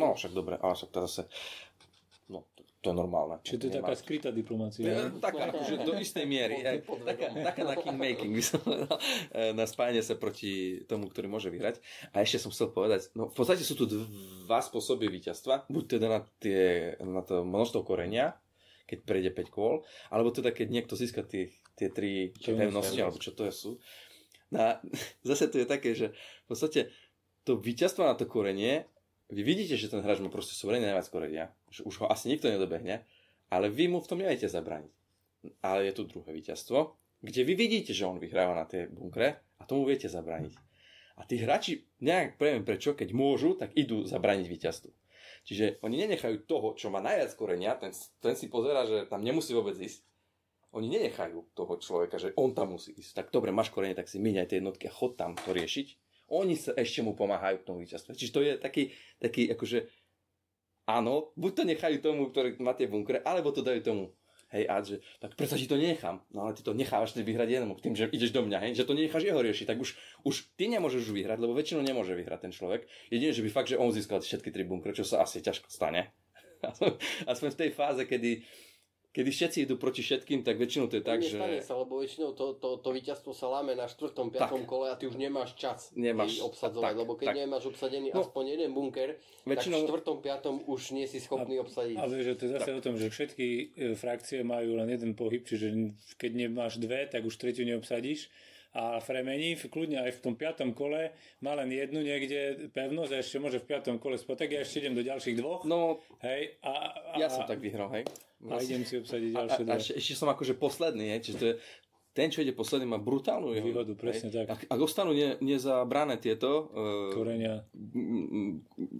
No 0.00 0.16
však 0.16 0.32
dobre, 0.32 0.56
ale 0.56 0.72
však 0.72 0.88
to 0.96 0.98
zase, 1.04 1.28
no, 2.32 2.48
to, 2.56 2.64
to 2.80 2.86
je 2.88 2.96
normálne. 2.96 3.36
Čiže 3.44 3.58
to 3.60 3.66
je 3.68 3.74
taká 3.76 3.92
skrytá 4.00 4.28
diplomácia. 4.32 4.80
Ja, 4.80 5.12
taká, 5.20 5.52
akože 5.52 5.84
do 5.84 5.92
istej 5.92 6.24
miery. 6.24 6.64
Aj, 6.64 6.80
taká, 6.80 7.26
taká 7.52 7.62
na 7.68 7.76
kingmaking 7.76 8.32
by 8.32 8.44
som 8.48 8.64
eh, 8.64 9.52
na 9.52 9.68
spájanie 9.68 10.00
sa 10.00 10.16
proti 10.16 10.80
tomu, 10.88 11.12
ktorý 11.12 11.28
môže 11.28 11.52
vyhrať. 11.52 11.76
A 12.16 12.24
ešte 12.24 12.40
som 12.40 12.56
chcel 12.56 12.72
povedať, 12.72 13.12
no 13.12 13.28
v 13.28 13.36
podstate 13.36 13.60
sú 13.60 13.76
tu 13.76 13.84
dva 13.92 14.64
spôsoby 14.64 15.12
víťazstva. 15.12 15.68
Buď 15.68 16.00
teda 16.00 16.06
na, 16.08 16.20
tie, 16.40 16.96
na 17.04 17.20
to 17.20 17.44
množstvo 17.44 17.84
korenia, 17.84 18.40
keď 18.88 18.98
prejde 19.04 19.30
5 19.36 19.52
kôl, 19.52 19.84
alebo 20.08 20.32
teda 20.32 20.48
keď 20.54 20.72
niekto 20.72 20.96
získa 20.96 21.26
tie, 21.26 21.52
tie 21.76 21.92
tri 21.92 22.32
pevnosti, 22.40 22.98
alebo 22.98 23.20
čo 23.20 23.36
to 23.36 23.46
je 23.46 23.52
sú. 23.52 23.70
Na, 24.50 24.80
zase 25.28 25.52
to 25.52 25.60
je 25.60 25.66
také, 25.68 25.92
že 25.92 26.16
v 26.44 26.46
podstate 26.48 26.90
to 27.46 27.60
víťazstvo 27.60 28.02
na 28.02 28.18
to 28.18 28.26
korenie, 28.26 28.88
vy 29.30 29.42
vidíte, 29.42 29.78
že 29.78 29.90
ten 29.90 30.02
hráč 30.02 30.22
má 30.22 30.30
proste 30.30 30.54
suverene 30.54 30.86
najviac 30.90 31.06
korenia, 31.10 31.44
že 31.70 31.82
už 31.86 32.02
ho 32.02 32.06
asi 32.10 32.30
nikto 32.30 32.50
nedobehne, 32.50 33.06
ale 33.50 33.70
vy 33.70 33.86
mu 33.90 34.02
v 34.02 34.08
tom 34.10 34.18
neviete 34.18 34.50
zabrániť. 34.50 34.94
Ale 35.62 35.86
je 35.86 35.92
tu 35.94 36.02
druhé 36.10 36.34
víťazstvo, 36.34 36.94
kde 37.22 37.42
vy 37.46 37.54
vidíte, 37.54 37.94
že 37.94 38.06
on 38.06 38.18
vyhráva 38.18 38.54
na 38.54 38.66
tie 38.66 38.90
bunkre 38.90 39.38
a 39.58 39.62
tomu 39.66 39.86
viete 39.86 40.10
zabrániť. 40.10 40.54
A 41.16 41.24
tí 41.24 41.40
hráči, 41.40 41.86
nejak 42.02 42.36
previem 42.36 42.66
prečo, 42.66 42.92
keď 42.92 43.08
môžu, 43.16 43.56
tak 43.56 43.72
idú 43.72 44.04
zabrániť 44.04 44.46
víťazstvu. 44.46 44.90
Čiže 45.46 45.78
oni 45.80 46.06
nenechajú 46.06 46.44
toho, 46.44 46.74
čo 46.74 46.90
má 46.90 46.98
najviac 46.98 47.32
korenia, 47.38 47.78
ten, 47.78 47.94
ten 48.18 48.34
si 48.34 48.50
pozera, 48.50 48.82
že 48.84 49.06
tam 49.06 49.22
nemusí 49.22 49.54
vôbec 49.54 49.78
ísť. 49.78 50.02
Oni 50.76 50.92
nenechajú 50.92 51.56
toho 51.56 51.80
človeka, 51.80 52.20
že 52.20 52.36
on 52.36 52.52
tam 52.52 52.76
musí 52.76 52.92
ísť. 52.92 53.24
Tak 53.24 53.26
dobre, 53.32 53.48
máš 53.48 53.72
korenie, 53.72 53.96
tak 53.96 54.12
si 54.12 54.20
míňaj 54.20 54.46
tie 54.52 54.60
jednotky 54.60 54.86
a 54.86 54.92
chod 54.92 55.16
tam 55.16 55.32
to 55.32 55.56
riešiť. 55.56 55.86
Oni 56.36 56.52
sa 56.52 56.76
ešte 56.76 57.00
mu 57.00 57.16
pomáhajú 57.16 57.64
k 57.64 57.66
tomu 57.66 57.80
víťazstvu. 57.80 58.12
Čiže 58.12 58.34
to 58.34 58.40
je 58.44 58.52
taký, 58.60 58.92
taký 59.16 59.48
akože 59.56 59.88
áno, 60.84 61.32
buď 61.34 61.52
to 61.56 61.62
nechajú 61.64 61.96
tomu, 62.04 62.28
ktorý 62.28 62.60
má 62.62 62.76
tie 62.76 62.86
bunkre, 62.86 63.24
alebo 63.24 63.50
to 63.56 63.64
dajú 63.64 63.80
tomu. 63.82 64.04
Hej, 64.46 64.64
a 64.70 64.78
že, 64.78 65.02
tak 65.18 65.34
predsa 65.34 65.58
ti 65.58 65.66
to 65.66 65.74
nenechám. 65.74 66.22
No 66.30 66.46
ale 66.46 66.54
ty 66.54 66.62
to 66.62 66.70
nechávaš 66.70 67.18
ty 67.18 67.26
vyhrať 67.26 67.58
jednému, 67.58 67.82
tým, 67.82 67.98
že 67.98 68.06
ideš 68.14 68.30
do 68.30 68.46
mňa, 68.46 68.62
hej, 68.62 68.78
že 68.78 68.86
to 68.86 68.94
nenecháš 68.94 69.26
jeho 69.26 69.42
riešiť, 69.42 69.66
tak 69.66 69.82
už, 69.82 69.98
už 70.22 70.34
ty 70.54 70.70
nemôžeš 70.70 71.10
vyhrať, 71.10 71.42
lebo 71.42 71.50
väčšinou 71.50 71.82
nemôže 71.82 72.14
vyhrať 72.14 72.46
ten 72.46 72.52
človek. 72.54 72.86
Jedine, 73.10 73.34
že 73.34 73.42
by 73.42 73.50
fakt, 73.50 73.74
že 73.74 73.80
on 73.80 73.90
získal 73.90 74.22
všetky 74.22 74.54
tri 74.54 74.62
bunkre, 74.62 74.94
čo 74.94 75.02
sa 75.02 75.26
asi 75.26 75.42
ťažko 75.42 75.66
stane. 75.66 76.14
Aspoň 77.30 77.48
v 77.52 77.60
tej 77.66 77.70
fáze, 77.74 78.06
kedy, 78.06 78.46
kedy 79.16 79.30
všetci 79.32 79.58
idú 79.64 79.80
proti 79.80 80.04
všetkým, 80.04 80.44
tak 80.44 80.60
väčšinou 80.60 80.92
to 80.92 81.00
je 81.00 81.04
tak, 81.04 81.24
že... 81.24 81.40
Sa, 81.64 81.72
lebo 81.72 81.96
väčšinou 81.96 82.36
to, 82.36 82.52
to, 82.54 82.76
to 82.76 82.88
víťazstvo 82.92 83.32
sa 83.32 83.48
láme 83.48 83.72
na 83.72 83.88
4. 83.88 84.12
5. 84.12 84.28
kole 84.62 84.92
a 84.92 84.94
ty 84.94 85.08
už 85.08 85.16
nemáš 85.16 85.56
čas 85.56 85.88
Nemáš- 85.96 86.36
jej 86.36 86.44
obsadzovať, 86.44 86.84
tak, 86.84 87.00
lebo 87.00 87.16
keď 87.16 87.26
tak. 87.26 87.36
nemáš 87.40 87.64
obsadený 87.64 88.12
No. 88.12 88.20
aspoň 88.20 88.44
jeden 88.52 88.70
bunker, 88.70 89.16
Väčšinou- 89.42 89.88
tak 89.88 89.96
v 89.96 90.04
4. 90.04 90.20
5. 90.20 90.68
už 90.68 90.80
nie 90.92 91.08
si 91.08 91.16
schopný 91.16 91.56
obsadiť. 91.56 91.96
A 91.96 92.04
vieš, 92.04 92.24
že 92.26 92.34
to 92.36 92.42
je 92.44 92.52
zase 92.60 92.70
o 92.70 92.80
tom, 92.84 92.94
že 92.94 93.08
všetky 93.08 93.46
e, 93.48 93.62
frakcie 93.96 94.44
majú 94.44 94.76
len 94.76 94.92
jeden 94.92 95.16
pohyb, 95.16 95.40
čiže 95.40 95.72
keď 96.20 96.30
nemáš 96.36 96.76
dve, 96.76 97.08
tak 97.08 97.24
už 97.24 97.32
tretiu 97.32 97.64
neobsadíš. 97.64 98.28
A 98.76 99.00
Fremení 99.00 99.56
v- 99.56 99.66
kľudne 99.66 99.98
aj 99.98 100.12
v 100.12 100.22
tom 100.22 100.34
piatom 100.34 100.70
kole 100.70 101.10
má 101.40 101.54
len 101.54 101.68
jednu 101.68 101.98
niekde 101.98 102.36
pevnosť 102.70 103.10
a 103.10 103.18
ešte 103.18 103.36
môže 103.38 103.56
v 103.56 103.66
piatom 103.66 103.96
kole 103.96 104.14
spať. 104.14 104.36
Tak 104.36 104.48
ja 104.50 104.60
ešte 104.60 104.78
idem 104.78 104.92
do 104.92 105.00
ďalších 105.00 105.32
dvoch. 105.34 105.64
No, 105.64 106.04
Hej, 106.20 106.60
a, 106.60 106.72
a, 106.92 107.16
ja 107.16 107.26
som 107.26 107.42
tak 107.42 107.56
vyhral, 107.58 107.88
hej. 107.90 108.04
a 108.42 108.60
idem 108.60 108.84
si 108.84 108.94
obsadiť 108.94 109.32
A, 109.32 109.36
ďalšie 109.40 109.56
a, 109.58 109.66
a 109.66 109.74
dve. 109.74 109.96
ešte, 109.96 110.12
som 110.12 110.28
akože 110.28 110.54
posledný, 110.54 111.08
hej, 111.08 111.20
čiže 111.22 111.36
to 111.36 111.46
je, 111.46 111.54
ten, 112.12 112.28
čo 112.28 112.40
ide 112.40 112.52
posledný, 112.52 112.84
má 112.86 112.96
brutálnu 112.98 113.52
jeho- 113.52 113.64
Výhodu, 113.66 113.92
presne 113.94 114.28
tak. 114.28 114.44
Ak, 114.46 114.60
ak 114.66 114.78
ostanú 114.78 115.12
ne, 115.12 115.36
nezabrané 115.38 116.16
tieto 116.16 116.68
uh, 116.68 117.12
Korenia. 117.12 117.64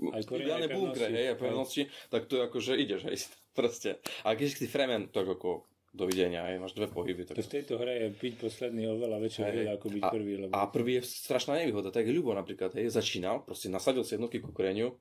Aj 0.09 0.23
korenia, 0.23 0.57
aj 0.59 0.71
bunkre, 0.71 1.07
hej, 1.07 1.27
a 1.31 1.35
pevnosti, 1.35 1.83
tak 2.09 2.27
to 2.27 2.37
je 2.37 2.43
ako, 2.43 2.59
že 2.59 2.73
ideš, 2.75 3.01
hej, 3.05 3.17
proste. 3.59 4.01
A 4.23 4.33
keď 4.33 4.49
si 4.51 4.67
fremen, 4.67 5.09
tak 5.09 5.27
ako 5.27 5.65
dovidenia, 5.97 6.45
hej, 6.53 6.61
máš 6.61 6.77
dve 6.77 6.93
pohyby. 6.93 7.25
Tak... 7.25 7.41
To 7.41 7.45
v 7.45 7.53
tejto 7.57 7.75
hre 7.81 7.93
je 7.97 8.09
byť 8.13 8.35
posledný 8.37 8.85
oveľa 8.93 9.17
väčšia 9.25 9.43
výhoda 9.49 9.73
ako 9.81 9.87
byť 9.89 10.03
a, 10.05 10.09
prvý. 10.13 10.33
Lebo... 10.37 10.53
a 10.53 10.61
prvý 10.69 10.93
je 11.01 11.03
strašná 11.09 11.57
nevýhoda, 11.57 11.89
tak 11.89 12.05
Ľubo 12.05 12.37
napríklad, 12.37 12.77
hej, 12.77 12.93
začínal, 12.93 13.43
proste 13.43 13.73
nasadil 13.73 14.05
si 14.05 14.21
jednotky 14.21 14.45
ku 14.45 14.53
koreniu, 14.53 14.95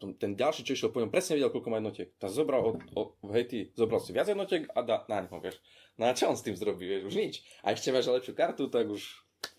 potom 0.00 0.16
ten 0.16 0.32
ďalší, 0.32 0.64
čo 0.64 0.72
išiel 0.72 0.90
po 0.96 1.04
ňom, 1.04 1.12
presne 1.12 1.36
vedel, 1.36 1.52
koľko 1.52 1.68
má 1.68 1.76
jednotiek. 1.76 2.08
Tak 2.16 2.32
zobral, 2.32 2.64
od, 2.64 2.80
od, 2.96 3.20
hej, 3.36 3.44
ty, 3.44 3.58
zobral 3.76 4.00
si 4.00 4.16
viac 4.16 4.32
jednotiek 4.32 4.64
a 4.72 4.80
dá 4.80 5.04
na 5.12 5.28
ňo, 5.28 5.44
vieš. 5.44 5.60
No 6.00 6.08
a 6.08 6.16
čo 6.16 6.32
on 6.32 6.40
s 6.40 6.46
tým 6.46 6.56
zrobí, 6.56 6.88
vieš, 6.88 7.12
už 7.12 7.14
nič. 7.20 7.34
A 7.60 7.76
ešte 7.76 7.92
máš 7.92 8.08
lepšiu 8.08 8.32
kartu, 8.32 8.72
tak 8.72 8.88
už 8.88 9.04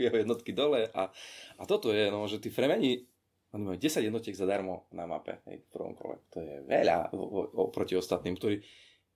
jeho 0.02 0.18
jednotky 0.18 0.50
dole 0.50 0.90
a, 0.98 1.14
a 1.58 1.64
toto 1.70 1.94
je, 1.94 2.10
no, 2.10 2.26
že 2.26 2.42
tí 2.42 2.50
fremeni 2.50 3.06
Oni 3.52 3.68
majú 3.68 3.78
10 3.78 4.08
jednotiek 4.08 4.32
zadarmo 4.32 4.88
na 4.96 5.04
mape, 5.04 5.44
hej, 5.44 5.60
v 5.60 5.68
prvom 5.76 5.92
kole. 5.92 6.24
To 6.32 6.40
je 6.40 6.64
veľa 6.64 7.12
oproti 7.60 8.00
ostatným, 8.00 8.40
ktorí 8.40 8.64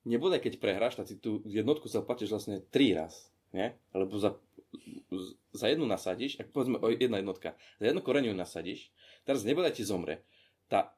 nebude, 0.05 0.37
keď 0.39 0.61
prehráš, 0.61 0.95
tak 0.95 1.09
si 1.09 1.17
tú 1.17 1.41
jednotku 1.43 1.89
zaplatíš 1.89 2.31
vlastne 2.31 2.61
3 2.61 2.99
raz, 3.01 3.33
nie? 3.51 3.73
Lebo 3.91 4.15
za, 4.21 4.37
za 5.51 5.65
jednu 5.67 5.89
nasadíš, 5.89 6.39
ak 6.39 6.53
povedzme 6.53 6.79
jedna 6.95 7.19
jednotka, 7.19 7.57
za 7.81 7.85
jednu 7.89 8.05
koreniu 8.05 8.31
nasadíš, 8.37 8.93
teraz 9.25 9.41
nebude 9.43 9.73
ti 9.73 9.81
zomre. 9.81 10.23
Tá, 10.69 10.93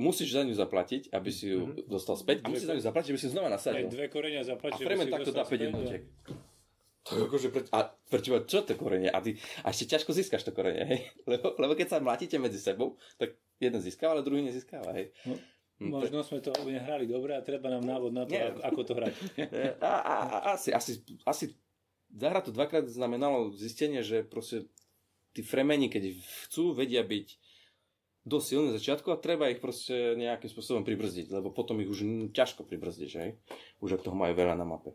musíš 0.00 0.32
za 0.36 0.44
ňu 0.44 0.56
zaplatiť, 0.56 1.12
aby 1.12 1.30
si 1.32 1.52
ju 1.52 1.68
mm-hmm. 1.68 1.88
dostal 1.88 2.16
späť 2.16 2.44
a 2.44 2.52
musíš 2.52 2.68
za 2.72 2.76
ňu 2.76 2.84
zaplatiť, 2.84 3.08
aby 3.12 3.20
si 3.20 3.26
ju 3.28 3.32
znova 3.36 3.48
nasadil. 3.52 3.88
Aj 3.88 3.92
dve 3.92 4.06
korenia 4.08 4.40
zaplatiť, 4.44 4.80
A 4.80 4.86
Fremen 4.88 5.08
takto 5.12 5.32
dá 5.32 5.44
5 5.44 5.66
jednotiek. 5.68 6.02
To 7.08 7.16
je 7.16 7.22
akože 7.32 7.48
pre, 7.48 7.62
a 7.72 7.78
pre 7.88 8.20
teba, 8.20 8.44
čo 8.44 8.60
to 8.60 8.76
korenie? 8.76 9.08
A, 9.08 9.24
ty, 9.24 9.40
a 9.64 9.72
ešte 9.72 9.96
ťažko 9.96 10.12
získaš 10.12 10.44
to 10.44 10.52
korenie, 10.52 10.84
hej? 10.84 11.00
Lebo, 11.32 11.56
lebo 11.56 11.72
keď 11.72 11.96
sa 11.96 11.98
mlátíte 11.98 12.36
medzi 12.36 12.60
sebou, 12.60 13.00
tak 13.16 13.40
jeden 13.56 13.80
získava, 13.80 14.20
ale 14.20 14.22
druhý 14.24 14.44
nezískava, 14.44 14.92
hej? 14.92 15.08
No. 15.24 15.40
Hm, 15.80 15.88
možno 15.88 16.20
sme 16.20 16.44
to 16.44 16.52
nehrali 16.68 17.08
dobre 17.08 17.32
a 17.32 17.40
treba 17.40 17.72
nám 17.72 17.88
návod 17.88 18.12
na 18.12 18.28
to, 18.28 18.36
ako, 18.36 18.60
ako 18.60 18.80
to 18.84 18.92
hrať. 19.00 19.14
A, 19.80 19.92
a, 19.96 20.14
a, 20.20 20.36
asi, 20.60 20.68
asi, 20.76 21.00
asi 21.24 21.56
zahrať 22.12 22.50
to 22.50 22.52
dvakrát 22.52 22.84
znamenalo 22.84 23.56
zistenie, 23.56 24.04
že 24.04 24.20
proste 24.20 24.68
tí 25.32 25.40
fremeni, 25.40 25.88
keď 25.88 26.20
chcú, 26.46 26.76
vedia 26.76 27.00
byť 27.00 27.26
dosť 28.28 28.46
silné 28.46 28.68
začiatku 28.76 29.08
a 29.08 29.16
treba 29.16 29.48
ich 29.48 29.64
proste 29.64 30.14
nejakým 30.20 30.52
spôsobom 30.52 30.84
pribrzdiť, 30.84 31.32
lebo 31.32 31.48
potom 31.48 31.80
ich 31.80 31.88
už 31.88 32.04
ťažko 32.36 32.68
pribrzdiť, 32.68 33.10
hej? 33.16 33.40
Už 33.80 33.96
ak 33.96 34.04
toho 34.04 34.12
majú 34.12 34.36
veľa 34.36 34.60
na 34.60 34.68
mape. 34.68 34.92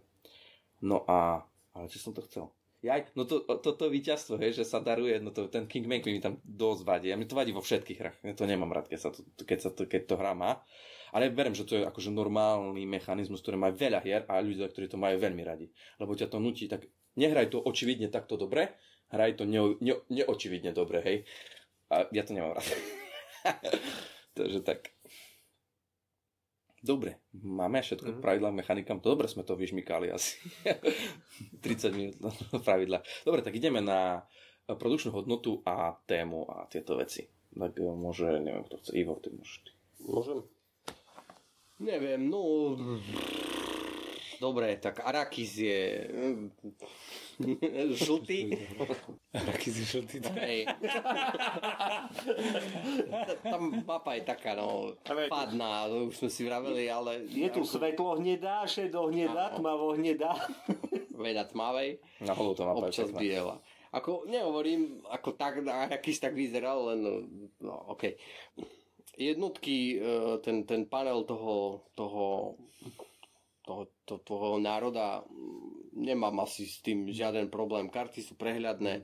No 0.85 1.01
a 1.09 1.41
ale 1.75 1.91
čo 1.91 1.99
som 1.99 2.15
to 2.15 2.23
chcel? 2.23 2.54
Jaj, 2.85 3.17
no 3.17 3.25
to, 3.25 3.41
to, 3.41 3.71
to 3.73 3.85
víťazstvo, 3.89 4.37
hej, 4.37 4.61
že 4.61 4.61
sa 4.61 4.77
daruje, 4.77 5.17
no 5.17 5.33
to, 5.33 5.49
ten 5.49 5.65
King 5.65 5.89
Mank 5.89 6.05
mi 6.05 6.21
tam 6.21 6.37
dosť 6.45 6.81
vadí. 6.85 7.09
A 7.09 7.17
mi 7.17 7.25
to 7.25 7.33
vadí 7.33 7.49
vo 7.49 7.65
všetkých 7.65 7.97
hrách. 7.97 8.17
Ja 8.21 8.37
to 8.37 8.45
nemám 8.45 8.69
rád, 8.69 8.85
keď, 8.85 8.99
sa 9.01 9.09
to, 9.09 9.25
keď, 9.41 9.57
sa 9.57 9.69
to, 9.73 9.89
keď 9.89 10.01
to 10.05 10.15
hra 10.21 10.37
má. 10.37 10.61
Ale 11.09 11.33
verím, 11.33 11.57
že 11.57 11.65
to 11.65 11.81
je 11.81 11.83
akože 11.89 12.13
normálny 12.13 12.85
mechanizmus, 12.85 13.41
ktorý 13.41 13.57
má 13.57 13.73
veľa 13.73 14.05
hier 14.05 14.21
a 14.29 14.37
ľudia, 14.37 14.69
ktorí 14.69 14.85
to 14.85 15.01
majú 15.01 15.17
veľmi 15.17 15.41
radi. 15.41 15.65
Lebo 15.97 16.13
ťa 16.13 16.29
to 16.29 16.37
nutí, 16.37 16.69
tak 16.69 16.85
nehraj 17.17 17.49
to 17.49 17.57
očividne 17.57 18.13
takto 18.13 18.37
dobre, 18.37 18.77
hraj 19.09 19.33
to 19.41 19.49
ne, 19.49 19.81
ne, 19.81 19.95
neočividne 20.13 20.69
dobre, 20.69 21.01
hej. 21.01 21.17
A 21.89 22.05
ja 22.13 22.21
to 22.21 22.37
nemám 22.37 22.53
rád. 22.53 22.69
Takže 24.37 24.61
tak. 24.61 24.93
Dobre, 26.85 27.17
máme 27.33 27.81
všetko 27.81 28.05
mm-hmm. 28.05 28.21
pravidla 28.21 28.53
mechanikám. 28.53 29.01
Dobre 29.01 29.25
sme 29.25 29.41
to 29.41 29.57
vyžmykali 29.57 30.13
asi. 30.13 30.37
30 31.65 31.97
minút 31.97 32.37
pravidla. 32.67 33.01
Dobre, 33.25 33.41
tak 33.41 33.57
ideme 33.57 33.81
na 33.81 34.21
produkčnú 34.69 35.09
hodnotu 35.17 35.65
a 35.65 35.97
tému 36.05 36.45
a 36.45 36.69
tieto 36.69 36.93
veci. 37.01 37.25
Tak 37.57 37.73
eh, 37.73 37.89
môže, 37.89 38.29
neviem, 38.37 38.61
kto 38.69 38.77
chce. 38.77 38.91
Ivo, 38.93 39.17
ty 39.17 39.33
môžeš. 39.33 39.73
Môžem? 40.05 40.39
Neviem, 41.81 42.29
no... 42.29 42.77
Dobre, 44.39 44.77
tak 44.77 44.99
Arakis 45.03 45.57
je 45.57 45.79
žltý. 48.05 48.55
Arakis 49.31 49.75
je 49.79 49.85
žltý. 49.85 50.17
Hej. 50.39 50.67
Tá 53.45 53.57
mapa 53.61 54.17
je 54.17 54.23
taká, 54.25 54.57
no, 54.57 54.93
padná, 55.29 55.85
to 55.89 56.09
už 56.09 56.15
sme 56.17 56.29
si 56.29 56.41
vraveli, 56.45 56.89
ale... 56.89 57.25
Je 57.29 57.49
tu 57.53 57.61
svetlo 57.61 58.17
hnedá, 58.17 58.65
šedo 58.65 59.09
hnedá, 59.09 59.53
tmavo 59.53 59.93
hnedá. 59.93 60.33
Veľa 61.25 61.45
tmavej. 61.49 62.01
Na 62.25 62.33
holu 62.33 62.57
to 62.57 62.65
mapa 62.65 62.89
Občas 62.89 63.13
biela. 63.13 63.61
Ako, 63.95 64.27
nehovorím, 64.27 65.05
ako 65.07 65.37
tak, 65.39 65.63
Arakis 65.63 66.19
tak 66.19 66.35
vyzeral, 66.35 66.93
len, 66.93 66.99
no, 67.61 67.75
okej. 67.95 68.17
Okay. 68.17 68.65
Jednotky, 69.15 69.95
e, 69.95 70.37
ten, 70.43 70.67
ten 70.67 70.83
panel 70.91 71.23
toho, 71.23 71.87
toho 71.95 72.55
toho, 73.65 73.89
to, 74.05 74.21
toho 74.21 74.61
národa 74.61 75.25
nemám 75.97 76.45
asi 76.45 76.69
s 76.69 76.85
tým 76.85 77.09
žiaden 77.09 77.49
problém. 77.49 77.89
Karty 77.89 78.21
sú 78.21 78.37
prehľadné. 78.37 79.01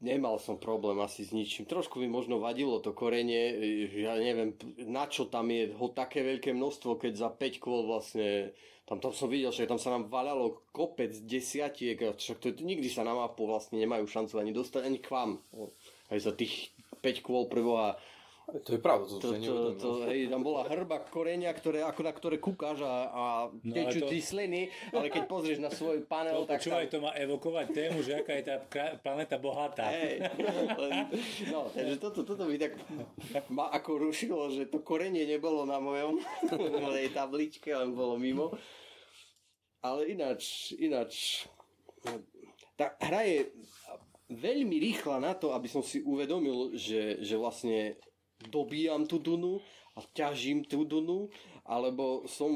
Nemal 0.00 0.36
som 0.40 0.60
problém 0.60 1.00
asi 1.00 1.24
s 1.24 1.32
ničím. 1.32 1.64
Trošku 1.64 2.00
mi 2.00 2.08
možno 2.08 2.40
vadilo 2.40 2.80
to 2.84 2.92
korenie. 2.92 3.56
Ja 3.96 4.16
neviem, 4.16 4.56
na 4.88 5.08
čo 5.08 5.28
tam 5.28 5.48
je 5.48 5.72
ho 5.72 5.88
také 5.92 6.20
veľké 6.20 6.52
množstvo, 6.52 7.00
keď 7.00 7.12
za 7.16 7.28
5 7.32 7.64
kôl 7.64 7.88
vlastne 7.88 8.52
tam, 8.90 8.98
tam 8.98 9.14
som 9.14 9.30
videl, 9.30 9.54
že 9.54 9.70
tam 9.70 9.78
sa 9.78 9.94
nám 9.94 10.10
vaľalo 10.10 10.66
kopec 10.74 11.14
desiatiek, 11.22 11.94
však 11.94 12.42
to, 12.42 12.48
nikdy 12.58 12.90
sa 12.90 13.06
na 13.06 13.14
mapu 13.14 13.46
vlastne 13.46 13.78
nemajú 13.78 14.02
šancu 14.02 14.42
ani 14.42 14.50
dostať, 14.50 14.82
ani 14.82 14.98
k 14.98 15.08
vám. 15.14 15.38
Aj 16.10 16.18
za 16.18 16.34
tých 16.34 16.74
5 16.98 17.22
kôl 17.22 17.46
preboha 17.46 17.94
to 18.58 18.70
je 18.74 18.80
pravda. 18.82 19.06
To, 19.06 19.16
to, 19.18 19.30
to, 19.38 19.58
to, 19.78 19.88
hej, 20.10 20.26
tam 20.26 20.42
bola 20.42 20.66
hrba 20.66 21.06
korenia, 21.06 21.54
ktoré, 21.54 21.86
ako 21.86 22.00
na 22.02 22.12
ktoré 22.12 22.36
kúkaš 22.42 22.82
a, 22.82 22.94
a 23.10 23.24
no, 23.50 23.70
tečú 23.70 24.06
to... 24.06 24.10
sliny, 24.10 24.72
ale 24.90 25.06
keď 25.06 25.24
pozrieš 25.30 25.62
na 25.62 25.70
svoj 25.70 26.02
panel, 26.10 26.42
to, 26.42 26.50
tak 26.50 26.58
Počúvaj, 26.64 26.86
tam... 26.88 26.92
to 26.92 26.98
má 27.06 27.12
evokovať 27.14 27.66
tému, 27.70 27.98
že 28.02 28.18
aká 28.18 28.32
je 28.40 28.44
tá 28.50 28.56
planeta 28.98 29.36
bohatá. 29.38 29.86
Hej, 29.94 30.26
no, 31.54 31.70
takže 31.70 31.96
toto, 32.02 32.26
toto 32.26 32.50
by 32.50 32.56
tak 32.58 32.74
ma 33.52 33.70
ako 33.70 34.10
rušilo, 34.10 34.50
že 34.50 34.66
to 34.66 34.82
korenie 34.82 35.22
nebolo 35.24 35.62
na 35.62 35.78
mojom 35.78 36.18
mojej 36.82 37.08
tabličke, 37.14 37.70
len 37.70 37.94
bolo 37.94 38.18
mimo. 38.18 38.50
Ale 39.80 40.12
ináč, 40.12 40.72
ináč, 40.76 41.44
tá 42.76 42.96
hra 43.00 43.24
je 43.24 43.48
veľmi 44.30 44.76
rýchla 44.78 45.18
na 45.18 45.32
to, 45.34 45.50
aby 45.50 45.66
som 45.66 45.82
si 45.82 46.04
uvedomil, 46.06 46.76
že, 46.78 47.18
že 47.20 47.34
vlastne 47.34 47.98
dobíjam 48.48 49.04
tú 49.04 49.20
dunu 49.20 49.60
a 49.98 50.00
ťažím 50.16 50.64
tú 50.64 50.88
dunu, 50.88 51.28
alebo 51.68 52.24
som 52.24 52.48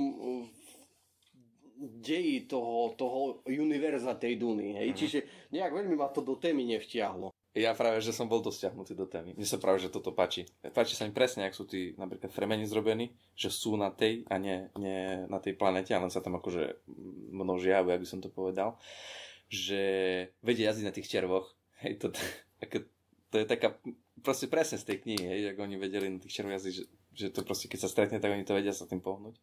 v 1.75 1.95
deji 2.01 2.47
toho, 2.47 2.95
toho 2.95 3.45
univerza 3.51 4.15
tej 4.15 4.39
duny. 4.39 4.79
Hej? 4.79 4.89
Mm. 4.95 4.97
Čiže 4.97 5.19
nejak 5.51 5.73
veľmi 5.75 5.95
ma 5.99 6.09
to 6.09 6.23
do 6.23 6.39
témy 6.39 6.65
nevtiahlo. 6.65 7.35
Ja 7.55 7.71
práve, 7.71 8.03
že 8.03 8.11
som 8.11 8.27
bol 8.27 8.43
dosiahnutý 8.43 8.99
do 8.99 9.07
témy. 9.07 9.39
Mne 9.39 9.47
sa 9.47 9.63
práve, 9.63 9.79
že 9.79 9.87
toto 9.87 10.11
páči. 10.11 10.43
Páči 10.75 10.99
sa 10.99 11.07
mi 11.07 11.15
presne, 11.15 11.47
ak 11.47 11.55
sú 11.55 11.71
tí 11.71 11.95
napríklad 11.95 12.35
fremeni 12.35 12.67
zrobení, 12.67 13.15
že 13.39 13.47
sú 13.47 13.79
na 13.79 13.95
tej 13.95 14.27
a 14.27 14.43
nie, 14.43 14.75
nie 14.75 15.23
na 15.31 15.39
tej 15.39 15.55
planete, 15.55 15.95
ale 15.95 16.11
sa 16.11 16.19
tam 16.19 16.35
akože 16.43 16.83
množia, 17.31 17.87
aby 17.87 18.03
som 18.03 18.19
to 18.19 18.27
povedal. 18.27 18.75
Že 19.47 19.83
vedia 20.43 20.75
jazdiť 20.75 20.87
na 20.91 20.95
tých 20.99 21.07
červoch. 21.07 21.55
Hej, 21.87 22.03
to, 22.03 22.07
to 23.31 23.37
je 23.39 23.47
taká 23.47 23.79
proste 24.23 24.47
presne 24.47 24.79
z 24.79 24.87
tej 24.87 24.97
knihy, 25.03 25.25
hej, 25.27 25.41
ako 25.55 25.67
oni 25.67 25.77
vedeli 25.81 26.07
na 26.07 26.19
tých 26.23 26.43
červojazdí, 26.43 26.71
že, 26.71 26.85
že 27.15 27.27
to 27.35 27.43
proste 27.43 27.67
keď 27.67 27.79
sa 27.83 27.91
stretne, 27.91 28.19
tak 28.23 28.31
oni 28.31 28.47
to 28.47 28.55
vedia 28.55 28.71
sa 28.71 28.87
tým 28.87 29.03
pohnúť. 29.03 29.35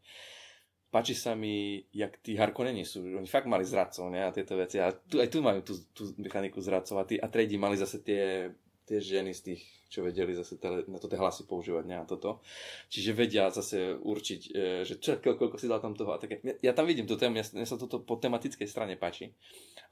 Páči 0.91 1.15
sa 1.15 1.39
mi, 1.39 1.87
jak 1.95 2.19
tí 2.19 2.35
Harkonneni 2.35 2.83
sú, 2.83 2.99
oni 2.99 3.23
fakt 3.23 3.47
mali 3.47 3.63
zradcov, 3.63 4.11
ne, 4.11 4.27
a 4.27 4.35
tieto 4.35 4.59
veci. 4.59 4.75
A 4.75 4.91
tu, 4.91 5.23
aj 5.23 5.31
tu 5.31 5.39
majú 5.39 5.63
tú, 5.63 5.79
tú 5.95 6.11
mechaniku 6.19 6.59
zradcov 6.59 6.99
a, 6.99 7.07
tí, 7.07 7.15
a 7.15 7.31
tredi 7.31 7.55
mali 7.55 7.79
zase 7.79 8.03
tie, 8.03 8.51
tie 8.83 8.99
ženy 8.99 9.31
z 9.31 9.41
tých, 9.55 9.61
čo 9.87 10.03
vedeli 10.03 10.35
zase 10.35 10.59
tele, 10.59 10.83
na 10.91 10.99
to 10.99 11.07
tie 11.07 11.15
hlasy 11.15 11.47
používať, 11.47 11.87
ne, 11.87 11.95
a 11.95 12.03
toto. 12.03 12.43
Čiže 12.91 13.15
vedia 13.15 13.47
zase 13.47 13.95
určiť, 14.03 14.41
e, 14.51 14.83
že 14.83 14.99
čo, 14.99 15.15
koľko 15.23 15.55
si 15.55 15.71
dal 15.71 15.79
tam 15.79 15.95
toho 15.95 16.11
a 16.11 16.19
také. 16.19 16.43
Ja, 16.43 16.71
ja 16.71 16.73
tam 16.75 16.83
vidím 16.91 17.07
tú 17.07 17.15
tému, 17.15 17.39
mne 17.39 17.67
sa 17.67 17.79
toto 17.79 18.03
po 18.03 18.19
tematickej 18.19 18.67
strane 18.67 18.99
páči. 18.99 19.31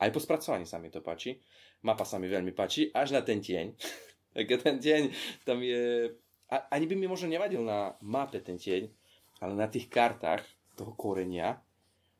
Aj 0.04 0.12
po 0.12 0.20
spracovaní 0.20 0.68
sa 0.68 0.84
mi 0.84 0.92
to 0.92 1.00
páči. 1.00 1.39
Mapa 1.88 2.04
sa 2.04 2.20
mi 2.20 2.28
veľmi 2.28 2.52
páči, 2.52 2.92
až 2.92 3.15
na 3.15 3.24
ten 3.24 3.39
tieň. 3.39 3.72
Keď 4.45 4.60
ten 4.62 4.78
tieň 4.80 5.04
tam 5.47 5.63
je... 5.63 6.12
A, 6.49 6.56
ani 6.73 6.86
by 6.89 6.95
mi 6.97 7.08
možno 7.08 7.30
nevadil 7.30 7.62
na 7.62 7.95
mape 8.04 8.41
ten 8.41 8.58
tieň, 8.58 8.89
ale 9.39 9.54
na 9.56 9.69
tých 9.69 9.88
kartách 9.88 10.43
toho 10.75 10.95
korenia, 10.95 11.60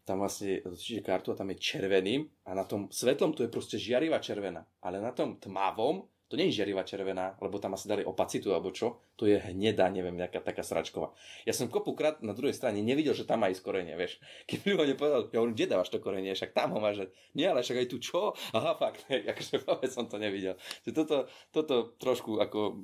tam 0.10 0.26
vlastne 0.26 0.66
dotíže 0.66 1.06
kartu 1.06 1.32
a 1.32 1.38
tam 1.38 1.54
je 1.54 1.62
červeným 1.62 2.26
a 2.50 2.58
na 2.58 2.66
tom 2.66 2.90
svetlom 2.90 3.38
to 3.38 3.46
je 3.46 3.54
proste 3.54 3.78
žiarivá 3.78 4.18
červená. 4.18 4.66
Ale 4.82 4.98
na 4.98 5.14
tom 5.14 5.38
tmavom 5.38 6.02
to 6.30 6.38
nie 6.38 6.54
je 6.54 6.62
žiarivá 6.62 6.86
červená, 6.86 7.34
lebo 7.42 7.58
tam 7.58 7.74
asi 7.74 7.90
dali 7.90 8.06
opacitu 8.06 8.54
alebo 8.54 8.70
čo, 8.70 9.02
to 9.18 9.26
je 9.26 9.42
hnedá, 9.42 9.90
neviem, 9.90 10.14
nejaká 10.14 10.46
taká 10.46 10.62
sračková. 10.62 11.10
Ja 11.42 11.58
som 11.58 11.74
kopukrát 11.74 12.22
na 12.22 12.38
druhej 12.38 12.54
strane 12.54 12.86
nevidel, 12.86 13.18
že 13.18 13.26
tam 13.26 13.42
má 13.42 13.50
ísť 13.50 13.66
korenie, 13.66 13.98
vieš. 13.98 14.22
Keď 14.46 14.58
mi 14.62 14.78
ho 14.78 14.86
nepovedal, 14.86 15.22
ja 15.34 15.42
hovorím, 15.42 15.58
kde 15.58 15.74
dávaš 15.74 15.90
to 15.90 15.98
korenie, 15.98 16.30
však 16.38 16.54
tam 16.54 16.78
ho 16.78 16.80
máš, 16.80 17.10
nie, 17.34 17.50
ale 17.50 17.66
však 17.66 17.82
aj 17.82 17.88
tu 17.90 17.98
čo? 17.98 18.38
Aha, 18.54 18.78
fakt, 18.78 19.10
akože 19.34 19.66
vôbec 19.66 19.90
som 19.90 20.06
to 20.06 20.22
nevidel. 20.22 20.54
Že 20.86 20.92
toto, 20.94 21.18
toto 21.50 21.76
trošku 21.98 22.38
ako 22.38 22.78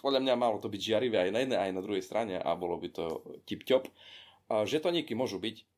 podľa 0.00 0.20
mňa 0.24 0.34
malo 0.36 0.56
to 0.60 0.72
byť 0.72 0.80
žiarivé 0.80 1.28
aj 1.28 1.30
na 1.32 1.40
jednej, 1.44 1.58
aj 1.60 1.72
na 1.76 1.84
druhej 1.84 2.04
strane 2.04 2.36
a 2.40 2.50
bolo 2.56 2.80
by 2.80 2.88
to 2.92 3.24
tip-top. 3.48 3.88
Žetoníky 4.48 5.16
môžu 5.16 5.40
byť, 5.40 5.73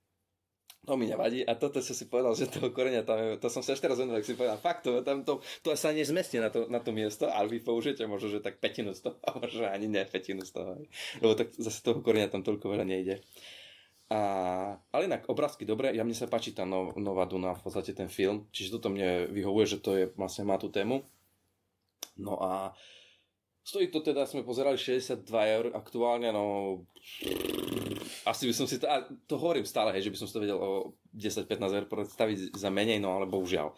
to 0.87 0.95
mi 0.95 1.11
nevadí. 1.11 1.43
A 1.43 1.59
toto 1.59 1.83
som 1.83 1.97
si 1.97 2.07
povedal, 2.07 2.37
že 2.39 2.47
toho 2.47 2.71
koreňa 2.71 3.03
tam 3.03 3.19
je, 3.19 3.41
to 3.43 3.49
som 3.51 3.65
sa 3.65 3.75
ešte 3.75 3.91
raz 3.91 3.99
tak 3.99 4.27
si 4.27 4.39
povedal, 4.39 4.61
fakt, 4.61 4.87
to, 4.87 5.03
tam 5.03 5.27
to, 5.27 5.43
to 5.65 5.75
sa 5.75 5.91
nezmestí 5.91 6.39
na 6.39 6.53
to, 6.53 6.71
na 6.71 6.79
to 6.79 6.95
miesto, 6.95 7.27
ale 7.27 7.51
vy 7.51 7.59
použijete 7.65 8.07
možno, 8.07 8.31
že 8.31 8.45
tak 8.45 8.63
petinu 8.63 8.95
z 8.95 9.11
toho, 9.11 9.17
a 9.27 9.35
možno 9.35 9.67
ani 9.67 9.91
ne 9.91 10.07
petinu 10.07 10.47
z 10.47 10.53
toho. 10.55 10.79
Lebo 11.19 11.33
tak 11.35 11.51
zase 11.59 11.83
toho 11.83 12.05
koreňa 12.05 12.31
tam 12.31 12.47
toľko 12.47 12.71
veľa 12.71 12.87
nejde. 12.87 13.25
A, 14.07 14.21
ale 14.95 15.11
inak 15.11 15.27
obrázky 15.27 15.67
dobre, 15.67 15.91
ja 15.91 16.07
mne 16.07 16.15
sa 16.15 16.31
páči 16.31 16.55
tá 16.55 16.63
no, 16.63 16.95
nová 16.95 17.27
Duna, 17.27 17.59
v 17.59 17.63
podstate 17.67 17.91
ten 17.91 18.07
film, 18.07 18.47
čiže 18.55 18.79
toto 18.79 18.87
mne 18.87 19.27
vyhovuje, 19.35 19.67
že 19.67 19.79
to 19.83 19.91
je, 19.99 20.05
vlastne 20.15 20.47
má 20.47 20.55
tú 20.63 20.71
tému. 20.71 21.03
No 22.15 22.39
a 22.39 22.71
stojí 23.67 23.91
to 23.91 24.07
teda, 24.07 24.23
sme 24.31 24.47
pozerali 24.47 24.79
62 24.79 25.27
eur 25.27 25.65
aktuálne, 25.75 26.31
no 26.31 26.87
asi 28.27 28.51
by 28.51 28.55
som 28.55 28.67
si 28.67 28.83
to, 28.83 28.91
a 28.91 29.07
to 29.07 29.39
hovorím 29.39 29.63
stále, 29.63 29.95
hej, 29.95 30.11
že 30.11 30.13
by 30.13 30.19
som 30.19 30.27
si 30.27 30.35
to 30.35 30.43
vedel 30.43 30.59
o 30.59 30.99
10-15 31.15 31.47
eur 31.63 31.87
predstaviť 31.87 32.59
za 32.59 32.69
menej, 32.75 32.99
no 32.99 33.15
ale 33.15 33.31
bohužiaľ. 33.31 33.71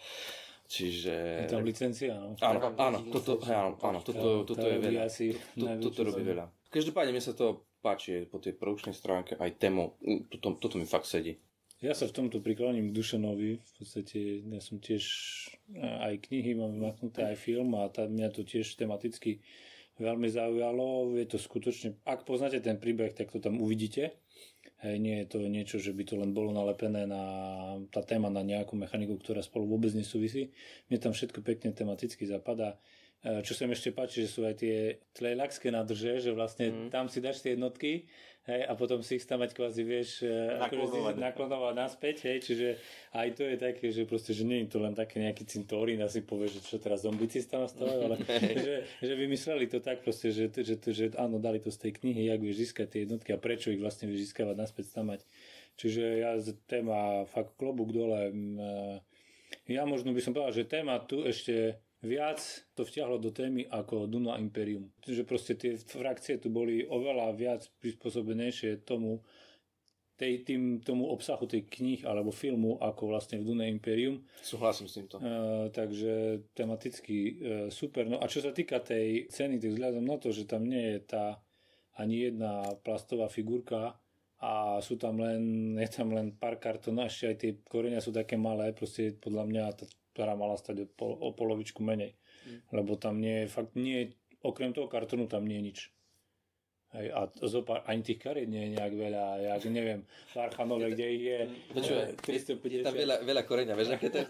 Čiže... 0.68 1.44
Je 1.44 1.52
tam 1.52 1.64
licencia, 1.64 2.12
no. 2.16 2.36
Áno, 2.40 2.60
áno, 2.76 2.98
toto, 3.08 3.40
hej, 3.44 3.56
áno, 3.56 3.76
áno, 3.80 4.00
toto, 4.04 4.44
To- 4.44 4.44
toto 4.44 4.64
to 4.64 4.68
je 4.68 4.78
veľa. 4.80 5.00
asi 5.04 5.26
To, 5.56 5.64
toto 5.80 6.00
robí 6.08 6.24
veľa. 6.24 6.44
Každopádne 6.68 7.12
mne 7.16 7.24
sa 7.24 7.32
to 7.32 7.64
páči 7.80 8.28
po 8.28 8.36
tej 8.36 8.56
produkčnej 8.56 8.92
stránke, 8.92 9.36
aj 9.36 9.56
tému, 9.56 9.96
toto, 10.28 10.60
toto 10.60 10.76
mi 10.76 10.84
fakt 10.84 11.08
sedí. 11.08 11.40
Ja 11.78 11.94
sa 11.94 12.10
v 12.10 12.16
tomto 12.20 12.42
prikláním 12.42 12.90
k 12.90 12.96
Dušanovi. 12.98 13.50
V 13.62 13.72
podstate 13.78 14.42
ja 14.42 14.58
som 14.58 14.82
tiež 14.82 15.04
e, 15.70 15.78
aj 15.78 16.26
knihy 16.26 16.58
mám 16.58 16.74
vymaknuté, 16.74 17.22
aj 17.22 17.38
film 17.38 17.78
a 17.78 17.86
tá, 17.86 18.10
mňa 18.10 18.34
to 18.34 18.42
tiež 18.42 18.74
tematicky 18.74 19.38
veľmi 19.98 20.30
zaujalo. 20.30 21.14
Je 21.18 21.26
to 21.26 21.38
skutočne, 21.38 21.98
ak 22.06 22.24
poznáte 22.24 22.62
ten 22.62 22.78
príbeh, 22.78 23.12
tak 23.14 23.34
to 23.34 23.38
tam 23.42 23.58
uvidíte. 23.58 24.18
Hej, 24.78 24.96
nie 25.02 25.16
je 25.22 25.26
to 25.26 25.38
niečo, 25.42 25.82
že 25.82 25.90
by 25.90 26.06
to 26.06 26.14
len 26.14 26.30
bolo 26.30 26.54
nalepené 26.54 27.02
na 27.02 27.22
tá 27.90 27.98
téma 28.06 28.30
na 28.30 28.46
nejakú 28.46 28.78
mechaniku, 28.78 29.18
ktorá 29.18 29.42
spolu 29.42 29.66
vôbec 29.66 29.90
nesúvisí. 29.90 30.54
Mne 30.86 31.02
tam 31.02 31.12
všetko 31.14 31.42
pekne 31.42 31.74
tematicky 31.74 32.22
zapadá. 32.30 32.78
E, 33.24 33.42
Čo 33.42 33.52
sa 33.58 33.66
mi 33.66 33.74
ešte 33.74 33.90
páči, 33.90 34.22
že 34.24 34.30
sú 34.30 34.46
aj 34.46 34.62
tie 34.62 35.02
tlejlaxské 35.18 35.74
nádrže, 35.74 36.22
že 36.22 36.30
vlastne 36.30 36.70
mm. 36.70 36.88
tam 36.94 37.10
si 37.10 37.18
dáš 37.18 37.42
tie 37.42 37.58
jednotky 37.58 38.06
hej, 38.48 38.62
a 38.64 38.72
potom 38.78 39.02
si 39.02 39.18
ich 39.18 39.26
tam 39.26 39.44
mať 39.44 39.58
kvázi, 39.58 39.82
vieš, 39.82 40.22
e, 40.22 40.30
akože 40.30 40.62
Naklonovať. 40.62 41.14
naklonovať 41.18 41.74
naspäť, 41.74 42.16
hej, 42.30 42.38
čiže 42.46 42.68
aj 43.18 43.28
to 43.34 43.42
je 43.42 43.56
také, 43.58 43.86
že 43.90 44.08
proste, 44.08 44.32
že 44.32 44.46
nie 44.46 44.64
je 44.64 44.72
to 44.72 44.78
len 44.80 44.94
také 44.96 45.20
nejaký 45.20 45.44
cintorín 45.44 46.00
a 46.00 46.08
si 46.08 46.24
povie, 46.24 46.48
že 46.48 46.64
čo 46.64 46.78
teraz 46.78 47.04
zombici 47.04 47.44
tam 47.44 47.68
stavajú, 47.68 48.00
ale 48.08 48.16
že, 48.64 48.74
že, 49.02 49.14
vymysleli 49.18 49.66
to 49.68 49.82
tak 49.84 50.00
proste, 50.00 50.32
že, 50.32 50.48
že, 50.54 50.78
že, 50.78 50.90
že 50.94 51.06
áno, 51.18 51.42
dali 51.42 51.60
to 51.60 51.68
z 51.68 51.90
tej 51.90 51.92
knihy, 51.98 52.30
jak 52.30 52.40
vieš 52.40 52.70
získať 52.70 52.86
tie 52.86 53.00
jednotky 53.04 53.34
a 53.34 53.38
prečo 53.38 53.74
ich 53.74 53.82
vlastne 53.82 54.08
vieš 54.08 54.32
získavať 54.32 54.56
naspäť 54.56 54.94
tam 54.96 55.12
mať. 55.12 55.26
Čiže 55.78 56.02
ja 56.22 56.34
z 56.38 56.58
téma 56.66 57.22
fakt 57.30 57.54
klobúk 57.54 57.94
dole. 57.94 58.30
mm, 58.30 58.58
e, 58.58 59.74
Ja 59.74 59.86
možno 59.86 60.10
by 60.10 60.20
som 60.24 60.32
povedal, 60.34 60.54
že 60.54 60.66
téma 60.66 60.98
tu 61.04 61.22
ešte 61.22 61.78
viac 62.02 62.38
to 62.78 62.86
vtiahlo 62.86 63.18
do 63.18 63.34
témy 63.34 63.66
ako 63.66 64.06
Duna 64.06 64.38
Imperium. 64.38 64.90
Že 65.02 65.22
proste 65.26 65.58
tie 65.58 65.74
frakcie 65.74 66.38
tu 66.38 66.50
boli 66.50 66.86
oveľa 66.86 67.34
viac 67.34 67.66
prispôsobenejšie 67.82 68.86
tomu, 68.86 69.22
tej, 70.18 70.42
tým, 70.46 70.82
tomu 70.82 71.10
obsahu 71.10 71.46
tej 71.46 71.66
knih 71.66 72.06
alebo 72.06 72.34
filmu 72.34 72.78
ako 72.78 73.14
vlastne 73.14 73.42
v 73.42 73.46
Dune 73.50 73.66
Imperium. 73.66 74.22
Súhlasím 74.42 74.86
s 74.86 74.98
týmto. 74.98 75.18
Uh, 75.18 75.70
takže 75.74 76.46
tematicky 76.54 77.18
uh, 77.18 77.66
super. 77.70 78.06
No 78.06 78.22
a 78.22 78.26
čo 78.30 78.42
sa 78.42 78.54
týka 78.54 78.78
tej 78.82 79.26
ceny, 79.30 79.58
tak 79.58 79.74
vzhľadom 79.74 80.04
na 80.06 80.16
to, 80.18 80.30
že 80.30 80.46
tam 80.46 80.66
nie 80.66 80.98
je 80.98 80.98
tá 81.02 81.38
ani 81.98 82.30
jedna 82.30 82.78
plastová 82.86 83.26
figurka 83.26 83.98
a 84.38 84.78
sú 84.78 84.94
tam 84.94 85.18
len, 85.18 85.74
je 85.74 85.90
tam 85.90 86.14
len 86.14 86.30
pár 86.30 86.62
kartónov, 86.62 87.10
ešte 87.10 87.26
aj 87.26 87.36
tie 87.42 87.52
korenia 87.66 87.98
sú 87.98 88.14
také 88.14 88.38
malé, 88.38 88.70
proste 88.70 89.18
podľa 89.18 89.44
mňa 89.50 89.64
tá 89.74 89.84
ktorá 90.18 90.34
mala 90.34 90.58
stať 90.58 90.82
o, 90.82 90.86
pol, 90.90 91.14
o 91.14 91.30
polovičku 91.30 91.78
menej. 91.78 92.18
Lebo 92.74 92.98
tam 92.98 93.22
nie 93.22 93.46
je, 93.46 93.54
fakt 93.54 93.78
nie 93.78 93.94
je, 93.94 94.04
okrem 94.42 94.74
toho 94.74 94.90
kartónu 94.90 95.30
tam 95.30 95.46
nie 95.46 95.62
je 95.62 95.66
nič. 95.70 95.78
Hej, 96.88 97.12
a 97.12 97.28
zopár, 97.44 97.84
ani 97.84 98.00
tých 98.00 98.16
kariet 98.16 98.48
nie 98.48 98.64
je 98.64 98.80
nejak 98.80 98.94
veľa, 98.96 99.24
jak 99.44 99.62
neviem, 99.68 100.00
v 100.08 100.34
Archanove, 100.40 100.88
kde 100.96 101.04
ich 101.04 101.24
je 101.28 101.38
Počúvaj, 101.76 102.06
eh, 102.08 102.48
350. 102.56 102.80
Je 102.80 102.86
tam 102.88 102.96
veľa, 102.96 103.16
veľa 103.28 103.42
koreňa, 103.44 103.74
vieš, 103.76 103.92
aké 103.92 104.08
to 104.08 104.24
je 104.24 104.26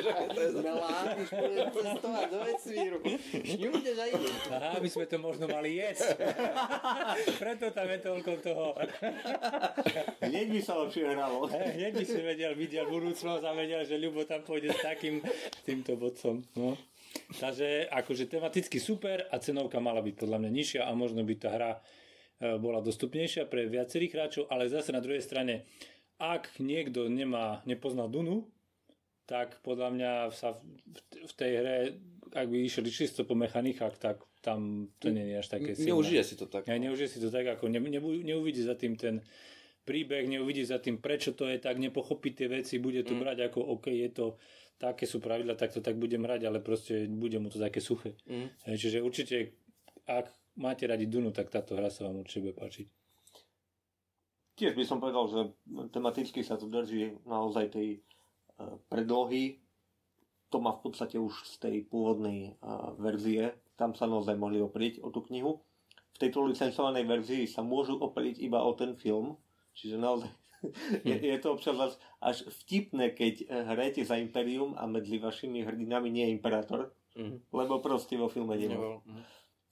je 0.00 0.48
Veľa, 0.64 0.88
už 1.20 1.28
budem 1.28 1.68
cestovať 1.76 2.24
do 2.32 2.38
vesmíru. 2.40 2.98
Šňúdeš 3.36 3.96
a 4.00 4.06
ideš. 4.08 4.36
Aha, 4.48 4.80
my 4.80 4.88
sme 4.88 5.04
to 5.04 5.16
možno 5.20 5.44
mali 5.44 5.76
jesť. 5.76 6.16
Preto 7.36 7.68
tam 7.68 7.88
je 7.92 7.98
toľko 8.00 8.32
toho. 8.40 8.66
Hneď 10.24 10.46
by 10.56 10.60
sa 10.64 10.72
lepšie 10.80 11.04
hralo. 11.04 11.52
Hneď 11.52 12.00
by 12.00 12.04
si 12.08 12.20
vedel, 12.24 12.56
videl 12.56 12.88
budúcnosť 12.88 13.44
a 13.44 13.52
vedel, 13.52 13.84
že 13.84 14.00
Ľubo 14.00 14.24
tam 14.24 14.40
pôjde 14.40 14.72
s 14.72 14.80
takým 14.80 15.20
týmto 15.68 16.00
bodcom. 16.00 16.40
No. 16.56 16.80
Takže 17.30 17.86
akože 17.86 18.26
tematicky 18.26 18.82
super 18.82 19.28
a 19.30 19.38
cenovka 19.38 19.78
mala 19.78 20.02
byť 20.02 20.14
podľa 20.18 20.38
mňa 20.42 20.50
nižšia 20.50 20.82
a 20.82 20.90
možno 20.98 21.22
by 21.22 21.34
tá 21.38 21.48
hra 21.54 21.72
e, 21.78 21.80
bola 22.58 22.82
dostupnejšia 22.82 23.46
pre 23.46 23.70
viacerých 23.70 24.12
hráčov, 24.18 24.44
ale 24.50 24.66
zase 24.66 24.90
na 24.90 24.98
druhej 24.98 25.22
strane, 25.22 25.68
ak 26.18 26.58
niekto 26.58 27.06
nemá, 27.06 27.62
nepozná 27.70 28.10
Dunu, 28.10 28.50
tak 29.30 29.62
podľa 29.62 29.88
mňa 29.94 30.12
sa 30.34 30.58
v, 30.58 30.66
v 31.22 31.32
tej 31.38 31.52
hre, 31.62 31.76
ak 32.34 32.46
by 32.50 32.56
išli 32.66 32.90
čisto 32.90 33.22
po 33.22 33.38
mechanikách, 33.38 33.94
tak 34.02 34.26
tam 34.42 34.90
to 34.98 35.14
nie 35.14 35.30
je 35.30 35.34
až 35.38 35.48
také 35.54 35.70
silné. 35.78 35.94
Neužije 35.94 36.22
si 36.26 36.34
to 36.34 36.50
tak. 36.50 36.66
Ja 36.66 36.74
neužije 36.80 37.08
si 37.14 37.18
to 37.22 37.30
tak, 37.30 37.46
ako 37.46 37.70
ne, 37.70 37.78
ne, 37.78 38.00
neuvidí 38.02 38.64
za 38.64 38.74
tým 38.74 38.98
ten 38.98 39.22
príbeh, 39.84 40.26
neuvidí 40.28 40.66
za 40.66 40.82
tým, 40.82 40.98
prečo 40.98 41.32
to 41.32 41.48
je 41.48 41.62
tak, 41.62 41.78
nepochopí 41.78 42.34
tie 42.34 42.50
veci, 42.50 42.82
bude 42.82 43.02
to 43.02 43.16
mm. 43.16 43.20
brať 43.20 43.38
ako, 43.50 43.60
OK, 43.78 43.86
je 43.90 44.10
to, 44.12 44.26
také 44.80 45.04
sú 45.04 45.20
pravidla, 45.20 45.60
tak 45.60 45.76
to 45.76 45.84
tak 45.84 46.00
budem 46.00 46.24
hrať, 46.24 46.48
ale 46.48 46.64
proste 46.64 47.04
bude 47.04 47.36
mu 47.36 47.52
to 47.52 47.60
také 47.60 47.84
suché. 47.84 48.16
Mm. 48.24 48.48
Čiže 48.64 49.04
určite, 49.04 49.52
ak 50.08 50.32
máte 50.56 50.88
radi 50.88 51.04
Dunu, 51.04 51.36
tak 51.36 51.52
táto 51.52 51.76
hra 51.76 51.92
sa 51.92 52.08
vám 52.08 52.24
určite 52.24 52.48
bude 52.48 52.56
páčiť. 52.56 52.86
Tiež 54.56 54.72
by 54.72 54.84
som 54.88 54.98
povedal, 55.00 55.28
že 55.28 55.40
tematicky 55.92 56.40
sa 56.40 56.56
to 56.56 56.68
drží 56.68 57.20
naozaj 57.28 57.76
tej 57.76 58.00
uh, 58.00 58.80
predlohy. 58.88 59.60
To 60.52 60.58
má 60.64 60.72
v 60.76 60.82
podstate 60.88 61.20
už 61.20 61.44
z 61.44 61.54
tej 61.60 61.76
pôvodnej 61.84 62.56
uh, 62.60 62.96
verzie. 62.96 63.56
Tam 63.76 63.92
sa 63.92 64.08
naozaj 64.08 64.36
mohli 64.36 64.60
oprieť 64.60 65.04
o 65.04 65.12
tú 65.12 65.24
knihu. 65.28 65.60
V 66.12 66.18
tejto 66.20 66.44
licencovanej 66.44 67.08
verzii 67.08 67.44
sa 67.48 67.64
môžu 67.64 67.96
oprieť 67.96 68.40
iba 68.44 68.60
o 68.60 68.72
ten 68.76 68.96
film. 68.96 69.40
Čiže 69.72 69.96
naozaj 69.96 70.28
je, 71.08 71.16
je 71.16 71.38
to 71.38 71.52
občas 71.52 71.76
až, 72.20 72.36
vtipné, 72.62 73.10
keď 73.10 73.34
eh, 73.42 73.46
hrajete 73.64 74.04
za 74.04 74.16
Imperium 74.16 74.76
a 74.76 74.84
medzi 74.86 75.16
vašimi 75.16 75.64
hrdinami 75.64 76.08
nie 76.10 76.24
je 76.28 76.34
Imperátor. 76.36 76.92
Mhm. 77.18 77.50
Lebo 77.50 77.82
proste 77.82 78.14
vo 78.14 78.30
filme 78.30 78.54
nebol. 78.54 78.70
Nebol. 78.70 78.96
Mhm. 79.04 79.22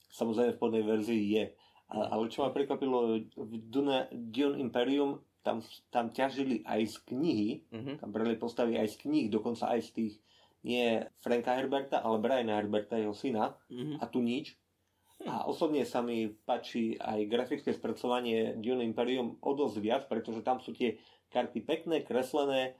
Samozrejme 0.09 0.51
v 0.53 0.59
plnej 0.59 0.83
verzii 0.83 1.23
je. 1.31 1.45
A, 1.89 2.13
ale 2.13 2.29
čo 2.29 2.45
ma 2.45 2.53
prekvapilo, 2.53 3.17
v 3.33 3.53
Dune, 3.65 4.05
Dune 4.11 4.59
Imperium 4.59 5.17
tam, 5.41 5.63
tam 5.89 6.11
ťažili 6.11 6.61
aj 6.67 6.81
z 6.85 6.95
knihy, 7.07 7.49
Mhm. 7.71 7.93
tam 8.03 8.09
brali 8.11 8.35
postavy 8.35 8.75
aj 8.75 8.93
z 8.93 9.07
kníh, 9.07 9.31
dokonca 9.31 9.71
aj 9.71 9.81
z 9.87 9.89
tých, 9.95 10.13
nie 10.59 10.99
Franka 11.23 11.55
Herberta, 11.55 12.03
ale 12.03 12.19
Briana 12.19 12.59
Herberta, 12.59 12.99
jeho 12.99 13.15
syna, 13.15 13.55
Mhm. 13.71 14.03
a 14.03 14.05
tu 14.11 14.19
nič. 14.19 14.58
A 15.27 15.43
osobne 15.43 15.83
sa 15.83 15.99
mi 15.99 16.31
páči 16.31 16.95
aj 16.95 17.27
grafické 17.27 17.75
spracovanie 17.75 18.55
Dune 18.55 18.87
Imperium 18.87 19.35
o 19.43 19.51
dosť 19.51 19.77
viac, 19.83 20.03
pretože 20.07 20.39
tam 20.39 20.63
sú 20.63 20.71
tie 20.71 20.95
karty 21.27 21.59
pekné, 21.59 22.07
kreslené, 22.07 22.79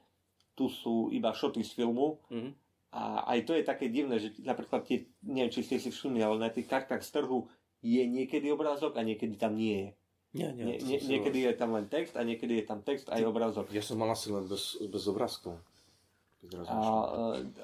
tu 0.56 0.72
sú 0.72 1.12
iba 1.12 1.36
šoty 1.36 1.64
z 1.64 1.72
filmu, 1.76 2.16
Mhm. 2.32 2.52
a 2.96 3.28
aj 3.36 3.40
to 3.44 3.52
je 3.54 3.64
také 3.68 3.92
divné, 3.92 4.18
že 4.24 4.34
napríklad 4.40 4.88
tie, 4.88 5.04
neviem, 5.22 5.52
či 5.52 5.68
ste 5.68 5.78
si 5.84 5.92
všimli, 5.92 6.24
ale 6.24 6.40
na 6.40 6.50
tých 6.50 6.66
kartách 6.66 7.04
z 7.04 7.12
trhu 7.12 7.46
je 7.84 8.04
niekedy 8.08 8.48
obrázok 8.52 8.96
a 8.96 9.04
niekedy 9.04 9.36
tam 9.36 9.56
nie 9.60 9.76
je. 9.76 9.90
Nie, 10.30 10.50
nie, 10.54 10.64
Nie, 10.64 10.78
nie, 10.80 11.00
niekedy 11.02 11.42
je 11.42 11.54
tam 11.58 11.74
len 11.74 11.90
text 11.90 12.14
a 12.14 12.22
niekedy 12.22 12.62
je 12.62 12.66
tam 12.66 12.86
text 12.86 13.10
a 13.10 13.18
aj 13.18 13.26
obrázok. 13.26 13.66
Ja 13.74 13.82
som 13.82 13.98
mal 13.98 14.14
asi 14.14 14.30
len 14.30 14.46
bez, 14.46 14.78
bez 14.80 15.04
obrázkov. 15.10 15.58
A 16.70 16.78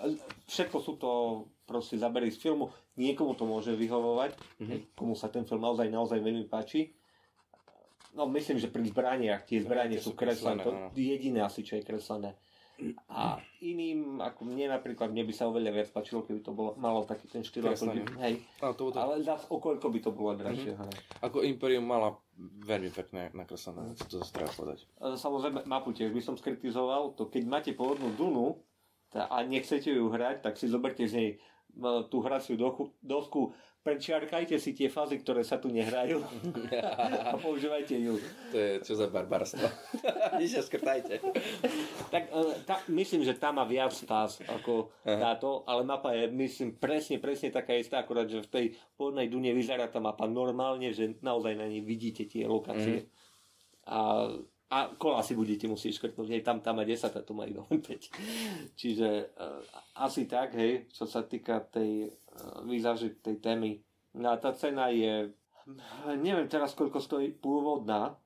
e, 0.03 0.17
všetko 0.51 0.77
sú 0.83 0.93
to 0.97 1.11
proste 1.65 1.97
zabery 1.97 2.29
z 2.29 2.37
filmu. 2.39 2.69
Niekomu 2.95 3.33
to 3.33 3.43
môže 3.43 3.73
vyhovovať, 3.73 4.31
Mhm. 4.61 4.95
komu 4.95 5.13
sa 5.13 5.27
ten 5.27 5.43
film 5.43 5.59
naozaj, 5.59 5.89
naozaj 5.89 6.17
veľmi 6.17 6.45
páči. 6.45 6.93
No 8.13 8.23
myslím, 8.25 8.55
že 8.55 8.71
pri 8.71 8.85
zbraniach, 8.85 9.43
tie 9.43 9.59
zbranie 9.59 9.99
sú 9.99 10.15
kreslené, 10.15 10.63
to 10.63 10.71
jediné 10.95 11.43
asi, 11.43 11.61
čo 11.61 11.75
je 11.75 11.83
kreslené. 11.83 12.39
A 13.07 13.39
iným, 13.61 14.19
ako 14.19 14.43
mne 14.43 14.67
napríklad, 14.69 15.07
mne 15.07 15.23
by 15.23 15.31
sa 15.31 15.47
oveľa 15.47 15.71
viac 15.73 15.89
páčilo, 15.89 16.23
keby 16.23 16.43
to 16.43 16.51
bolo, 16.51 16.75
malo 16.75 17.03
taký 17.03 17.23
ten 17.25 17.39
štýl, 17.39 17.63
ako 17.65 17.87
by, 17.87 17.99
hej, 18.19 18.35
Ale 18.59 18.73
to, 18.75 18.91
to, 18.91 18.99
ale 18.99 19.23
zase 19.23 19.47
o 19.47 19.59
koľko 19.59 19.87
by 19.87 19.99
to 20.01 20.11
bolo 20.11 20.31
drahšie. 20.33 20.75
Mhm. 20.75 20.79
hej. 20.81 20.95
ako 21.21 21.37
Imperium 21.41 21.87
mala 21.87 22.19
veľmi 22.61 22.91
pekné 22.91 23.31
nakreslené 23.31 23.79
veci, 23.89 24.03
to 24.05 24.19
zase 24.19 24.31
treba 24.31 24.51
povedať. 24.51 24.79
E, 24.83 25.15
Samozrejme, 25.15 25.63
mapu 25.63 25.91
tiež 25.91 26.11
by 26.11 26.19
som 26.19 26.35
skritizoval, 26.35 27.15
to 27.15 27.27
keď 27.27 27.43
máte 27.45 27.71
pôvodnú 27.71 28.11
Dunu 28.11 28.59
a 29.13 29.39
nechcete 29.41 29.87
ju 29.89 30.07
hrať, 30.07 30.39
tak 30.41 30.55
si 30.55 30.67
zoberte 30.67 30.99
z 31.01 31.13
nej 31.15 31.29
tú 32.07 32.23
hraciu 32.23 32.55
dosku, 33.03 33.51
prečiarkajte 33.85 34.57
si 34.57 34.73
tie 34.73 34.89
fázy, 34.89 35.21
ktoré 35.21 35.45
sa 35.45 35.61
tu 35.61 35.69
nehrajú 35.69 36.17
a 37.29 37.37
používajte 37.37 37.93
ju. 38.01 38.17
To 38.49 38.55
je 38.57 38.71
čo 38.81 38.97
za 38.97 39.05
barbarstvo. 39.13 39.61
Nič 40.41 40.57
skrtajte. 40.57 41.21
Tak 42.09 42.23
e, 42.33 42.41
tá, 42.65 42.81
myslím, 42.89 43.21
že 43.21 43.37
tá 43.37 43.53
má 43.53 43.61
viac 43.61 43.93
fáz 43.93 44.41
ako 44.49 44.89
táto, 45.05 45.61
ale 45.69 45.85
mapa 45.85 46.17
je, 46.17 46.33
myslím, 46.33 46.81
presne, 46.81 47.21
presne 47.21 47.53
taká 47.53 47.77
istá, 47.77 48.01
akurát, 48.01 48.25
že 48.25 48.41
v 48.41 48.49
tej 48.49 48.65
pôvodnej 48.97 49.29
Dune 49.29 49.53
vyzerá 49.53 49.85
tá 49.85 50.01
mapa 50.01 50.25
normálne, 50.25 50.89
že 50.89 51.21
naozaj 51.21 51.53
na 51.53 51.69
nej 51.69 51.85
vidíte 51.85 52.25
tie 52.25 52.49
lokácie. 52.49 53.05
A 53.85 54.33
a 54.75 54.91
kola 54.99 55.23
si 55.23 55.39
budete 55.39 55.71
musieť 55.71 56.03
škrtnúť, 56.03 56.35
hej, 56.35 56.43
tam, 56.43 56.59
tam 56.59 56.75
má 56.75 56.83
10 56.83 57.07
a 57.07 57.21
tu 57.23 57.31
má 57.31 57.47
iba 57.47 57.63
len 57.71 57.79
5. 57.79 58.75
Čiže 58.75 59.07
uh, 59.31 59.63
asi 60.03 60.27
tak, 60.27 60.51
hej, 60.59 60.91
čo 60.91 61.07
sa 61.07 61.23
týka 61.23 61.63
tej 61.63 62.11
uh, 62.11 62.59
výzaži, 62.67 63.15
tej 63.23 63.39
témy. 63.39 63.79
No 64.19 64.35
a 64.35 64.35
tá 64.35 64.51
cena 64.51 64.91
je, 64.91 65.31
neviem 66.19 66.51
teraz, 66.51 66.75
koľko 66.75 66.99
stojí 66.99 67.31
pôvodná, 67.39 68.19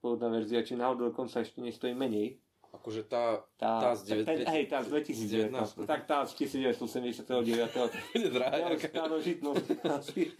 pôvodná 0.00 0.32
verzia, 0.32 0.64
či 0.64 0.80
náhodou 0.80 1.12
dokonca 1.12 1.44
ešte 1.44 1.60
nestojí 1.60 1.92
menej. 1.92 2.40
Akože 2.72 3.04
tá, 3.08 3.44
Tá, 3.56 3.80
tá 3.80 3.90
z 3.96 4.20
tá, 4.20 4.32
9, 4.36 4.52
hej, 4.52 4.64
tá 4.68 4.78
z 4.84 4.88
2019. 4.92 5.88
Tak 5.88 6.00
tá 6.04 6.24
z 6.28 6.32
1979. 6.44 7.32
bude 8.12 8.28
drahá. 8.32 8.56
Ja 8.56 8.68
už 8.72 8.84
starožitnosť 8.84 9.66
asi. 9.88 10.32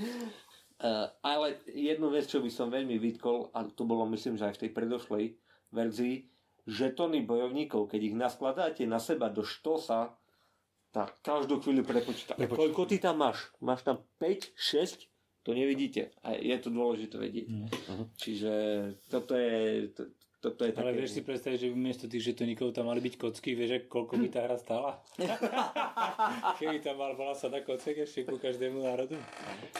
Uh, 0.76 1.08
ale 1.24 1.56
jednu 1.72 2.12
vec, 2.12 2.28
čo 2.28 2.44
by 2.44 2.52
som 2.52 2.68
veľmi 2.68 3.00
vytkol, 3.00 3.48
a 3.56 3.64
to 3.64 3.88
bolo 3.88 4.04
myslím, 4.12 4.36
že 4.36 4.52
aj 4.52 4.54
v 4.60 4.62
tej 4.68 4.70
predošlej 4.76 5.24
verzii, 5.72 6.28
žetony 6.66 7.24
bojovníkov, 7.24 7.88
keď 7.88 8.00
ich 8.12 8.16
naskladáte 8.18 8.82
na 8.84 9.00
seba 9.00 9.32
do 9.32 9.40
štosa, 9.46 10.12
tak 10.90 11.16
každú 11.20 11.60
chvíľu 11.60 11.84
prepočíta. 11.84 12.36
Prepočíta. 12.36 12.60
Koľko 12.60 12.82
ty 12.88 12.96
tam 13.00 13.20
máš? 13.20 13.52
Máš 13.60 13.84
tam 13.84 14.02
5, 14.20 14.52
6? 14.52 15.08
To 15.46 15.54
nevidíte. 15.54 16.10
A 16.26 16.34
je 16.34 16.56
to 16.58 16.74
dôležité 16.74 17.22
vedieť. 17.22 17.46
Mm. 17.46 17.68
Čiže 18.18 18.52
toto 19.06 19.38
je, 19.38 19.94
to, 19.94 20.10
toto 20.36 20.68
je 20.68 20.72
Ale 20.76 20.92
také... 20.92 20.98
vieš 21.00 21.12
si 21.16 21.22
predstaviť, 21.24 21.58
že 21.64 21.68
miesto 21.72 22.04
tých 22.06 22.32
žetoníkov 22.32 22.76
tam 22.76 22.92
mali 22.92 23.00
byť 23.00 23.14
kocky, 23.16 23.56
vieš, 23.56 23.88
koľko 23.88 24.20
by 24.20 24.26
tá 24.28 24.44
hra 24.44 24.56
stála? 24.60 25.00
Keby 26.60 26.84
tam 26.84 27.00
mal 27.00 27.16
bola 27.16 27.32
sada 27.32 27.64
kocek 27.64 28.04
ešte 28.04 28.28
ku 28.28 28.36
každému 28.36 28.84
národu, 28.84 29.16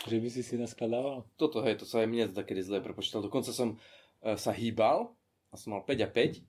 že 0.09 0.17
by 0.17 0.29
si 0.33 0.41
si 0.41 0.57
naskladával. 0.57 1.29
Toto, 1.37 1.61
hej, 1.61 1.77
to 1.77 1.85
sa 1.85 2.01
aj 2.03 2.09
mne 2.09 2.25
takedy 2.33 2.65
zle 2.65 2.81
prepočítal. 2.81 3.21
Dokonca 3.21 3.53
som 3.53 3.77
uh, 3.77 4.35
sa 4.41 4.51
hýbal 4.57 5.13
a 5.53 5.55
som 5.61 5.77
mal 5.77 5.85
5 5.85 5.93
a 6.03 6.09
5 6.09 6.41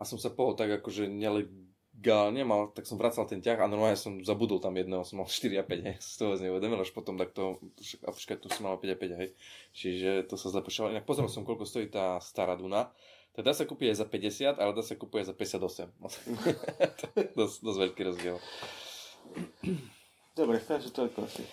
a 0.00 0.02
som 0.08 0.16
sa 0.16 0.32
pohol 0.32 0.56
tak 0.56 0.72
akože 0.82 1.12
nelegálne 1.12 2.42
mal, 2.48 2.72
tak 2.72 2.88
som 2.88 2.96
vracal 2.96 3.28
ten 3.28 3.44
ťah 3.44 3.62
a 3.62 3.70
normálne 3.70 4.00
som 4.00 4.16
zabudol 4.24 4.64
tam 4.64 4.74
jedného, 4.74 5.04
som 5.04 5.20
mal 5.20 5.28
4 5.28 5.60
a 5.60 5.64
5, 5.68 5.86
hej, 5.92 5.96
z 6.00 6.14
toho 6.18 6.40
neuvedomil, 6.40 6.80
až 6.80 6.90
potom 6.96 7.20
takto, 7.20 7.60
a 8.00 8.10
počkaj, 8.10 8.40
tu 8.40 8.48
som 8.48 8.64
mal 8.64 8.80
5 8.80 8.90
a 8.90 8.96
5, 8.96 9.20
hej. 9.22 9.28
Čiže 9.76 10.24
to 10.24 10.40
sa 10.40 10.48
zle 10.48 10.64
počítalo. 10.64 10.90
Inak 10.90 11.04
pozrel 11.04 11.28
som, 11.28 11.44
koľko 11.44 11.68
stojí 11.68 11.92
tá 11.92 12.16
stará 12.18 12.56
Duna. 12.56 12.90
Tak 13.32 13.42
dá 13.48 13.52
sa 13.56 13.64
kúpiť 13.64 13.96
aj 13.96 13.98
za 14.04 14.06
50, 14.08 14.60
ale 14.60 14.70
dá 14.76 14.82
sa 14.84 14.94
kúpiť 14.94 15.18
aj 15.24 15.26
za 15.32 15.34
58. 15.36 15.88
to 17.00 17.06
je 17.16 17.24
dosť, 17.32 17.56
dosť 17.64 17.78
veľký 17.88 18.00
rozdiel. 18.12 18.36
Dobre, 20.36 20.60
takže 20.60 20.92
toľko 20.92 21.24
asi. 21.24 21.44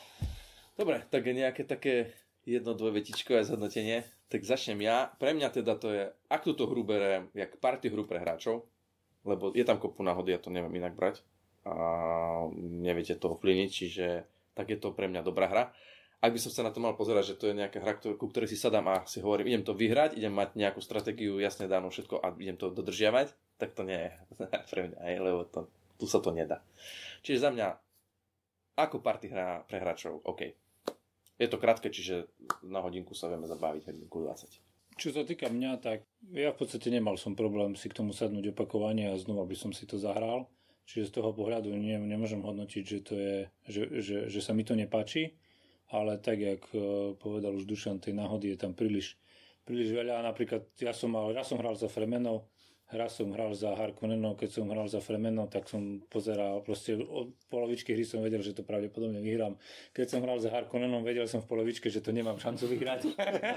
Dobre, 0.76 1.04
tak 1.08 1.24
nejaké 1.28 1.64
také 1.64 2.16
jedno, 2.44 2.76
dve 2.76 3.00
vetičkové 3.00 3.44
zhodnotenie. 3.44 4.04
Tak 4.28 4.44
začnem 4.44 4.80
ja. 4.84 5.12
Pre 5.20 5.32
mňa 5.32 5.48
teda 5.52 5.74
to 5.80 5.88
je, 5.92 6.04
ak 6.32 6.42
túto 6.44 6.68
hru 6.68 6.84
beriem, 6.84 7.32
jak 7.36 7.60
party 7.60 7.92
hru 7.92 8.04
pre 8.06 8.22
hráčov, 8.22 8.68
lebo 9.28 9.52
je 9.52 9.64
tam 9.64 9.80
kopu 9.80 10.04
náhody, 10.04 10.36
ja 10.36 10.40
to 10.40 10.54
neviem 10.54 10.72
inak 10.80 10.96
brať 10.96 11.24
a 11.68 11.74
neviete 12.56 13.20
to 13.20 13.36
ovplyvniť, 13.36 13.70
čiže 13.70 14.08
tak 14.56 14.72
je 14.72 14.78
to 14.80 14.96
pre 14.96 15.12
mňa 15.12 15.22
dobrá 15.22 15.52
hra. 15.52 15.64
Ak 16.20 16.36
by 16.36 16.40
som 16.40 16.52
sa 16.52 16.68
na 16.68 16.72
to 16.76 16.84
mal 16.84 17.00
pozerať, 17.00 17.32
že 17.32 17.40
to 17.40 17.48
je 17.48 17.56
nejaká 17.56 17.80
hra, 17.80 17.96
ku 17.96 18.28
ktorej 18.28 18.52
si 18.52 18.60
sadám 18.60 18.92
a 18.92 19.08
si 19.08 19.24
hovorím, 19.24 19.56
idem 19.56 19.64
to 19.64 19.72
vyhrať, 19.72 20.20
idem 20.20 20.36
mať 20.36 20.60
nejakú 20.60 20.84
stratégiu 20.84 21.40
jasne 21.40 21.72
danú 21.72 21.88
všetko 21.88 22.20
a 22.20 22.36
idem 22.36 22.60
to 22.60 22.76
dodržiavať, 22.76 23.32
tak 23.56 23.72
to 23.72 23.88
nie 23.88 23.96
je 23.96 24.12
pre 24.72 24.92
mňa, 24.92 25.00
lebo 25.24 25.48
to, 25.48 25.72
tu 25.96 26.12
sa 26.12 26.20
to 26.20 26.36
nedá. 26.36 26.60
Čiže 27.24 27.40
za 27.48 27.50
mňa 27.56 27.68
ako 28.80 29.00
party 29.00 29.32
hra 29.32 29.64
pre 29.64 29.80
hráčov, 29.80 30.20
OK. 30.28 30.52
Je 31.40 31.48
to 31.48 31.56
krátke, 31.56 31.88
čiže 31.88 32.28
na 32.68 32.84
hodinku 32.84 33.16
sa 33.16 33.32
vieme 33.32 33.48
zabaviť, 33.48 33.88
hodinku 33.88 34.20
20. 34.20 35.00
Čo 35.00 35.16
sa 35.16 35.24
týka 35.24 35.48
mňa, 35.48 35.80
tak 35.80 36.04
ja 36.36 36.52
v 36.52 36.60
podstate 36.60 36.92
nemal 36.92 37.16
som 37.16 37.32
problém 37.32 37.80
si 37.80 37.88
k 37.88 37.96
tomu 37.96 38.12
sadnúť 38.12 38.52
opakovane 38.52 39.08
a 39.08 39.16
znova 39.16 39.48
by 39.48 39.56
som 39.56 39.72
si 39.72 39.88
to 39.88 39.96
zahral. 39.96 40.52
Čiže 40.84 41.14
z 41.14 41.16
toho 41.22 41.32
pohľadu 41.32 41.72
nie, 41.72 41.96
nemôžem 41.96 42.44
hodnotiť, 42.44 42.84
že, 42.84 43.00
to 43.08 43.14
je, 43.16 43.38
že, 43.72 43.84
že, 44.04 44.18
že 44.28 44.40
sa 44.44 44.52
mi 44.52 44.68
to 44.68 44.76
nepáči, 44.76 45.32
ale 45.90 46.22
tak, 46.22 46.40
jak 46.40 46.64
eh, 46.74 46.80
povedal 47.18 47.58
už 47.58 47.66
Dušan, 47.66 48.00
tej 48.00 48.14
náhody 48.14 48.54
je 48.54 48.58
tam 48.58 48.74
príliš, 48.78 49.18
príliš 49.66 49.94
veľa. 49.94 50.22
Napríklad 50.26 50.70
ja 50.82 50.94
som, 50.94 51.14
mal, 51.14 51.34
ja 51.34 51.42
som 51.42 51.58
hral 51.58 51.74
za 51.74 51.90
Fremenov, 51.90 52.50
raz 52.90 53.22
som 53.22 53.30
hral 53.30 53.54
za 53.54 53.78
Harkonnenov, 53.78 54.34
keď 54.34 54.50
som 54.50 54.66
hral 54.74 54.90
za 54.90 54.98
Fremenov, 54.98 55.54
tak 55.54 55.70
som 55.70 56.02
pozeral, 56.10 56.66
proste 56.66 56.98
od 56.98 57.38
polovičky 57.46 57.94
hry 57.94 58.02
som 58.02 58.26
vedel, 58.26 58.42
že 58.42 58.58
to 58.58 58.66
pravdepodobne 58.66 59.22
vyhrám. 59.22 59.54
Keď 59.94 60.08
som 60.10 60.26
hral 60.26 60.42
za 60.42 60.50
Harkonnenom, 60.50 61.06
vedel 61.06 61.30
som 61.30 61.46
v 61.46 61.50
polovičke, 61.54 61.94
že 61.94 62.02
to 62.02 62.10
nemám 62.10 62.42
šancu 62.42 62.66
vyhrať. 62.66 63.14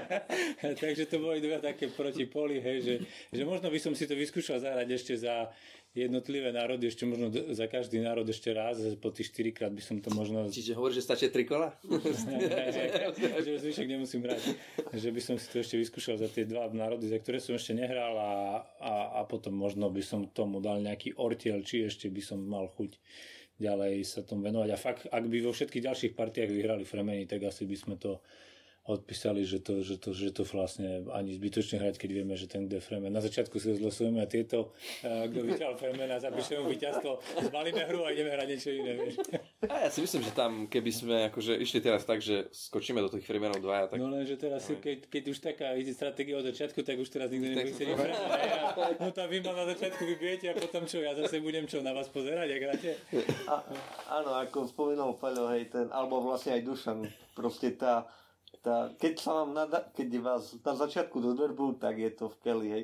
Takže 0.85 1.09
to 1.09 1.17
boli 1.17 1.41
dve 1.41 1.57
také 1.57 1.89
proti 1.89 2.29
poli, 2.29 2.61
hej, 2.61 2.77
že, 2.85 2.95
že 3.33 3.41
možno 3.41 3.73
by 3.73 3.79
som 3.81 3.97
si 3.97 4.05
to 4.05 4.13
vyskúšal 4.13 4.61
zahrať 4.61 4.87
ešte 4.93 5.13
za 5.17 5.49
jednotlivé 5.93 6.49
národy, 6.49 6.89
ešte 6.89 7.05
možno 7.05 7.29
za 7.29 7.69
každý 7.69 8.01
národ 8.01 8.25
ešte 8.25 8.49
raz, 8.49 8.81
po 8.97 9.13
tých 9.13 9.29
4 9.29 9.53
krát 9.53 9.69
by 9.69 9.81
som 9.81 10.01
to 10.01 10.09
možno 10.09 10.49
Čiže 10.49 10.73
hovorí, 10.73 10.97
že 10.97 11.05
stačí 11.05 11.29
tri 11.29 11.45
kola? 11.45 11.69
že 13.45 13.51
zvyšok 13.61 13.87
nemusím 13.87 14.25
hrať. 14.25 14.41
Že 14.89 15.09
by 15.13 15.21
som 15.21 15.35
si 15.37 15.45
to 15.53 15.61
ešte 15.61 15.77
vyskúšal 15.77 16.17
za 16.17 16.25
tie 16.33 16.49
dva 16.49 16.65
národy, 16.73 17.05
za 17.05 17.21
ktoré 17.21 17.37
som 17.37 17.53
ešte 17.53 17.77
nehral 17.77 18.17
a, 18.17 18.33
a, 18.81 18.93
a 19.17 19.29
potom 19.29 19.53
možno 19.53 19.93
by 19.93 20.01
som 20.01 20.25
tomu 20.33 20.57
dal 20.57 20.81
nejaký 20.81 21.13
ortiel, 21.21 21.61
či 21.61 21.85
ešte 21.85 22.09
by 22.09 22.21
som 22.25 22.41
mal 22.41 22.65
chuť 22.73 22.97
ďalej 23.61 24.01
sa 24.01 24.25
tomu 24.25 24.49
venovať. 24.49 24.69
A 24.73 24.77
fakt, 24.81 25.05
ak 25.13 25.23
by 25.29 25.37
vo 25.45 25.53
všetkých 25.53 25.85
ďalších 25.85 26.13
partiách 26.17 26.49
vyhrali 26.49 26.83
Fremeni, 26.89 27.29
tak 27.29 27.45
asi 27.45 27.69
by 27.69 27.77
sme 27.77 27.95
to 28.01 28.17
odpísali, 28.83 29.47
že 29.47 29.63
to, 29.63 29.79
že 29.79 29.95
to, 29.95 30.11
že 30.11 30.35
to 30.35 30.43
vlastne 30.43 31.07
ani 31.15 31.31
zbytočne 31.31 31.79
hrať, 31.79 31.95
keď 31.95 32.09
vieme, 32.19 32.35
že 32.35 32.51
ten, 32.51 32.67
je 32.67 32.83
Fremen. 32.83 33.15
Na 33.15 33.23
začiatku 33.23 33.55
si 33.55 33.71
rozlosujeme 33.71 34.19
a 34.19 34.27
tieto, 34.27 34.75
uh, 35.07 35.23
kto 35.31 35.39
vyhral 35.39 35.79
Fremena, 35.79 36.19
zapíšeme 36.19 36.67
mu 36.67 36.67
víťazstvo, 36.75 37.23
zbalíme 37.47 37.79
hru 37.87 38.03
a 38.03 38.11
ideme 38.11 38.35
hrať 38.35 38.47
niečo 38.51 38.69
iné. 38.75 38.91
Vieš. 38.99 39.15
A 39.71 39.87
ja 39.87 39.89
si 39.89 40.03
myslím, 40.03 40.27
že 40.27 40.35
tam, 40.35 40.67
keby 40.67 40.91
sme 40.91 41.15
akože 41.31 41.55
išli 41.63 41.79
teraz 41.79 42.03
tak, 42.03 42.19
že 42.19 42.51
skočíme 42.51 42.99
do 42.99 43.07
tých 43.07 43.23
Freemanov 43.23 43.63
dvaja, 43.63 43.87
tak 43.87 44.03
No 44.03 44.11
lenže 44.11 44.35
teraz, 44.35 44.67
si, 44.67 44.75
keď, 44.75 45.07
keď 45.07 45.23
už 45.31 45.37
taká 45.39 45.67
ide 45.79 45.95
stratégia 45.95 46.35
od 46.35 46.43
začiatku, 46.43 46.83
tak 46.83 46.99
už 46.99 47.07
teraz 47.07 47.31
nikto 47.31 47.55
nebude 47.55 47.71
chcieť 47.71 47.87
hrať. 47.87 48.11
No 48.99 49.15
tá 49.15 49.23
vy 49.31 49.39
ma 49.39 49.55
na 49.55 49.65
začiatku 49.71 50.03
vybijete 50.03 50.51
a 50.51 50.59
potom 50.59 50.83
čo, 50.83 50.99
ja 50.99 51.15
zase 51.15 51.39
budem 51.39 51.63
čo, 51.71 51.79
na 51.79 51.95
vás 51.95 52.11
pozerať, 52.11 52.51
ak 52.51 52.61
hráte? 52.67 52.91
A, 53.47 53.63
áno, 54.19 54.35
ako 54.35 54.67
spomínal 54.67 55.15
Paľo, 55.15 55.47
hej, 55.55 55.71
ten, 55.71 55.87
alebo 55.87 56.19
vlastne 56.19 56.59
aj 56.59 56.67
Dušan, 56.67 56.99
proste 57.31 57.71
tá, 57.79 58.03
tá 58.63 58.95
keď 58.95 59.13
sa 59.19 59.31
vám 59.43 59.51
nada, 59.51 59.91
keď 59.91 60.07
vás 60.23 60.55
na 60.63 60.73
začiatku 60.73 61.19
do 61.19 61.35
derbu, 61.35 61.75
tak 61.77 61.99
je 61.99 62.09
to 62.15 62.31
v 62.31 62.39
keli, 62.39 62.67
hej. 62.71 62.83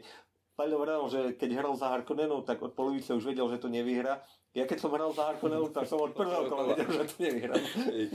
Paľo 0.60 0.84
vral, 0.84 1.04
že 1.08 1.40
keď 1.40 1.50
hral 1.56 1.74
za 1.80 1.88
Harkonnenov, 1.88 2.44
tak 2.44 2.60
od 2.60 2.76
polovice 2.76 3.16
už 3.16 3.32
vedel, 3.32 3.48
že 3.48 3.64
to 3.64 3.72
nevyhra. 3.72 4.20
Ja 4.52 4.68
keď 4.68 4.78
som 4.84 4.92
hral 4.92 5.16
za 5.16 5.32
Harkonnenov, 5.32 5.72
tak 5.72 5.88
som 5.88 6.04
od 6.04 6.12
prvého 6.12 6.52
kola 6.52 6.76
vedel, 6.76 6.92
že 6.92 7.08
to 7.08 7.18
nevyhra. 7.24 7.56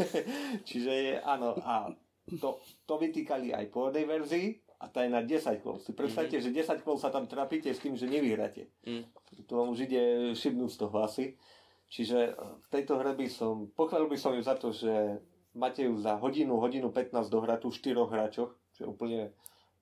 Čiže 0.69 0.93
je, 0.93 1.15
áno, 1.25 1.57
a 1.65 1.89
to, 2.37 2.61
to 2.85 2.95
vytýkali 3.01 3.57
aj 3.57 3.73
pôvodnej 3.73 4.05
verzii 4.05 4.61
a 4.77 4.93
tá 4.93 5.09
je 5.09 5.17
na 5.17 5.25
10 5.25 5.65
kol. 5.65 5.81
Si 5.81 5.97
predstavte, 5.97 6.37
že 6.37 6.53
10 6.53 6.85
kol 6.85 7.01
sa 7.01 7.09
tam 7.09 7.25
trapíte 7.25 7.73
s 7.73 7.81
tým, 7.81 7.97
že 7.97 8.05
nevyhráte. 8.05 8.69
Mm. 8.85 9.09
To 9.49 9.53
vám 9.57 9.73
už 9.73 9.89
ide 9.89 10.37
šibnúť 10.37 10.69
z 10.69 10.79
toho 10.85 10.97
asi. 11.01 11.25
Čiže 11.89 12.37
v 12.37 12.67
tejto 12.69 13.01
hre 13.01 13.17
by 13.17 13.25
som, 13.33 13.73
pochválil 13.73 14.13
by 14.13 14.19
som 14.21 14.37
ju 14.37 14.43
za 14.45 14.57
to, 14.61 14.69
že 14.69 15.21
máte 15.55 15.87
ju 15.87 15.95
za 15.99 16.19
hodinu, 16.19 16.59
hodinu 16.59 16.91
15 16.91 17.31
dohratú 17.31 17.71
v 17.71 17.79
štyroch 17.79 18.11
hráčoch, 18.11 18.53
čo 18.75 18.81
je 18.85 18.89
úplne 18.91 19.21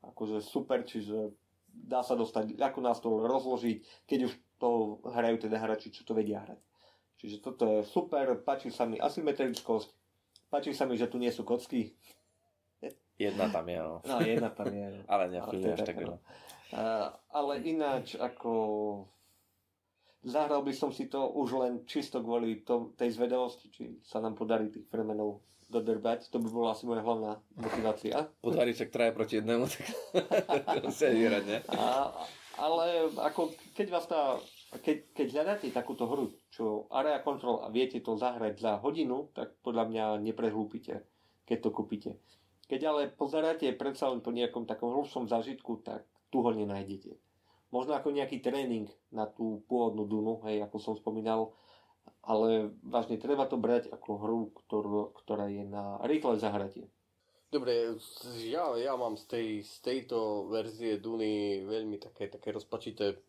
akože 0.05 0.45
super, 0.45 0.85
čiže 0.85 1.33
dá 1.73 2.05
sa 2.05 2.13
dostať 2.15 2.61
ako 2.61 2.79
na 2.85 2.93
stôl, 2.93 3.25
rozložiť, 3.25 4.05
keď 4.05 4.19
už 4.29 4.33
to 4.61 5.01
hrajú 5.09 5.49
teda 5.49 5.57
hráči, 5.59 5.91
čo 5.91 6.05
to 6.05 6.13
vedia 6.13 6.45
hrať. 6.45 6.61
Čiže 7.19 7.37
toto 7.41 7.65
je 7.67 7.87
super, 7.87 8.37
páči 8.43 8.69
sa 8.69 8.85
mi 8.85 9.01
asymetrickosť, 9.01 9.89
páči 10.53 10.77
sa 10.77 10.85
mi, 10.85 11.01
že 11.01 11.09
tu 11.09 11.17
nie 11.17 11.31
sú 11.31 11.47
kocky, 11.47 11.95
jedna 13.23 13.49
tam 13.49 13.69
je, 13.69 13.79
no. 13.79 13.95
no 14.03 14.17
jedna 14.21 14.51
tam 14.51 14.69
je. 14.75 14.87
Ale 15.13 15.25
Ale 15.25 15.25
nevplyvne 15.31 15.63
to 15.63 15.69
je 15.69 15.75
až 15.75 15.83
tak 15.87 15.97
veľa. 15.97 16.19
no. 16.19 16.19
Ale 17.31 17.53
ináč 17.63 18.17
ako 18.17 18.53
zahral 20.25 20.63
by 20.63 20.73
som 20.73 20.91
si 20.95 21.07
to 21.07 21.21
už 21.37 21.49
len 21.59 21.73
čisto 21.85 22.23
kvôli 22.23 22.63
to, 22.63 22.95
tej 22.97 23.15
zvedavosti, 23.15 23.67
či 23.69 23.83
sa 24.03 24.23
nám 24.23 24.39
podarí 24.39 24.71
tých 24.71 24.87
fremenov 24.89 25.43
dodrbať. 25.73 26.29
To 26.29 26.37
by 26.37 26.49
bola 26.53 26.77
asi 26.77 26.85
moja 26.85 27.01
hlavná 27.01 27.41
motivácia. 27.57 28.29
Podarí 28.45 28.77
však 28.77 28.93
traja 28.93 29.17
proti 29.17 29.41
jednému, 29.41 29.65
tak 29.65 29.85
musia 30.85 31.09
vyhrať, 31.09 31.45
ne? 31.49 31.59
A, 31.73 32.13
ale 32.61 33.09
ako 33.17 33.57
keď 33.73 33.87
vás 33.89 34.05
tá, 34.05 34.37
keď, 34.85 35.17
keď 35.17 35.27
hľadáte 35.33 35.73
takúto 35.73 36.05
hru, 36.05 36.37
čo 36.53 36.85
Area 36.93 37.25
Control 37.25 37.65
a 37.65 37.73
viete 37.73 38.05
to 38.05 38.21
zahrať 38.21 38.61
za 38.61 38.73
hodinu, 38.85 39.33
tak 39.33 39.57
podľa 39.65 39.89
mňa 39.89 40.05
neprehlúpite, 40.21 41.01
keď 41.49 41.59
to 41.65 41.71
kúpite. 41.73 42.11
Keď 42.69 42.81
ale 42.89 43.03
pozeráte 43.09 43.69
predsa 43.73 44.13
len 44.13 44.21
po 44.21 44.33
nejakom 44.33 44.69
takom 44.69 44.93
hlubšom 44.93 45.29
zážitku, 45.29 45.81
tak 45.85 46.05
tu 46.33 46.41
ho 46.41 46.51
nenájdete. 46.53 47.17
Možno 47.73 47.97
ako 47.97 48.13
nejaký 48.13 48.45
tréning 48.45 48.89
na 49.09 49.25
tú 49.25 49.65
pôvodnú 49.65 50.05
Dunu, 50.05 50.45
hej, 50.45 50.61
ako 50.61 50.77
som 50.77 50.95
spomínal, 50.97 51.57
ale 52.23 52.71
vážne 52.87 53.19
treba 53.19 53.47
to 53.51 53.59
brať 53.59 53.91
ako 53.91 54.11
hru, 54.23 54.41
ktorú, 54.55 55.13
ktorá 55.23 55.51
je 55.51 55.67
na 55.67 55.99
rýchle 56.07 56.39
zahratie. 56.39 56.87
Dobre, 57.53 58.01
ja, 58.49 58.73
ja 58.81 58.97
mám 58.97 59.21
z, 59.21 59.25
tej, 59.29 59.47
z 59.61 59.75
tejto 59.85 60.49
verzie 60.49 60.97
Duny 60.97 61.61
veľmi 61.69 62.01
také, 62.01 62.33
také 62.33 62.49
rozpačité 62.49 63.21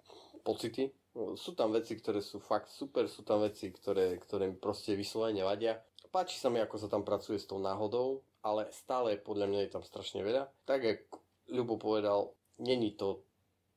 pocity. 0.48 0.88
Sú 1.36 1.54
tam 1.60 1.76
veci, 1.76 2.00
ktoré 2.00 2.24
sú 2.24 2.40
fakt 2.40 2.72
super, 2.72 3.12
sú 3.12 3.28
tam 3.28 3.44
veci, 3.44 3.68
ktoré, 3.68 4.16
ktoré 4.24 4.48
mi 4.48 4.56
proste 4.56 4.96
vyslovene 4.96 5.44
vadia. 5.44 5.76
Páči 6.08 6.40
sa 6.40 6.48
mi, 6.48 6.64
ako 6.64 6.80
sa 6.80 6.88
tam 6.88 7.04
pracuje 7.04 7.36
s 7.36 7.50
tou 7.50 7.60
náhodou, 7.60 8.24
ale 8.46 8.72
stále 8.72 9.20
podľa 9.20 9.50
mňa 9.50 9.60
je 9.68 9.74
tam 9.76 9.84
strašne 9.84 10.24
veľa. 10.24 10.48
Tak, 10.64 10.80
ako 10.88 11.24
Ľubo 11.52 11.76
povedal, 11.76 12.32
není 12.64 12.96
to 12.96 13.28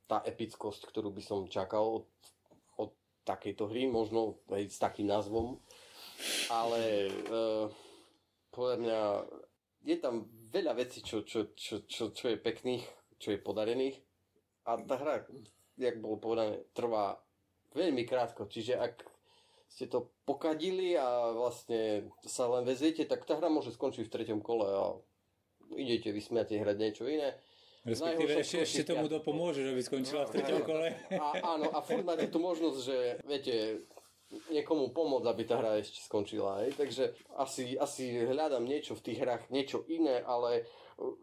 tá 0.07 0.23
epickosť, 0.23 0.87
ktorú 0.87 1.11
by 1.11 1.23
som 1.27 1.51
čakal 1.51 2.03
od, 2.03 2.07
takejto 3.27 3.67
hry, 3.67 3.91
možno 3.91 4.39
aj 4.49 4.71
s 4.71 4.79
takým 4.79 5.11
názvom, 5.11 5.59
ale 6.49 7.11
uh, 7.27 7.67
podľa 8.55 8.77
mňa 8.79 9.01
je 9.87 9.97
tam 9.99 10.31
veľa 10.55 10.73
vecí, 10.79 11.03
čo, 11.03 11.27
čo, 11.27 11.53
čo, 11.53 11.85
čo, 11.85 12.15
čo 12.15 12.25
je 12.31 12.39
pekných, 12.39 12.87
čo 13.19 13.35
je 13.35 13.43
podarených. 13.43 13.99
A 14.67 14.79
tá 14.81 14.97
hra, 14.99 15.27
jak 15.79 15.99
bolo 15.99 16.19
povedané, 16.19 16.67
trvá 16.75 17.19
veľmi 17.77 18.03
krátko, 18.09 18.49
čiže 18.49 18.79
ak 18.79 19.05
ste 19.69 19.87
to 19.87 20.11
pokadili 20.25 20.97
a 20.97 21.35
vlastne 21.35 22.09
sa 22.25 22.49
len 22.49 22.65
veziete, 22.65 23.05
tak 23.05 23.29
tá 23.29 23.37
hra 23.37 23.53
môže 23.53 23.75
skončiť 23.75 24.09
v 24.09 24.15
treťom 24.15 24.41
kole 24.41 24.67
a 24.67 24.97
idete 25.77 26.15
vysmiate 26.15 26.57
hrať 26.57 26.77
niečo 26.79 27.05
iné. 27.05 27.37
Respektíve 27.87 28.33
ešte, 28.43 28.67
ešte 28.67 28.83
tomu 28.91 29.07
dopomôže, 29.07 29.63
že 29.63 29.73
by 29.79 29.83
skončila 29.87 30.23
v 30.27 30.33
treťom 30.35 30.63
kole. 30.67 30.91
A, 31.15 31.55
áno, 31.55 31.71
a 31.71 31.79
furt 31.87 32.03
máte 32.03 32.27
tú 32.27 32.43
možnosť, 32.43 32.79
že 32.83 32.97
viete, 33.23 33.55
niekomu 34.51 34.91
pomôcť, 34.91 35.27
aby 35.31 35.43
tá 35.47 35.63
hra 35.63 35.79
ešte 35.79 36.03
skončila. 36.03 36.67
Hej? 36.67 36.75
Takže 36.75 37.05
asi, 37.39 37.79
asi 37.79 38.27
hľadám 38.27 38.67
niečo 38.67 38.99
v 38.99 39.05
tých 39.07 39.19
hrách, 39.23 39.47
niečo 39.55 39.87
iné, 39.87 40.19
ale 40.27 40.67
uh, 40.99 41.15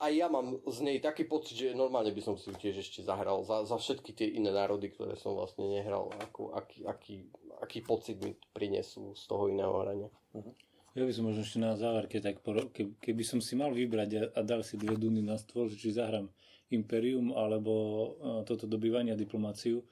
aj 0.00 0.12
ja 0.12 0.26
mám 0.32 0.60
z 0.64 0.78
nej 0.80 0.98
taký 1.04 1.28
pocit, 1.28 1.56
že 1.56 1.76
normálne 1.76 2.12
by 2.16 2.22
som 2.24 2.40
si 2.40 2.48
tiež 2.56 2.80
ešte 2.80 3.04
zahral 3.04 3.44
za, 3.44 3.68
za 3.68 3.76
všetky 3.76 4.16
tie 4.16 4.28
iné 4.40 4.52
národy, 4.52 4.88
ktoré 4.88 5.20
som 5.20 5.36
vlastne 5.36 5.68
nehral. 5.68 6.08
Ako, 6.32 6.56
aký, 6.56 6.88
aký, 6.88 7.14
aký 7.60 7.78
pocit 7.84 8.16
mi 8.24 8.32
prinesú 8.56 9.12
z 9.12 9.22
toho 9.28 9.52
iného 9.52 9.72
hrania. 9.76 10.08
Uh-huh. 10.32 10.52
Ja 10.96 11.04
by 11.04 11.12
som 11.12 11.28
možno 11.28 11.44
ešte 11.44 11.60
na 11.60 11.76
záver, 11.76 12.08
keď 12.08 12.32
tak, 12.32 12.36
ke, 12.72 12.96
keby 13.04 13.20
som 13.20 13.44
si 13.44 13.52
mal 13.52 13.68
vybrať 13.68 14.10
a, 14.16 14.22
a 14.32 14.40
dal 14.40 14.64
si 14.64 14.80
dve 14.80 14.96
duny 14.96 15.20
na 15.20 15.36
stôl, 15.36 15.68
či 15.68 15.92
zahrám 15.92 16.32
Imperium 16.72 17.36
alebo 17.36 17.72
uh, 17.76 18.40
toto 18.48 18.64
dobývanie 18.64 19.12
a 19.12 19.20
diplomáciu, 19.20 19.84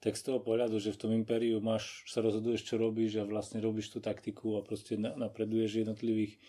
tak 0.00 0.16
z 0.16 0.32
toho 0.32 0.40
pohľadu, 0.40 0.80
že 0.80 0.96
v 0.96 1.00
tom 1.00 1.12
impériu 1.12 1.60
máš, 1.60 2.08
sa 2.08 2.24
rozhoduješ, 2.24 2.72
čo 2.72 2.80
robíš 2.80 3.20
a 3.20 3.28
vlastne 3.28 3.60
robíš 3.60 3.92
tú 3.92 4.00
taktiku 4.00 4.56
a 4.56 4.64
proste 4.64 4.96
napreduješ 4.96 5.84
jednotlivých 5.84 6.40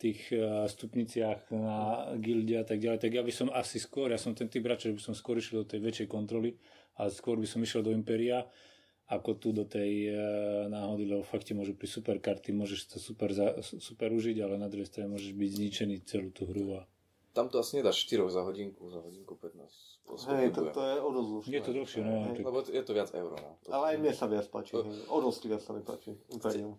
tých 0.00 0.32
eh, 0.32 0.64
stupniciach 0.64 1.52
na 1.52 2.08
gilde 2.16 2.56
a 2.56 2.64
tak 2.64 2.80
ďalej, 2.80 3.04
tak 3.04 3.12
ja 3.12 3.20
by 3.20 3.32
som 3.32 3.52
asi 3.52 3.76
skôr, 3.76 4.08
ja 4.08 4.16
som 4.16 4.32
ten 4.32 4.48
typ 4.48 4.64
radšej, 4.64 4.96
že 4.96 4.96
by 4.96 5.04
som 5.04 5.14
skôr 5.16 5.36
išiel 5.36 5.64
do 5.64 5.68
tej 5.68 5.84
väčšej 5.84 6.08
kontroly 6.08 6.56
a 6.96 7.12
skôr 7.12 7.36
by 7.36 7.44
som 7.44 7.60
išiel 7.60 7.84
do 7.84 7.92
impéria 7.92 8.48
ako 9.10 9.30
tu 9.36 9.50
do 9.50 9.66
tej 9.66 9.92
eh, 10.08 10.16
náhody, 10.70 11.10
lebo 11.10 11.26
fakt 11.26 11.50
ti 11.50 11.52
môžu 11.52 11.74
pri 11.74 11.90
super 11.90 12.16
karty, 12.22 12.54
môžeš 12.54 12.94
to 12.94 12.96
super, 13.02 13.34
za, 13.34 13.58
super 13.62 14.14
užiť, 14.14 14.38
ale 14.38 14.54
na 14.56 14.70
druhej 14.70 14.86
strane 14.86 15.10
môžeš 15.10 15.34
byť 15.34 15.50
zničený 15.50 15.96
celú 16.06 16.30
tú 16.30 16.46
hru 16.46 16.78
a 16.78 16.86
tam 17.30 17.48
to 17.48 17.62
asi 17.62 17.78
nedá 17.78 17.94
4 17.94 18.26
za 18.26 18.42
hodinku, 18.42 18.90
za 18.90 18.98
hodinku 18.98 19.38
15. 19.38 19.62
Hej, 20.34 20.50
to, 20.50 20.66
to 20.74 20.82
je 20.82 20.96
o 20.98 21.10
dosť 21.14 21.28
dlhšie. 21.30 21.50
Je 21.54 21.60
to 21.62 21.70
dlhšie, 21.70 22.00
no. 22.02 22.14
Hej. 22.26 22.42
Lebo 22.42 22.58
je 22.66 22.82
to 22.82 22.92
viac 22.92 23.10
euro. 23.14 23.36
No. 23.38 23.50
Ale 23.70 23.94
aj 23.94 23.96
mne 24.02 24.10
sa 24.10 24.26
viac 24.26 24.50
páči. 24.50 24.74
To... 24.74 24.82
O 25.06 25.18
dosť 25.22 25.42
viac 25.46 25.62
sa 25.62 25.70
mi 25.70 25.82
páči. 25.86 26.18
Imperium. 26.34 26.74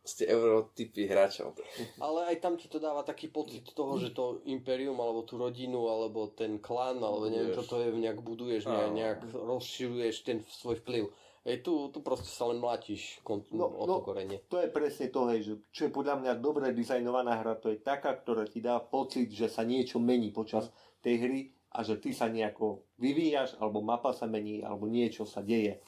Ste 0.00 0.24
eurotypy 0.32 1.04
hráčov. 1.04 1.60
Ale 2.00 2.32
aj 2.32 2.36
tam 2.40 2.56
ti 2.56 2.72
to 2.72 2.80
dáva 2.80 3.04
taký 3.04 3.28
pocit 3.28 3.68
toho, 3.76 4.00
že 4.00 4.16
to 4.16 4.40
imperium, 4.48 4.96
alebo 4.96 5.28
tú 5.28 5.36
rodinu, 5.36 5.92
alebo 5.92 6.32
ten 6.32 6.56
klan, 6.56 6.96
alebo 7.04 7.28
neviem, 7.28 7.52
čo 7.52 7.68
to 7.68 7.84
je, 7.84 7.92
nejak 7.92 8.24
buduješ, 8.24 8.64
nejak, 8.64 8.90
nejak 8.96 9.18
rozširuješ 9.28 10.16
ten 10.24 10.40
svoj 10.48 10.80
vplyv. 10.80 11.04
Hej, 11.40 11.64
tu, 11.64 11.88
tu 11.88 12.04
proste 12.04 12.28
sa 12.28 12.44
len 12.52 12.60
mlátiš 12.60 13.20
kont- 13.24 13.48
no, 13.52 13.64
o 13.64 13.84
to 13.88 14.12
no. 14.12 14.36
To 14.52 14.56
je 14.60 14.68
presne 14.68 15.08
to, 15.08 15.24
hej, 15.32 15.40
že 15.40 15.52
čo 15.72 15.80
je 15.88 15.92
podľa 15.92 16.20
mňa 16.20 16.32
dobre 16.36 16.68
dizajnovaná 16.76 17.40
hra, 17.40 17.56
to 17.56 17.72
je 17.72 17.80
taká, 17.80 18.12
ktorá 18.12 18.44
ti 18.44 18.60
dá 18.60 18.76
pocit, 18.76 19.32
že 19.32 19.48
sa 19.48 19.64
niečo 19.64 19.96
mení 19.96 20.32
počas 20.36 20.68
tej 21.00 21.16
hry 21.16 21.40
a 21.72 21.80
že 21.80 21.96
ty 21.96 22.12
sa 22.12 22.28
nejako 22.28 22.84
vyvíjaš, 23.00 23.56
alebo 23.56 23.80
mapa 23.80 24.12
sa 24.12 24.28
mení, 24.28 24.60
alebo 24.60 24.84
niečo 24.84 25.24
sa 25.24 25.40
deje. 25.40 25.80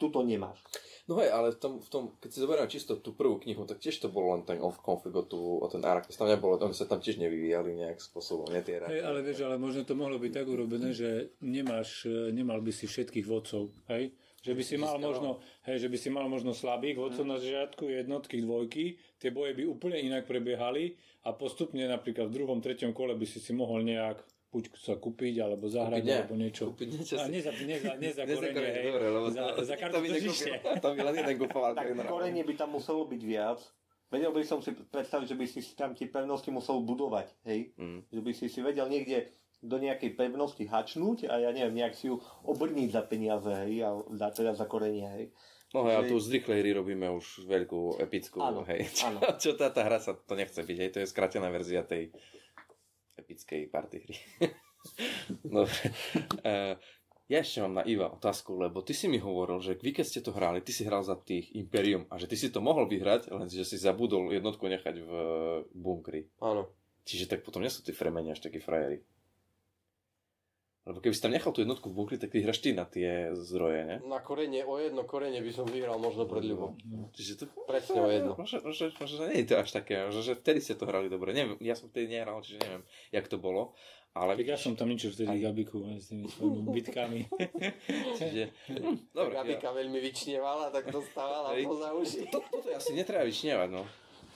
Tu 0.00 0.08
to 0.08 0.24
nemáš. 0.24 0.56
No 1.10 1.18
hej, 1.18 1.28
ale 1.34 1.50
v 1.50 1.58
tom, 1.58 1.72
v 1.82 1.90
tom, 1.90 2.02
keď 2.22 2.30
si 2.30 2.38
zoberiem 2.38 2.70
čisto 2.70 2.94
tú 2.94 3.10
prvú 3.10 3.42
knihu, 3.42 3.66
tak 3.66 3.82
tiež 3.82 3.98
to 3.98 4.08
bolo 4.08 4.30
len 4.38 4.46
ten 4.46 4.62
off 4.62 4.78
config 4.78 5.10
o, 5.10 5.26
tú, 5.26 5.58
o 5.58 5.66
ten 5.66 5.82
Arrakis. 5.82 6.14
Tam 6.14 6.30
nebolo, 6.30 6.54
oni 6.54 6.70
sa 6.70 6.86
tam 6.86 7.02
tiež 7.02 7.18
nevyvíjali 7.18 7.74
nejak 7.74 7.98
spôsobom, 7.98 8.46
nie 8.46 8.62
tie 8.62 8.78
hej, 8.78 9.02
ale 9.02 9.18
vieš, 9.26 9.42
ale 9.42 9.58
možno 9.58 9.82
to 9.82 9.98
mohlo 9.98 10.22
byť 10.22 10.32
tak 10.32 10.46
urobené, 10.46 10.94
že 10.94 11.34
nemáš, 11.42 12.06
nemal 12.30 12.62
by 12.62 12.70
si 12.70 12.86
všetkých 12.86 13.26
vodcov, 13.26 13.74
hej? 13.90 14.14
Že 14.40 14.52
by 14.54 14.62
si 14.62 14.76
mal 14.78 14.96
možno, 15.02 15.42
hej, 15.66 15.82
že 15.82 15.88
by 15.90 15.98
si 15.98 16.08
mal 16.08 16.30
možno 16.30 16.54
slabých 16.54 16.96
vodcov 16.96 17.26
na 17.26 17.42
začiatku 17.42 17.90
jednotky, 17.90 18.40
dvojky, 18.40 18.96
tie 19.18 19.34
boje 19.34 19.52
by 19.52 19.66
úplne 19.66 19.98
inak 19.98 20.30
prebiehali 20.30 20.94
a 21.26 21.34
postupne 21.34 21.84
napríklad 21.90 22.30
v 22.30 22.36
druhom, 22.38 22.62
treťom 22.62 22.94
kole 22.94 23.18
by 23.18 23.26
si 23.26 23.42
si 23.42 23.50
mohol 23.50 23.82
nejak 23.82 24.22
buď 24.50 24.64
sa 24.74 24.98
kúpiť, 24.98 25.34
alebo 25.46 25.70
zahrať, 25.70 26.02
kúpiť, 26.02 26.18
alebo 26.18 26.34
niečo. 26.34 26.64
Kúpiť 26.74 26.88
niečo 26.90 27.14
a 27.22 27.26
nie 27.30 27.38
za, 27.38 27.54
nie 27.54 27.78
za, 27.78 27.94
nie 27.94 28.10
za 28.10 28.26
korenie, 28.26 28.66
hej. 28.66 28.84
Dobre, 28.90 29.06
lebo 29.06 29.26
za, 29.30 29.44
za 29.62 29.74
kartu 29.78 30.02
to 30.02 30.10
tržište. 30.10 30.52
To 30.82 30.86
by 30.90 31.00
len 31.06 31.14
jeden 31.22 31.36
kúpoval. 31.38 31.70
tak 31.78 31.86
korenie 32.04 32.42
by 32.42 32.54
tam 32.58 32.74
muselo 32.74 33.06
byť 33.06 33.22
viac. 33.22 33.62
Vedel 34.10 34.34
by 34.34 34.42
som 34.42 34.58
si 34.58 34.74
predstaviť, 34.74 35.26
že 35.30 35.36
by 35.38 35.46
si 35.46 35.60
tam 35.78 35.94
tie 35.94 36.10
pevnosti 36.10 36.50
musel 36.50 36.82
budovať, 36.82 37.30
hej. 37.46 37.70
Mm. 37.78 38.02
Že 38.10 38.20
by 38.26 38.30
si 38.34 38.46
si 38.50 38.58
vedel 38.58 38.90
niekde 38.90 39.30
do 39.62 39.78
nejakej 39.78 40.18
pevnosti 40.18 40.66
hačnúť 40.66 41.30
a 41.30 41.38
ja 41.38 41.54
neviem, 41.54 41.78
nejak 41.78 41.94
si 41.94 42.10
ju 42.10 42.18
obrniť 42.42 42.88
za 42.90 43.06
peniaze, 43.06 43.46
hej, 43.46 43.86
a 43.86 43.94
za, 44.18 44.34
teda 44.34 44.58
za 44.58 44.66
korenie, 44.66 45.06
hej. 45.06 45.24
No 45.70 45.86
hej, 45.86 45.94
že... 45.94 45.98
a 46.02 46.08
tu 46.10 46.14
z 46.18 46.28
rýchlej 46.34 46.58
hry 46.58 46.70
robíme 46.74 47.06
už 47.14 47.46
veľkú 47.46 48.02
epickú, 48.02 48.42
áno, 48.42 48.66
hej. 48.66 48.90
Áno. 49.06 49.22
Čo 49.42 49.54
tá, 49.54 49.70
tá 49.70 49.86
hra 49.86 50.02
sa 50.02 50.18
to 50.18 50.34
nechce 50.34 50.58
byť, 50.58 50.76
hej, 50.82 50.90
to 50.90 50.98
je 51.04 51.06
skratená 51.06 51.46
verzia 51.46 51.86
tej 51.86 52.10
epickej 53.20 53.68
party 53.68 53.96
hry. 54.02 54.16
Dobre. 55.54 55.80
Uh, 56.40 56.74
ja 57.30 57.46
ešte 57.46 57.62
mám 57.62 57.78
na 57.78 57.86
Iva 57.86 58.10
otázku, 58.10 58.58
lebo 58.58 58.82
ty 58.82 58.90
si 58.90 59.06
mi 59.06 59.22
hovoril, 59.22 59.62
že 59.62 59.78
vy 59.78 59.94
keď 59.94 60.06
ste 60.08 60.20
to 60.24 60.34
hrali, 60.34 60.66
ty 60.66 60.74
si 60.74 60.82
hral 60.82 61.06
za 61.06 61.14
tých 61.14 61.54
Imperium 61.54 62.10
a 62.10 62.18
že 62.18 62.26
ty 62.26 62.34
si 62.34 62.50
to 62.50 62.58
mohol 62.58 62.90
vyhrať, 62.90 63.30
len 63.30 63.46
že 63.46 63.62
si 63.62 63.78
zabudol 63.78 64.34
jednotku 64.34 64.66
nechať 64.66 64.94
v 64.98 65.10
bunkri. 65.70 66.26
Áno. 66.42 66.66
Čiže 67.06 67.30
tak 67.30 67.46
potom 67.46 67.62
nie 67.62 67.70
sú 67.70 67.86
tí 67.86 67.94
fremeni 67.94 68.34
až 68.34 68.42
takí 68.42 68.58
frajeri. 68.58 69.06
Lebo 70.88 70.96
keby 71.04 71.12
si 71.12 71.20
tam 71.20 71.36
nechal 71.36 71.52
tú 71.52 71.60
jednotku 71.60 71.92
v 71.92 71.96
bunkri, 72.00 72.16
tak 72.16 72.32
ty 72.32 72.40
hraš 72.40 72.64
ty 72.64 72.72
na 72.72 72.88
tie 72.88 73.36
zdroje, 73.36 73.84
ne? 73.84 73.96
Na 74.08 74.24
korene, 74.24 74.64
o 74.64 74.80
jedno 74.80 75.04
korene 75.04 75.44
by 75.44 75.52
som 75.52 75.68
vyhral 75.68 76.00
možno 76.00 76.24
pred 76.24 76.40
ľubom. 76.40 76.72
No, 76.88 77.12
čiže 77.12 77.44
to... 77.44 77.44
Presne 77.68 78.00
o 78.00 78.08
jedno. 78.08 78.32
Možno, 78.32 78.64
možno, 78.64 79.28
nie 79.28 79.44
je 79.44 79.48
to 79.52 79.60
až 79.60 79.76
také, 79.76 80.08
možno, 80.08 80.24
že 80.24 80.40
vtedy 80.40 80.64
ste 80.64 80.80
to 80.80 80.88
hrali 80.88 81.12
dobre. 81.12 81.36
Neviem, 81.36 81.60
ja 81.60 81.76
som 81.76 81.92
vtedy 81.92 82.16
nehral, 82.16 82.40
čiže 82.40 82.64
neviem, 82.64 82.82
jak 83.12 83.28
to 83.28 83.36
bolo. 83.36 83.76
Ale 84.10 84.34
tak 84.34 84.46
ja 84.50 84.58
som 84.58 84.74
tam 84.74 84.90
niečo 84.90 85.12
vtedy 85.14 85.38
aj... 85.38 85.52
Gabiku 85.52 85.86
s 86.00 86.10
tými 86.10 86.26
svojimi 86.26 86.60
bitkami. 86.80 87.20
čiže, 88.18 88.44
hm, 88.72 88.96
dobre. 89.20 89.32
Gabika 89.36 89.70
ja. 89.70 89.76
veľmi 89.84 89.98
vyčnievala, 90.00 90.72
tak 90.72 90.88
dostávala 90.88 91.54
poza 91.60 91.92
uši. 91.94 92.26
To, 92.32 92.40
toto 92.40 92.72
asi 92.72 92.96
netreba 92.96 93.22
vyčnievať, 93.22 93.68
no. 93.68 93.84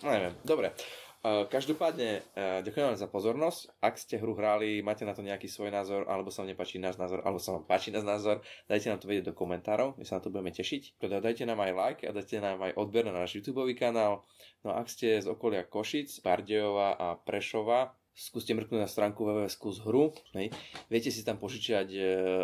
Neviem, 0.04 0.36
dobre. 0.44 0.76
Každopádne 1.24 2.20
uh, 2.20 2.60
ďakujem 2.60 2.84
vám 2.84 3.00
za 3.00 3.08
pozornosť. 3.08 3.80
Ak 3.80 3.96
ste 3.96 4.20
hru 4.20 4.36
hrali, 4.36 4.84
máte 4.84 5.08
na 5.08 5.16
to 5.16 5.24
nejaký 5.24 5.48
svoj 5.48 5.72
názor, 5.72 6.04
alebo 6.04 6.28
sa 6.28 6.44
vám 6.44 6.52
nepáči 6.52 6.76
náš 6.76 7.00
názor, 7.00 7.24
alebo 7.24 7.40
sa 7.40 7.56
vám 7.56 7.64
páči 7.64 7.88
náš 7.88 8.04
názor, 8.04 8.44
dajte 8.68 8.92
nám 8.92 9.00
to 9.00 9.08
vedieť 9.08 9.32
do 9.32 9.34
komentárov, 9.34 9.96
my 9.96 10.04
sa 10.04 10.20
na 10.20 10.22
to 10.22 10.28
budeme 10.28 10.52
tešiť. 10.52 11.00
Teda 11.00 11.24
dajte 11.24 11.48
nám 11.48 11.64
aj 11.64 11.72
like 11.72 12.02
a 12.04 12.12
dajte 12.12 12.44
nám 12.44 12.60
aj 12.60 12.76
odber 12.76 13.08
na 13.08 13.16
náš 13.16 13.40
YouTube 13.40 13.64
kanál. 13.72 14.20
No 14.68 14.76
a 14.76 14.84
ak 14.84 14.92
ste 14.92 15.24
z 15.24 15.32
okolia 15.32 15.64
Košic, 15.64 16.12
Bardejova 16.20 16.92
a 16.92 17.16
Prešova, 17.16 17.96
skúste 18.12 18.52
mrknúť 18.52 18.84
na 18.84 18.88
stránku 18.92 19.24
www.skúshru. 19.24 20.12
Hej. 20.36 20.52
Viete 20.92 21.08
si 21.08 21.24
tam 21.24 21.40
požičiať 21.40 21.88
e, 21.88 22.00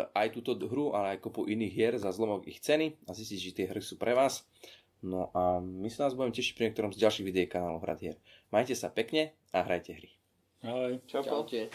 aj 0.09 0.27
túto 0.33 0.57
hru, 0.57 0.97
ale 0.97 1.15
aj 1.15 1.21
kopu 1.21 1.45
iných 1.45 1.73
hier 1.73 1.93
za 2.01 2.09
zlomok 2.09 2.49
ich 2.49 2.57
ceny 2.57 2.97
a 3.05 3.13
zistiť, 3.13 3.39
že 3.39 3.55
tie 3.55 3.65
hry 3.69 3.79
sú 3.79 4.01
pre 4.01 4.17
vás. 4.17 4.41
No 5.01 5.33
a 5.33 5.57
my 5.57 5.89
sa 5.89 6.05
nás 6.05 6.13
budeme 6.13 6.29
tešiť 6.29 6.53
pri 6.53 6.63
niektorom 6.69 6.93
z 6.93 7.01
ďalších 7.01 7.25
videí 7.25 7.49
kanálov 7.49 7.81
Hrad 7.81 7.99
hier. 8.05 8.17
Majte 8.51 8.75
sa 8.75 8.91
pekne 8.91 9.31
a 9.55 9.63
hrajte 9.63 9.95
hry. 9.95 10.11
Ahoj. 10.67 10.99
Čau. 11.07 11.23
Čaute. 11.23 11.71